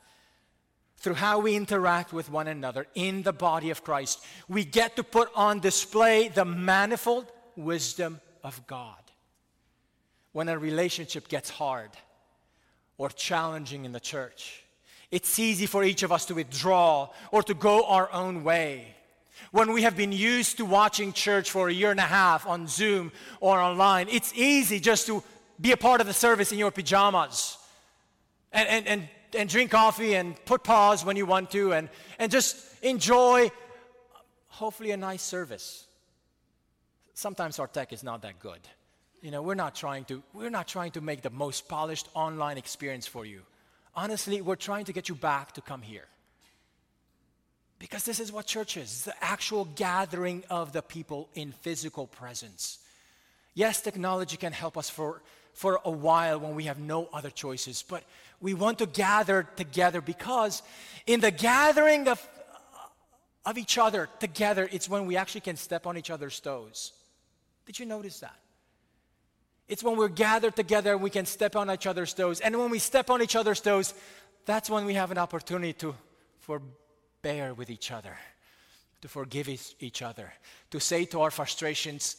Through 1.03 1.15
how 1.15 1.39
we 1.39 1.57
interact 1.57 2.13
with 2.13 2.31
one 2.31 2.47
another 2.47 2.87
in 2.95 3.23
the 3.23 3.33
body 3.33 3.71
of 3.71 3.83
Christ, 3.83 4.23
we 4.47 4.63
get 4.63 4.95
to 4.95 5.03
put 5.03 5.29
on 5.35 5.59
display 5.59 6.29
the 6.29 6.45
manifold 6.45 7.29
wisdom 7.57 8.21
of 8.41 8.65
God. 8.67 8.95
When 10.31 10.47
a 10.47 10.57
relationship 10.57 11.27
gets 11.27 11.49
hard 11.49 11.89
or 12.97 13.09
challenging 13.09 13.83
in 13.83 13.91
the 13.91 13.99
church, 13.99 14.63
it's 15.11 15.37
easy 15.37 15.65
for 15.65 15.83
each 15.83 16.03
of 16.03 16.13
us 16.13 16.23
to 16.27 16.35
withdraw 16.35 17.09
or 17.33 17.43
to 17.43 17.53
go 17.53 17.83
our 17.83 18.09
own 18.13 18.45
way. 18.45 18.95
When 19.51 19.73
we 19.73 19.81
have 19.81 19.97
been 19.97 20.13
used 20.13 20.55
to 20.55 20.63
watching 20.63 21.11
church 21.11 21.51
for 21.51 21.67
a 21.67 21.73
year 21.73 21.91
and 21.91 21.99
a 21.99 22.03
half 22.03 22.47
on 22.47 22.65
Zoom 22.65 23.11
or 23.41 23.59
online, 23.59 24.07
it's 24.09 24.33
easy 24.35 24.79
just 24.79 25.07
to 25.07 25.21
be 25.59 25.73
a 25.73 25.77
part 25.77 25.99
of 25.99 26.07
the 26.07 26.13
service 26.13 26.53
in 26.53 26.59
your 26.59 26.71
pajamas 26.71 27.57
and, 28.53 28.69
and, 28.69 28.87
and, 28.87 29.09
and 29.35 29.49
drink 29.49 29.71
coffee 29.71 30.15
and 30.15 30.43
put 30.45 30.63
pause 30.63 31.05
when 31.05 31.15
you 31.15 31.25
want 31.25 31.51
to 31.51 31.73
and, 31.73 31.89
and 32.19 32.31
just 32.31 32.57
enjoy, 32.81 33.51
hopefully, 34.47 34.91
a 34.91 34.97
nice 34.97 35.21
service. 35.21 35.85
Sometimes 37.13 37.59
our 37.59 37.67
tech 37.67 37.93
is 37.93 38.03
not 38.03 38.21
that 38.23 38.39
good. 38.39 38.59
You 39.21 39.31
know, 39.31 39.41
we're 39.41 39.55
not 39.55 39.75
trying 39.75 40.05
to, 40.05 40.21
we're 40.33 40.49
not 40.49 40.67
trying 40.67 40.91
to 40.91 41.01
make 41.01 41.21
the 41.21 41.29
most 41.29 41.67
polished 41.67 42.09
online 42.13 42.57
experience 42.57 43.07
for 43.07 43.25
you. 43.25 43.41
Honestly, 43.95 44.41
we're 44.41 44.55
trying 44.55 44.85
to 44.85 44.93
get 44.93 45.09
you 45.09 45.15
back 45.15 45.53
to 45.53 45.61
come 45.61 45.81
here. 45.81 46.07
Because 47.79 48.03
this 48.03 48.19
is 48.19 48.31
what 48.31 48.45
church 48.45 48.77
is 48.77 49.05
the 49.05 49.13
actual 49.23 49.65
gathering 49.65 50.43
of 50.49 50.73
the 50.73 50.81
people 50.81 51.29
in 51.35 51.51
physical 51.51 52.07
presence. 52.07 52.79
Yes, 53.53 53.81
technology 53.81 54.37
can 54.37 54.53
help 54.53 54.77
us 54.77 54.89
for 54.89 55.21
for 55.53 55.79
a 55.85 55.91
while 55.91 56.39
when 56.39 56.55
we 56.55 56.65
have 56.65 56.79
no 56.79 57.07
other 57.13 57.29
choices. 57.29 57.83
But 57.87 58.03
we 58.43 58.53
want 58.53 58.79
to 58.79 58.85
gather 58.85 59.47
together 59.55 60.01
because 60.01 60.63
in 61.07 61.21
the 61.21 61.31
gathering 61.31 62.09
of, 62.09 62.21
of 63.45 63.57
each 63.57 63.77
other 63.77 64.09
together, 64.19 64.67
it's 64.69 64.89
when 64.89 65.05
we 65.05 65.15
actually 65.15 65.39
can 65.39 65.55
step 65.55 65.87
on 65.87 65.97
each 65.97 66.09
other's 66.09 66.37
toes. 66.41 66.91
Did 67.65 67.79
you 67.79 67.85
notice 67.85 68.19
that? 68.19 68.35
It's 69.69 69.81
when 69.81 69.95
we're 69.95 70.09
gathered 70.09 70.57
together 70.57 70.97
we 70.97 71.09
can 71.09 71.25
step 71.25 71.55
on 71.55 71.71
each 71.71 71.87
other's 71.87 72.13
toes. 72.13 72.41
And 72.41 72.59
when 72.59 72.69
we 72.69 72.79
step 72.79 73.09
on 73.09 73.21
each 73.21 73.37
other's 73.37 73.61
toes, 73.61 73.93
that's 74.45 74.69
when 74.69 74.83
we 74.83 74.95
have 74.95 75.09
an 75.09 75.17
opportunity 75.17 75.71
to 75.75 75.95
forbear 76.39 77.53
with 77.53 77.69
each 77.69 77.93
other, 77.93 78.17
to 79.03 79.07
forgive 79.07 79.47
each 79.79 80.01
other, 80.01 80.33
to 80.71 80.81
say 80.81 81.05
to 81.05 81.21
our 81.21 81.31
frustrations, 81.31 82.17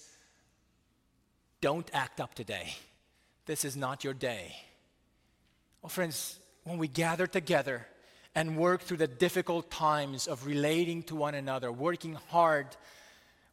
don't 1.60 1.90
act 1.92 2.18
up 2.18 2.34
today. 2.34 2.74
This 3.44 3.66
is 3.66 3.76
not 3.76 4.04
your 4.04 4.14
day. 4.14 4.56
Well, 5.84 5.90
friends, 5.90 6.38
when 6.62 6.78
we 6.78 6.88
gather 6.88 7.26
together 7.26 7.86
and 8.34 8.56
work 8.56 8.80
through 8.80 8.96
the 8.96 9.06
difficult 9.06 9.70
times 9.70 10.26
of 10.26 10.46
relating 10.46 11.02
to 11.02 11.14
one 11.14 11.34
another, 11.34 11.70
working 11.70 12.14
hard, 12.30 12.68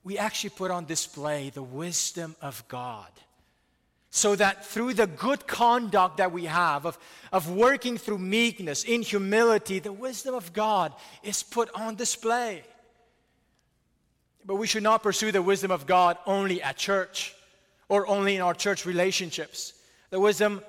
we 0.06 0.18
actually 0.18 0.52
put 0.52 0.72
on 0.72 0.86
display 0.86 1.50
the 1.50 1.62
wisdom 1.62 2.38
of 2.42 2.66
God. 2.70 3.10
So 4.12 4.38
that 4.38 4.66
through 4.66 4.94
the 4.94 5.08
good 5.08 5.46
conduct 5.46 6.16
that 6.18 6.32
we 6.32 6.46
have 6.46 6.86
of, 6.86 6.98
of 7.34 7.52
working 7.52 7.98
through 7.98 8.20
meekness, 8.20 8.86
in 8.86 9.02
humility, 9.02 9.80
the 9.80 9.92
wisdom 9.92 10.34
of 10.34 10.54
God 10.54 10.94
is 11.24 11.44
put 11.44 11.70
on 11.76 11.96
display. 11.96 12.64
But 14.46 14.56
we 14.56 14.68
should 14.68 14.84
not 14.84 15.04
pursue 15.04 15.34
the 15.34 15.42
wisdom 15.42 15.70
of 15.70 15.86
God 15.86 16.18
only 16.26 16.62
at 16.62 16.78
church 16.78 17.36
or 17.90 18.08
only 18.08 18.38
in 18.38 18.42
our 18.42 18.54
church 18.54 18.86
relationships. 18.86 19.74
The 20.12 20.20
wisdom 20.22 20.62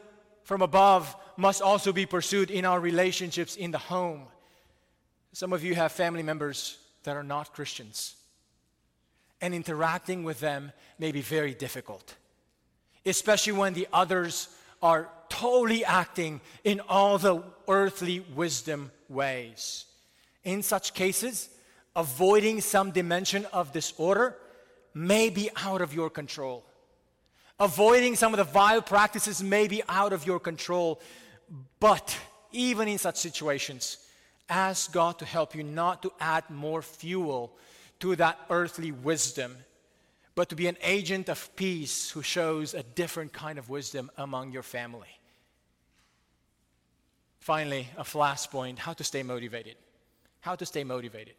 from 0.42 0.60
above 0.60 1.14
must 1.36 1.62
also 1.62 1.92
be 1.92 2.06
pursued 2.06 2.50
in 2.50 2.64
our 2.64 2.80
relationships 2.80 3.56
in 3.56 3.70
the 3.70 3.78
home. 3.78 4.22
Some 5.32 5.52
of 5.52 5.64
you 5.64 5.74
have 5.74 5.92
family 5.92 6.22
members 6.22 6.78
that 7.04 7.16
are 7.16 7.22
not 7.22 7.52
Christians, 7.52 8.16
and 9.40 9.54
interacting 9.54 10.24
with 10.24 10.40
them 10.40 10.72
may 10.98 11.10
be 11.10 11.20
very 11.20 11.54
difficult, 11.54 12.14
especially 13.04 13.54
when 13.54 13.74
the 13.74 13.88
others 13.92 14.48
are 14.82 15.08
totally 15.28 15.84
acting 15.84 16.40
in 16.64 16.80
all 16.88 17.18
the 17.18 17.42
earthly 17.66 18.20
wisdom 18.34 18.90
ways. 19.08 19.86
In 20.44 20.62
such 20.62 20.92
cases, 20.92 21.48
avoiding 21.96 22.60
some 22.60 22.90
dimension 22.90 23.46
of 23.52 23.72
disorder 23.72 24.36
may 24.94 25.30
be 25.30 25.50
out 25.56 25.80
of 25.80 25.94
your 25.94 26.10
control. 26.10 26.64
Avoiding 27.62 28.16
some 28.16 28.34
of 28.34 28.38
the 28.38 28.52
vile 28.52 28.82
practices 28.82 29.40
may 29.40 29.68
be 29.68 29.84
out 29.88 30.12
of 30.12 30.26
your 30.26 30.40
control, 30.40 31.00
but 31.78 32.18
even 32.50 32.88
in 32.88 32.98
such 32.98 33.18
situations, 33.18 33.98
ask 34.48 34.92
God 34.92 35.20
to 35.20 35.24
help 35.24 35.54
you 35.54 35.62
not 35.62 36.02
to 36.02 36.12
add 36.18 36.50
more 36.50 36.82
fuel 36.82 37.56
to 38.00 38.16
that 38.16 38.36
earthly 38.50 38.90
wisdom, 38.90 39.56
but 40.34 40.48
to 40.48 40.56
be 40.56 40.66
an 40.66 40.76
agent 40.82 41.28
of 41.28 41.54
peace 41.54 42.10
who 42.10 42.20
shows 42.20 42.74
a 42.74 42.82
different 42.82 43.32
kind 43.32 43.60
of 43.60 43.68
wisdom 43.68 44.10
among 44.16 44.50
your 44.50 44.64
family. 44.64 45.20
Finally, 47.38 47.86
a 47.96 48.18
last 48.18 48.50
point 48.50 48.80
how 48.80 48.92
to 48.92 49.04
stay 49.04 49.22
motivated. 49.22 49.76
How 50.40 50.56
to 50.56 50.66
stay 50.66 50.82
motivated. 50.82 51.34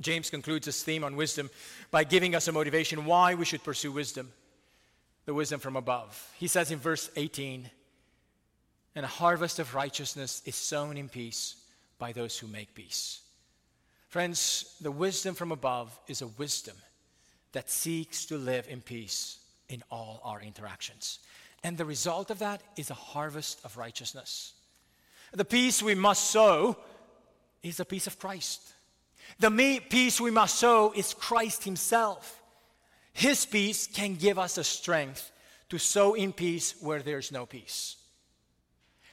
James 0.00 0.30
concludes 0.30 0.66
his 0.66 0.80
theme 0.80 1.02
on 1.02 1.16
wisdom 1.16 1.50
by 1.90 2.04
giving 2.04 2.36
us 2.36 2.46
a 2.46 2.52
motivation 2.52 3.04
why 3.04 3.34
we 3.34 3.44
should 3.44 3.64
pursue 3.64 3.90
wisdom 3.90 4.32
the 5.24 5.34
wisdom 5.34 5.60
from 5.60 5.76
above. 5.76 6.30
He 6.38 6.48
says 6.48 6.70
in 6.70 6.78
verse 6.78 7.10
18, 7.16 7.70
and 8.94 9.04
a 9.04 9.08
harvest 9.08 9.58
of 9.58 9.74
righteousness 9.74 10.42
is 10.44 10.56
sown 10.56 10.96
in 10.96 11.08
peace 11.08 11.56
by 11.98 12.12
those 12.12 12.38
who 12.38 12.46
make 12.46 12.74
peace. 12.74 13.20
Friends, 14.08 14.76
the 14.80 14.90
wisdom 14.90 15.34
from 15.34 15.52
above 15.52 15.98
is 16.06 16.20
a 16.20 16.26
wisdom 16.26 16.76
that 17.52 17.70
seeks 17.70 18.26
to 18.26 18.36
live 18.36 18.66
in 18.68 18.80
peace 18.80 19.38
in 19.68 19.82
all 19.90 20.20
our 20.24 20.40
interactions. 20.40 21.18
And 21.64 21.78
the 21.78 21.84
result 21.84 22.30
of 22.30 22.40
that 22.40 22.62
is 22.76 22.90
a 22.90 22.94
harvest 22.94 23.64
of 23.64 23.76
righteousness. 23.76 24.52
The 25.32 25.44
peace 25.44 25.82
we 25.82 25.94
must 25.94 26.30
sow 26.30 26.76
is 27.62 27.78
the 27.78 27.84
peace 27.84 28.06
of 28.06 28.18
Christ. 28.18 28.60
The 29.38 29.80
peace 29.88 30.20
we 30.20 30.30
must 30.30 30.56
sow 30.56 30.92
is 30.94 31.14
Christ 31.14 31.64
Himself. 31.64 32.41
His 33.12 33.44
peace 33.46 33.86
can 33.86 34.14
give 34.14 34.38
us 34.38 34.56
the 34.56 34.64
strength 34.64 35.30
to 35.68 35.78
sow 35.78 36.14
in 36.14 36.32
peace 36.32 36.74
where 36.80 37.00
there's 37.00 37.32
no 37.32 37.46
peace. 37.46 37.96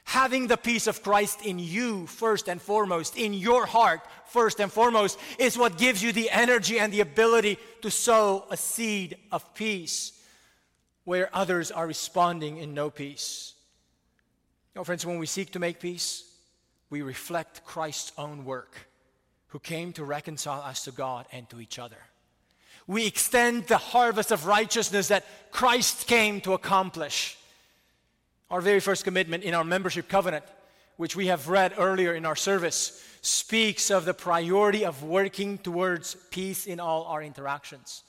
Having 0.04 0.48
the 0.48 0.56
peace 0.56 0.86
of 0.86 1.02
Christ 1.02 1.46
in 1.46 1.58
you, 1.58 2.06
first 2.06 2.48
and 2.48 2.60
foremost, 2.60 3.16
in 3.16 3.32
your 3.32 3.64
heart, 3.64 4.00
first 4.26 4.58
and 4.58 4.72
foremost, 4.72 5.18
is 5.38 5.56
what 5.56 5.78
gives 5.78 6.02
you 6.02 6.12
the 6.12 6.30
energy 6.30 6.80
and 6.80 6.92
the 6.92 7.00
ability 7.00 7.58
to 7.82 7.90
sow 7.90 8.44
a 8.50 8.56
seed 8.56 9.16
of 9.30 9.54
peace 9.54 10.12
where 11.04 11.30
others 11.32 11.70
are 11.70 11.86
responding 11.86 12.56
in 12.56 12.74
no 12.74 12.90
peace. 12.90 13.54
You 14.74 14.80
know, 14.80 14.84
friends, 14.84 15.06
when 15.06 15.18
we 15.18 15.26
seek 15.26 15.52
to 15.52 15.58
make 15.58 15.78
peace, 15.78 16.24
we 16.88 17.02
reflect 17.02 17.64
Christ's 17.64 18.12
own 18.18 18.44
work, 18.44 18.88
who 19.48 19.60
came 19.60 19.92
to 19.92 20.04
reconcile 20.04 20.62
us 20.62 20.84
to 20.84 20.90
God 20.90 21.26
and 21.30 21.48
to 21.50 21.60
each 21.60 21.78
other 21.78 21.98
we 22.90 23.06
extend 23.06 23.68
the 23.68 23.76
harvest 23.76 24.32
of 24.32 24.46
righteousness 24.46 25.08
that 25.08 25.24
Christ 25.52 26.08
came 26.08 26.40
to 26.40 26.54
accomplish. 26.54 27.38
Our 28.50 28.60
very 28.60 28.80
first 28.80 29.04
commitment 29.04 29.44
in 29.44 29.54
our 29.54 29.62
membership 29.62 30.08
covenant, 30.08 30.44
which 30.96 31.14
we 31.14 31.28
have 31.28 31.48
read 31.48 31.74
earlier 31.78 32.16
in 32.16 32.26
our 32.26 32.34
service, 32.34 33.00
speaks 33.22 33.92
of 33.92 34.06
the 34.06 34.12
priority 34.12 34.84
of 34.84 35.04
working 35.04 35.56
towards 35.58 36.16
peace 36.32 36.66
in 36.66 36.80
all 36.80 37.04
our 37.04 37.22
interactions. 37.22 38.02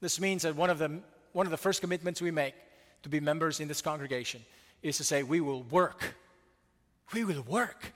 This 0.00 0.20
means 0.20 0.42
that 0.42 0.54
one 0.54 0.70
of 0.70 0.78
the, 0.78 1.00
one 1.32 1.48
of 1.48 1.50
the 1.50 1.56
first 1.56 1.80
commitments 1.80 2.22
we 2.22 2.30
make 2.30 2.54
to 3.02 3.08
be 3.08 3.18
members 3.18 3.58
in 3.58 3.66
this 3.66 3.82
congregation 3.82 4.42
is 4.80 4.96
to 4.98 5.02
say, 5.02 5.24
we 5.24 5.40
will 5.40 5.64
work. 5.64 6.14
We 7.12 7.24
will 7.24 7.42
work 7.42 7.92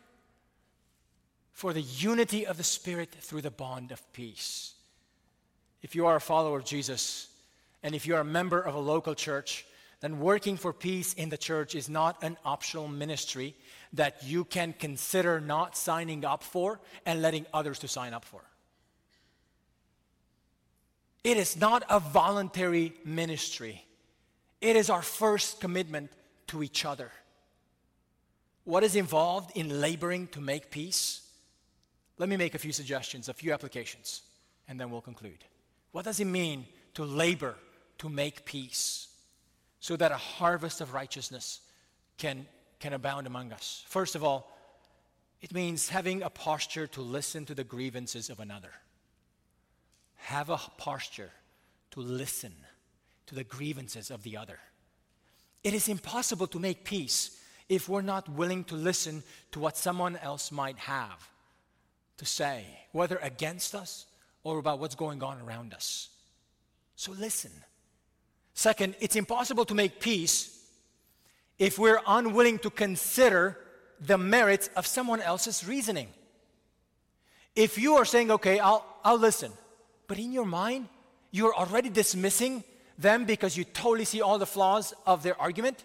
for 1.53 1.72
the 1.72 1.82
unity 1.82 2.45
of 2.45 2.57
the 2.57 2.64
Spirit 2.64 3.14
through 3.20 3.43
the 3.43 3.53
bond 3.53 3.93
of 3.93 4.12
peace 4.12 4.74
if 5.85 5.95
you 5.95 6.07
are 6.07 6.16
a 6.16 6.20
follower 6.20 6.59
of 6.59 6.64
Jesus 6.64 7.28
and 7.85 7.95
if 7.95 8.07
you 8.07 8.16
are 8.16 8.22
a 8.22 8.24
member 8.24 8.61
of 8.61 8.74
a 8.74 8.80
local 8.80 9.14
church 9.14 9.66
then 10.01 10.18
working 10.18 10.57
for 10.57 10.72
peace 10.72 11.14
in 11.14 11.28
the 11.28 11.37
church 11.39 11.74
is 11.74 11.89
not 11.89 12.22
an 12.22 12.37
optional 12.45 12.89
ministry 12.89 13.55
that 13.95 14.22
you 14.22 14.45
can 14.45 14.74
consider 14.78 15.41
not 15.41 15.76
signing 15.76 16.24
up 16.24 16.43
for 16.43 16.80
and 17.07 17.22
letting 17.22 17.47
others 17.55 17.78
to 17.78 17.89
sign 17.89 18.12
up 18.12 18.24
for. 18.24 18.43
It 21.22 21.39
is 21.39 21.57
not 21.57 21.85
a 21.89 22.01
voluntary 22.01 22.93
ministry. 23.05 23.82
It 24.61 24.76
is 24.76 24.91
our 24.91 25.01
first 25.01 25.61
commitment 25.61 26.11
to 26.49 26.62
each 26.62 26.85
other. 26.85 27.11
What 28.64 28.85
is 28.85 28.97
involved 28.97 29.57
in 29.57 29.80
laboring 29.80 30.26
to 30.28 30.41
make 30.41 30.70
peace? 30.70 31.22
Let 32.18 32.28
me 32.28 32.37
make 32.37 32.55
a 32.55 32.59
few 32.59 32.72
suggestions, 32.72 33.28
a 33.28 33.35
few 33.35 33.53
applications, 33.55 34.22
and 34.68 34.78
then 34.78 34.91
we'll 34.91 35.01
conclude. 35.01 35.45
What 35.95 36.05
does 36.05 36.20
it 36.20 36.26
mean 36.26 36.66
to 36.92 37.05
labor 37.05 37.55
to 37.99 38.11
make 38.11 38.45
peace? 38.45 39.09
so 39.84 39.97
that 39.97 40.12
a 40.12 40.16
harvest 40.16 40.80
of 40.80 40.95
righteousness 40.95 41.61
can, 42.16 42.47
can 42.80 42.95
abound 42.95 43.26
among 43.26 43.53
us. 43.53 43.84
First 43.86 44.14
of 44.14 44.24
all, 44.24 44.51
it 45.42 45.53
means 45.53 45.90
having 45.90 46.22
a 46.22 46.30
posture 46.30 46.86
to 46.86 47.03
listen 47.03 47.45
to 47.45 47.55
the 47.55 47.64
grievances 47.64 48.30
of 48.30 48.40
another. 48.40 48.70
Have 50.14 50.49
a 50.49 50.57
posture 50.78 51.30
to 51.90 52.01
listen 52.01 52.55
to 53.26 53.34
the 53.34 53.45
grievances 53.45 54.11
of 54.11 54.22
the 54.22 54.38
other. 54.38 54.59
It 55.62 55.74
is 55.74 55.90
impossible 55.90 56.47
to 56.47 56.59
make 56.59 56.84
peace 56.84 57.38
if 57.68 57.86
we're 57.86 58.01
not 58.01 58.26
willing 58.30 58.64
to 58.64 58.76
listen 58.76 59.22
to 59.53 59.61
what 59.61 59.76
someone 59.76 60.16
else 60.16 60.51
might 60.51 60.78
have 60.78 61.28
to 62.16 62.24
say, 62.24 62.64
whether 62.92 63.18
against 63.18 63.74
us 63.74 64.07
or 64.45 64.59
about 64.59 64.78
what's 64.78 64.95
going 64.95 65.22
on 65.22 65.40
around 65.40 65.74
us. 65.74 66.11
So 66.95 67.12
listen. 67.12 67.51
Second, 68.53 68.95
it's 69.01 69.16
impossible 69.16 69.64
to 69.64 69.74
make 69.74 69.99
peace 69.99 70.64
if 71.59 71.78
we're 71.78 72.01
unwilling 72.07 72.59
to 72.61 72.70
consider 72.70 73.59
the 74.01 74.18
merits 74.18 74.70
of 74.76 74.86
someone 74.86 75.20
else's 75.20 75.66
reasoning. 75.66 76.09
If 77.57 77.78
you 77.78 77.95
are 77.95 78.05
saying, 78.05 78.30
okay, 78.30 78.59
I'll, 78.59 78.84
I'll 79.05 79.18
listen, 79.18 79.53
but 80.07 80.18
in 80.18 80.32
your 80.32 80.45
mind, 80.45 80.88
you're 81.30 81.55
already 81.55 81.88
dismissing 81.88 82.62
them 82.99 83.24
because 83.24 83.57
you 83.57 83.64
totally 83.64 84.05
see 84.05 84.20
all 84.20 84.38
the 84.38 84.47
flaws 84.47 84.95
of 85.07 85.22
their 85.22 85.40
argument, 85.40 85.84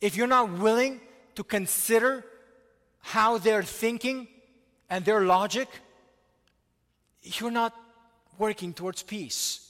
if 0.00 0.16
you're 0.16 0.26
not 0.26 0.50
willing 0.50 1.00
to 1.34 1.44
consider 1.44 2.24
how 3.00 3.38
they're 3.38 3.62
thinking 3.62 4.26
and 4.90 5.04
their 5.04 5.22
logic, 5.22 5.68
you're 7.24 7.50
not 7.50 7.74
working 8.38 8.72
towards 8.72 9.02
peace. 9.02 9.60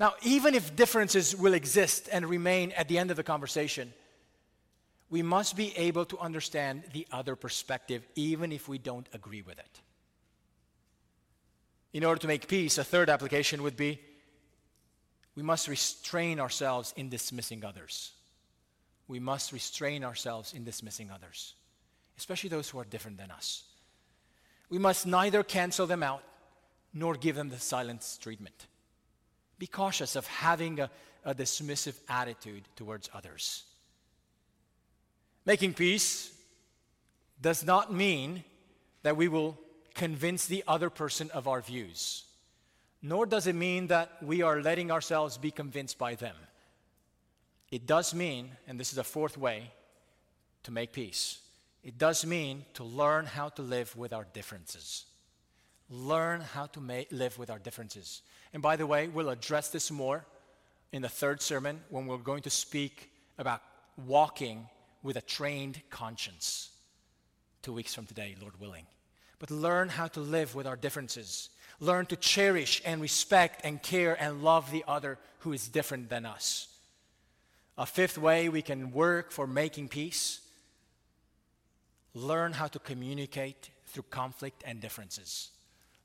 Now, 0.00 0.14
even 0.22 0.54
if 0.54 0.74
differences 0.74 1.36
will 1.36 1.54
exist 1.54 2.08
and 2.10 2.26
remain 2.26 2.72
at 2.72 2.88
the 2.88 2.98
end 2.98 3.10
of 3.10 3.16
the 3.16 3.22
conversation, 3.22 3.92
we 5.10 5.22
must 5.22 5.56
be 5.56 5.76
able 5.76 6.06
to 6.06 6.18
understand 6.18 6.84
the 6.92 7.06
other 7.12 7.36
perspective, 7.36 8.06
even 8.14 8.50
if 8.50 8.68
we 8.68 8.78
don't 8.78 9.06
agree 9.12 9.42
with 9.42 9.58
it. 9.58 9.80
In 11.92 12.04
order 12.04 12.20
to 12.20 12.26
make 12.26 12.48
peace, 12.48 12.78
a 12.78 12.84
third 12.84 13.10
application 13.10 13.62
would 13.62 13.76
be 13.76 14.00
we 15.34 15.42
must 15.42 15.68
restrain 15.68 16.40
ourselves 16.40 16.92
in 16.96 17.08
dismissing 17.08 17.64
others. 17.64 18.12
We 19.08 19.18
must 19.20 19.52
restrain 19.52 20.04
ourselves 20.04 20.54
in 20.54 20.64
dismissing 20.64 21.10
others, 21.10 21.54
especially 22.18 22.50
those 22.50 22.68
who 22.68 22.78
are 22.78 22.84
different 22.84 23.18
than 23.18 23.30
us. 23.30 23.64
We 24.68 24.78
must 24.78 25.06
neither 25.06 25.42
cancel 25.42 25.86
them 25.86 26.02
out 26.02 26.22
nor 26.92 27.14
give 27.14 27.36
them 27.36 27.48
the 27.48 27.58
silence 27.58 28.18
treatment 28.20 28.66
be 29.62 29.68
cautious 29.68 30.16
of 30.16 30.26
having 30.26 30.80
a, 30.80 30.90
a 31.24 31.32
dismissive 31.32 31.94
attitude 32.08 32.64
towards 32.74 33.08
others. 33.14 33.62
Making 35.46 35.72
peace 35.72 36.32
does 37.40 37.64
not 37.64 37.94
mean 37.94 38.42
that 39.04 39.16
we 39.16 39.28
will 39.28 39.56
convince 39.94 40.46
the 40.46 40.64
other 40.66 40.90
person 40.90 41.30
of 41.32 41.46
our 41.46 41.60
views, 41.60 42.24
nor 43.02 43.24
does 43.24 43.46
it 43.46 43.54
mean 43.54 43.86
that 43.86 44.20
we 44.20 44.42
are 44.42 44.60
letting 44.60 44.90
ourselves 44.90 45.38
be 45.38 45.52
convinced 45.52 45.96
by 45.96 46.16
them. 46.16 46.34
It 47.70 47.86
does 47.86 48.12
mean, 48.12 48.50
and 48.66 48.80
this 48.80 48.90
is 48.90 48.98
a 48.98 49.04
fourth 49.04 49.38
way 49.38 49.70
to 50.64 50.72
make 50.72 50.92
peace, 50.92 51.38
it 51.84 51.98
does 51.98 52.26
mean 52.26 52.64
to 52.74 52.82
learn 52.82 53.26
how 53.26 53.50
to 53.50 53.62
live 53.62 53.96
with 53.96 54.12
our 54.12 54.26
differences. 54.32 55.04
Learn 55.92 56.40
how 56.40 56.66
to 56.68 57.04
live 57.10 57.38
with 57.38 57.50
our 57.50 57.58
differences. 57.58 58.22
And 58.54 58.62
by 58.62 58.76
the 58.76 58.86
way, 58.86 59.08
we'll 59.08 59.28
address 59.28 59.68
this 59.68 59.90
more 59.90 60.24
in 60.90 61.02
the 61.02 61.08
third 61.08 61.42
sermon 61.42 61.82
when 61.90 62.06
we're 62.06 62.16
going 62.16 62.42
to 62.44 62.50
speak 62.50 63.10
about 63.36 63.60
walking 64.06 64.68
with 65.02 65.16
a 65.16 65.20
trained 65.20 65.82
conscience. 65.90 66.70
Two 67.60 67.74
weeks 67.74 67.94
from 67.94 68.06
today, 68.06 68.34
Lord 68.40 68.58
willing. 68.58 68.86
But 69.38 69.50
learn 69.50 69.90
how 69.90 70.06
to 70.08 70.20
live 70.20 70.54
with 70.54 70.66
our 70.66 70.76
differences. 70.76 71.50
Learn 71.78 72.06
to 72.06 72.16
cherish 72.16 72.80
and 72.86 73.02
respect 73.02 73.60
and 73.62 73.82
care 73.82 74.16
and 74.18 74.42
love 74.42 74.70
the 74.70 74.84
other 74.88 75.18
who 75.40 75.52
is 75.52 75.68
different 75.68 76.08
than 76.08 76.24
us. 76.24 76.68
A 77.76 77.84
fifth 77.84 78.16
way 78.16 78.48
we 78.48 78.62
can 78.62 78.92
work 78.92 79.30
for 79.30 79.46
making 79.46 79.88
peace 79.88 80.40
learn 82.14 82.52
how 82.52 82.66
to 82.66 82.78
communicate 82.78 83.70
through 83.86 84.04
conflict 84.10 84.62
and 84.66 84.80
differences 84.80 85.51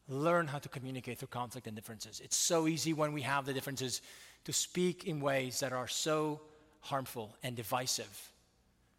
learn 0.10 0.48
how 0.48 0.60
to 0.60 0.70
communicate 0.70 1.20
through 1.20 1.28
conflict 1.30 1.68
and 1.68 1.76
differences. 1.76 2.22
It's 2.24 2.38
so 2.38 2.68
easy 2.68 2.94
when 2.94 3.14
we 3.14 3.22
have 3.22 3.46
the 3.46 3.54
differences 3.54 4.02
to 4.46 4.54
speak 4.54 5.06
in 5.06 5.20
ways 5.20 5.60
that 5.60 5.74
are 5.74 5.88
so 5.88 6.40
harmful 6.82 7.36
and 7.44 7.56
divisive 7.56 8.32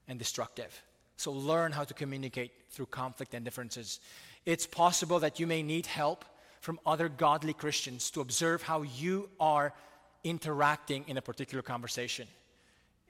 and 0.07 0.19
destructive. 0.19 0.83
So 1.17 1.33
learn 1.33 1.73
how 1.73 1.85
to 1.85 1.95
communicate 1.95 2.53
through 2.71 2.87
conflict 2.87 3.35
and 3.35 3.45
differences. 3.45 4.01
It's 4.45 4.67
possible 4.67 5.19
that 5.21 5.41
you 5.41 5.47
may 5.47 5.63
need 5.63 5.87
help 5.87 6.25
from 6.61 6.79
other 6.85 7.09
godly 7.09 7.55
Christians 7.55 8.11
to 8.11 8.21
observe 8.21 8.63
how 8.63 8.83
you 8.83 9.31
are 9.41 9.73
interacting 10.25 11.05
in 11.07 11.17
a 11.17 11.23
particular 11.23 11.63
conversation. 11.63 12.29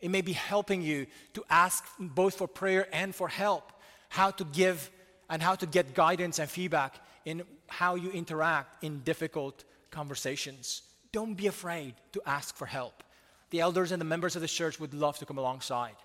It 0.01 0.11
may 0.11 0.21
be 0.21 0.33
helping 0.33 0.83
you 0.83 1.07
to 1.35 1.45
ask 1.51 1.85
both 1.99 2.35
for 2.35 2.47
prayer 2.47 2.87
and 2.93 3.15
for 3.15 3.29
help, 3.29 3.73
how 4.09 4.31
to 4.33 4.45
give 4.45 4.91
and 5.29 5.43
how 5.43 5.57
to 5.57 5.67
get 5.67 5.95
guidance 5.95 6.39
and 6.39 6.49
feedback 6.49 7.01
in 7.29 7.43
how 7.67 7.95
you 7.95 8.11
interact 8.11 8.83
in 8.83 9.01
difficult 9.01 9.65
conversations. 9.91 10.81
Don't 11.13 11.35
be 11.35 11.47
afraid 11.47 11.95
to 12.13 12.23
ask 12.25 12.57
for 12.57 12.65
help. 12.65 13.03
The 13.51 13.61
elders 13.61 13.93
and 13.93 14.01
the 14.01 14.07
members 14.07 14.35
of 14.35 14.41
the 14.41 14.49
church 14.49 14.81
would 14.81 14.95
love 14.95 15.19
to 15.19 15.27
come 15.27 15.37
alongside. 15.37 15.97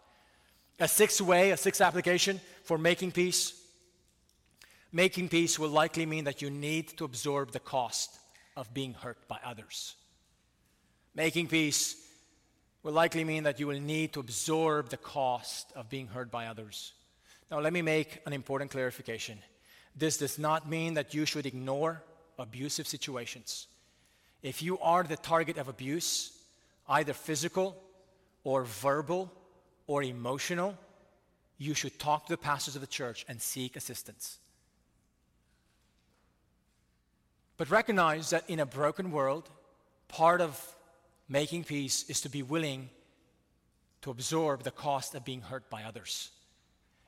A 0.81 0.87
sixth 0.87 1.21
way, 1.21 1.51
a 1.51 1.57
sixth 1.57 1.79
application 1.79 2.41
for 2.65 2.77
making 2.77 3.13
peace. 3.13 3.53
Making 4.91 5.29
peace 5.29 5.57
will 5.57 5.69
likely 5.69 6.05
mean 6.05 6.25
that 6.25 6.41
you 6.41 6.49
need 6.49 6.89
to 6.97 7.05
absorb 7.05 7.51
the 7.51 7.59
cost 7.59 8.19
of 8.57 8.73
being 8.73 8.93
hurt 8.93 9.25
by 9.29 9.39
others. 9.45 9.95
Making 11.15 11.47
peace 11.47 11.95
will 12.83 12.93
likely 12.93 13.23
mean 13.23 13.43
that 13.43 13.61
you 13.61 13.67
will 13.67 13.79
need 13.79 14.11
to 14.13 14.19
absorb 14.19 14.89
the 14.89 14.97
cost 14.97 15.71
of 15.73 15.89
being 15.89 16.07
hurt 16.07 16.29
by 16.29 16.47
others. 16.47 16.91
Now, 17.49 17.61
let 17.61 17.71
me 17.71 17.81
make 17.81 18.19
an 18.25 18.33
important 18.33 18.71
clarification. 18.71 19.37
This 19.95 20.17
does 20.17 20.39
not 20.39 20.69
mean 20.69 20.95
that 20.95 21.13
you 21.13 21.25
should 21.25 21.45
ignore 21.45 22.01
abusive 22.39 22.87
situations. 22.87 23.67
If 24.41 24.61
you 24.61 24.79
are 24.79 25.03
the 25.03 25.15
target 25.15 25.57
of 25.57 25.67
abuse, 25.67 26.37
either 26.87 27.13
physical 27.13 27.77
or 28.43 28.63
verbal 28.63 29.31
or 29.87 30.03
emotional, 30.03 30.77
you 31.57 31.73
should 31.73 31.97
talk 31.99 32.25
to 32.25 32.33
the 32.33 32.37
pastors 32.37 32.75
of 32.75 32.81
the 32.81 32.87
church 32.87 33.25
and 33.29 33.41
seek 33.41 33.75
assistance. 33.75 34.39
But 37.57 37.69
recognize 37.69 38.31
that 38.31 38.49
in 38.49 38.59
a 38.59 38.65
broken 38.65 39.11
world, 39.11 39.49
part 40.07 40.41
of 40.41 40.75
making 41.29 41.63
peace 41.63 42.09
is 42.09 42.21
to 42.21 42.29
be 42.29 42.43
willing 42.43 42.89
to 44.01 44.11
absorb 44.11 44.63
the 44.63 44.71
cost 44.71 45.15
of 45.15 45.23
being 45.23 45.41
hurt 45.41 45.69
by 45.69 45.83
others. 45.83 46.31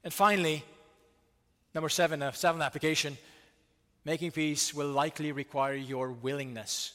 And 0.03 0.13
finally, 0.13 0.63
Number 1.75 1.89
seven, 1.89 2.21
a 2.21 2.31
seventh 2.31 2.63
application 2.63 3.17
making 4.05 4.31
peace 4.31 4.73
will 4.73 4.87
likely 4.87 5.33
require 5.33 5.73
your 5.73 6.09
willingness 6.09 6.93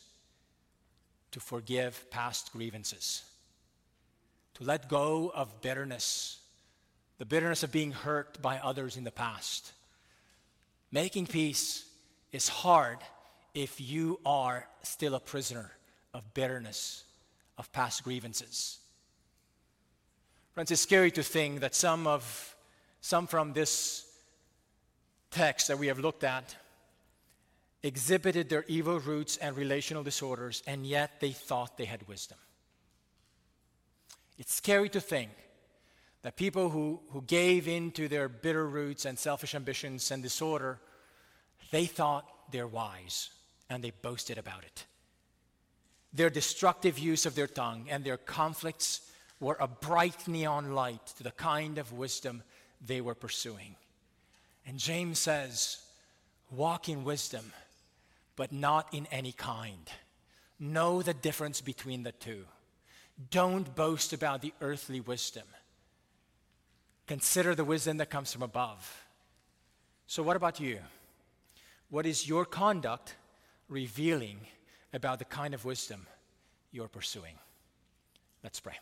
to 1.32 1.38
forgive 1.38 2.10
past 2.10 2.50
grievances, 2.50 3.22
to 4.54 4.64
let 4.64 4.88
go 4.88 5.30
of 5.34 5.60
bitterness, 5.60 6.38
the 7.18 7.26
bitterness 7.26 7.62
of 7.62 7.70
being 7.70 7.92
hurt 7.92 8.40
by 8.40 8.56
others 8.56 8.96
in 8.96 9.04
the 9.04 9.10
past. 9.10 9.72
Making 10.90 11.26
peace 11.26 11.84
is 12.32 12.48
hard 12.48 12.98
if 13.52 13.82
you 13.82 14.18
are 14.24 14.66
still 14.82 15.14
a 15.14 15.20
prisoner 15.20 15.72
of 16.14 16.32
bitterness, 16.32 17.04
of 17.58 17.70
past 17.70 18.02
grievances. 18.02 18.78
Friends, 20.54 20.70
it's 20.70 20.80
scary 20.80 21.10
to 21.10 21.22
think 21.22 21.60
that 21.60 21.74
some 21.74 22.06
of 22.06 22.56
some 23.02 23.26
from 23.26 23.52
this 23.52 24.09
texts 25.30 25.68
that 25.68 25.78
we 25.78 25.86
have 25.86 25.98
looked 25.98 26.24
at 26.24 26.56
exhibited 27.82 28.48
their 28.48 28.64
evil 28.68 29.00
roots 29.00 29.36
and 29.38 29.56
relational 29.56 30.02
disorders, 30.02 30.62
and 30.66 30.86
yet 30.86 31.20
they 31.20 31.32
thought 31.32 31.78
they 31.78 31.86
had 31.86 32.06
wisdom. 32.06 32.38
It's 34.38 34.54
scary 34.54 34.88
to 34.90 35.00
think 35.00 35.30
that 36.22 36.36
people 36.36 36.70
who, 36.70 37.00
who 37.10 37.22
gave 37.22 37.68
in 37.68 37.90
to 37.92 38.08
their 38.08 38.28
bitter 38.28 38.66
roots 38.68 39.04
and 39.04 39.18
selfish 39.18 39.54
ambitions 39.54 40.10
and 40.10 40.22
disorder, 40.22 40.78
they 41.70 41.86
thought 41.86 42.26
they're 42.50 42.66
wise 42.66 43.30
and 43.70 43.82
they 43.82 43.92
boasted 44.02 44.36
about 44.36 44.64
it. 44.64 44.84
Their 46.12 46.30
destructive 46.30 46.98
use 46.98 47.24
of 47.24 47.34
their 47.34 47.46
tongue 47.46 47.86
and 47.88 48.04
their 48.04 48.16
conflicts 48.16 49.02
were 49.38 49.56
a 49.60 49.68
bright 49.68 50.28
neon 50.28 50.74
light 50.74 51.06
to 51.16 51.22
the 51.22 51.30
kind 51.30 51.78
of 51.78 51.92
wisdom 51.92 52.42
they 52.84 53.00
were 53.00 53.14
pursuing. 53.14 53.76
And 54.66 54.78
James 54.78 55.18
says, 55.18 55.78
Walk 56.50 56.88
in 56.88 57.04
wisdom, 57.04 57.52
but 58.36 58.52
not 58.52 58.92
in 58.92 59.06
any 59.12 59.32
kind. 59.32 59.88
Know 60.58 61.02
the 61.02 61.14
difference 61.14 61.60
between 61.60 62.02
the 62.02 62.12
two. 62.12 62.44
Don't 63.30 63.74
boast 63.74 64.12
about 64.12 64.42
the 64.42 64.52
earthly 64.60 65.00
wisdom. 65.00 65.44
Consider 67.06 67.54
the 67.54 67.64
wisdom 67.64 67.98
that 67.98 68.10
comes 68.10 68.32
from 68.32 68.42
above. 68.42 69.04
So, 70.06 70.22
what 70.22 70.36
about 70.36 70.60
you? 70.60 70.78
What 71.88 72.06
is 72.06 72.28
your 72.28 72.44
conduct 72.44 73.16
revealing 73.68 74.38
about 74.92 75.18
the 75.18 75.24
kind 75.24 75.54
of 75.54 75.64
wisdom 75.64 76.06
you're 76.72 76.88
pursuing? 76.88 77.34
Let's 78.42 78.60
pray. 78.60 78.74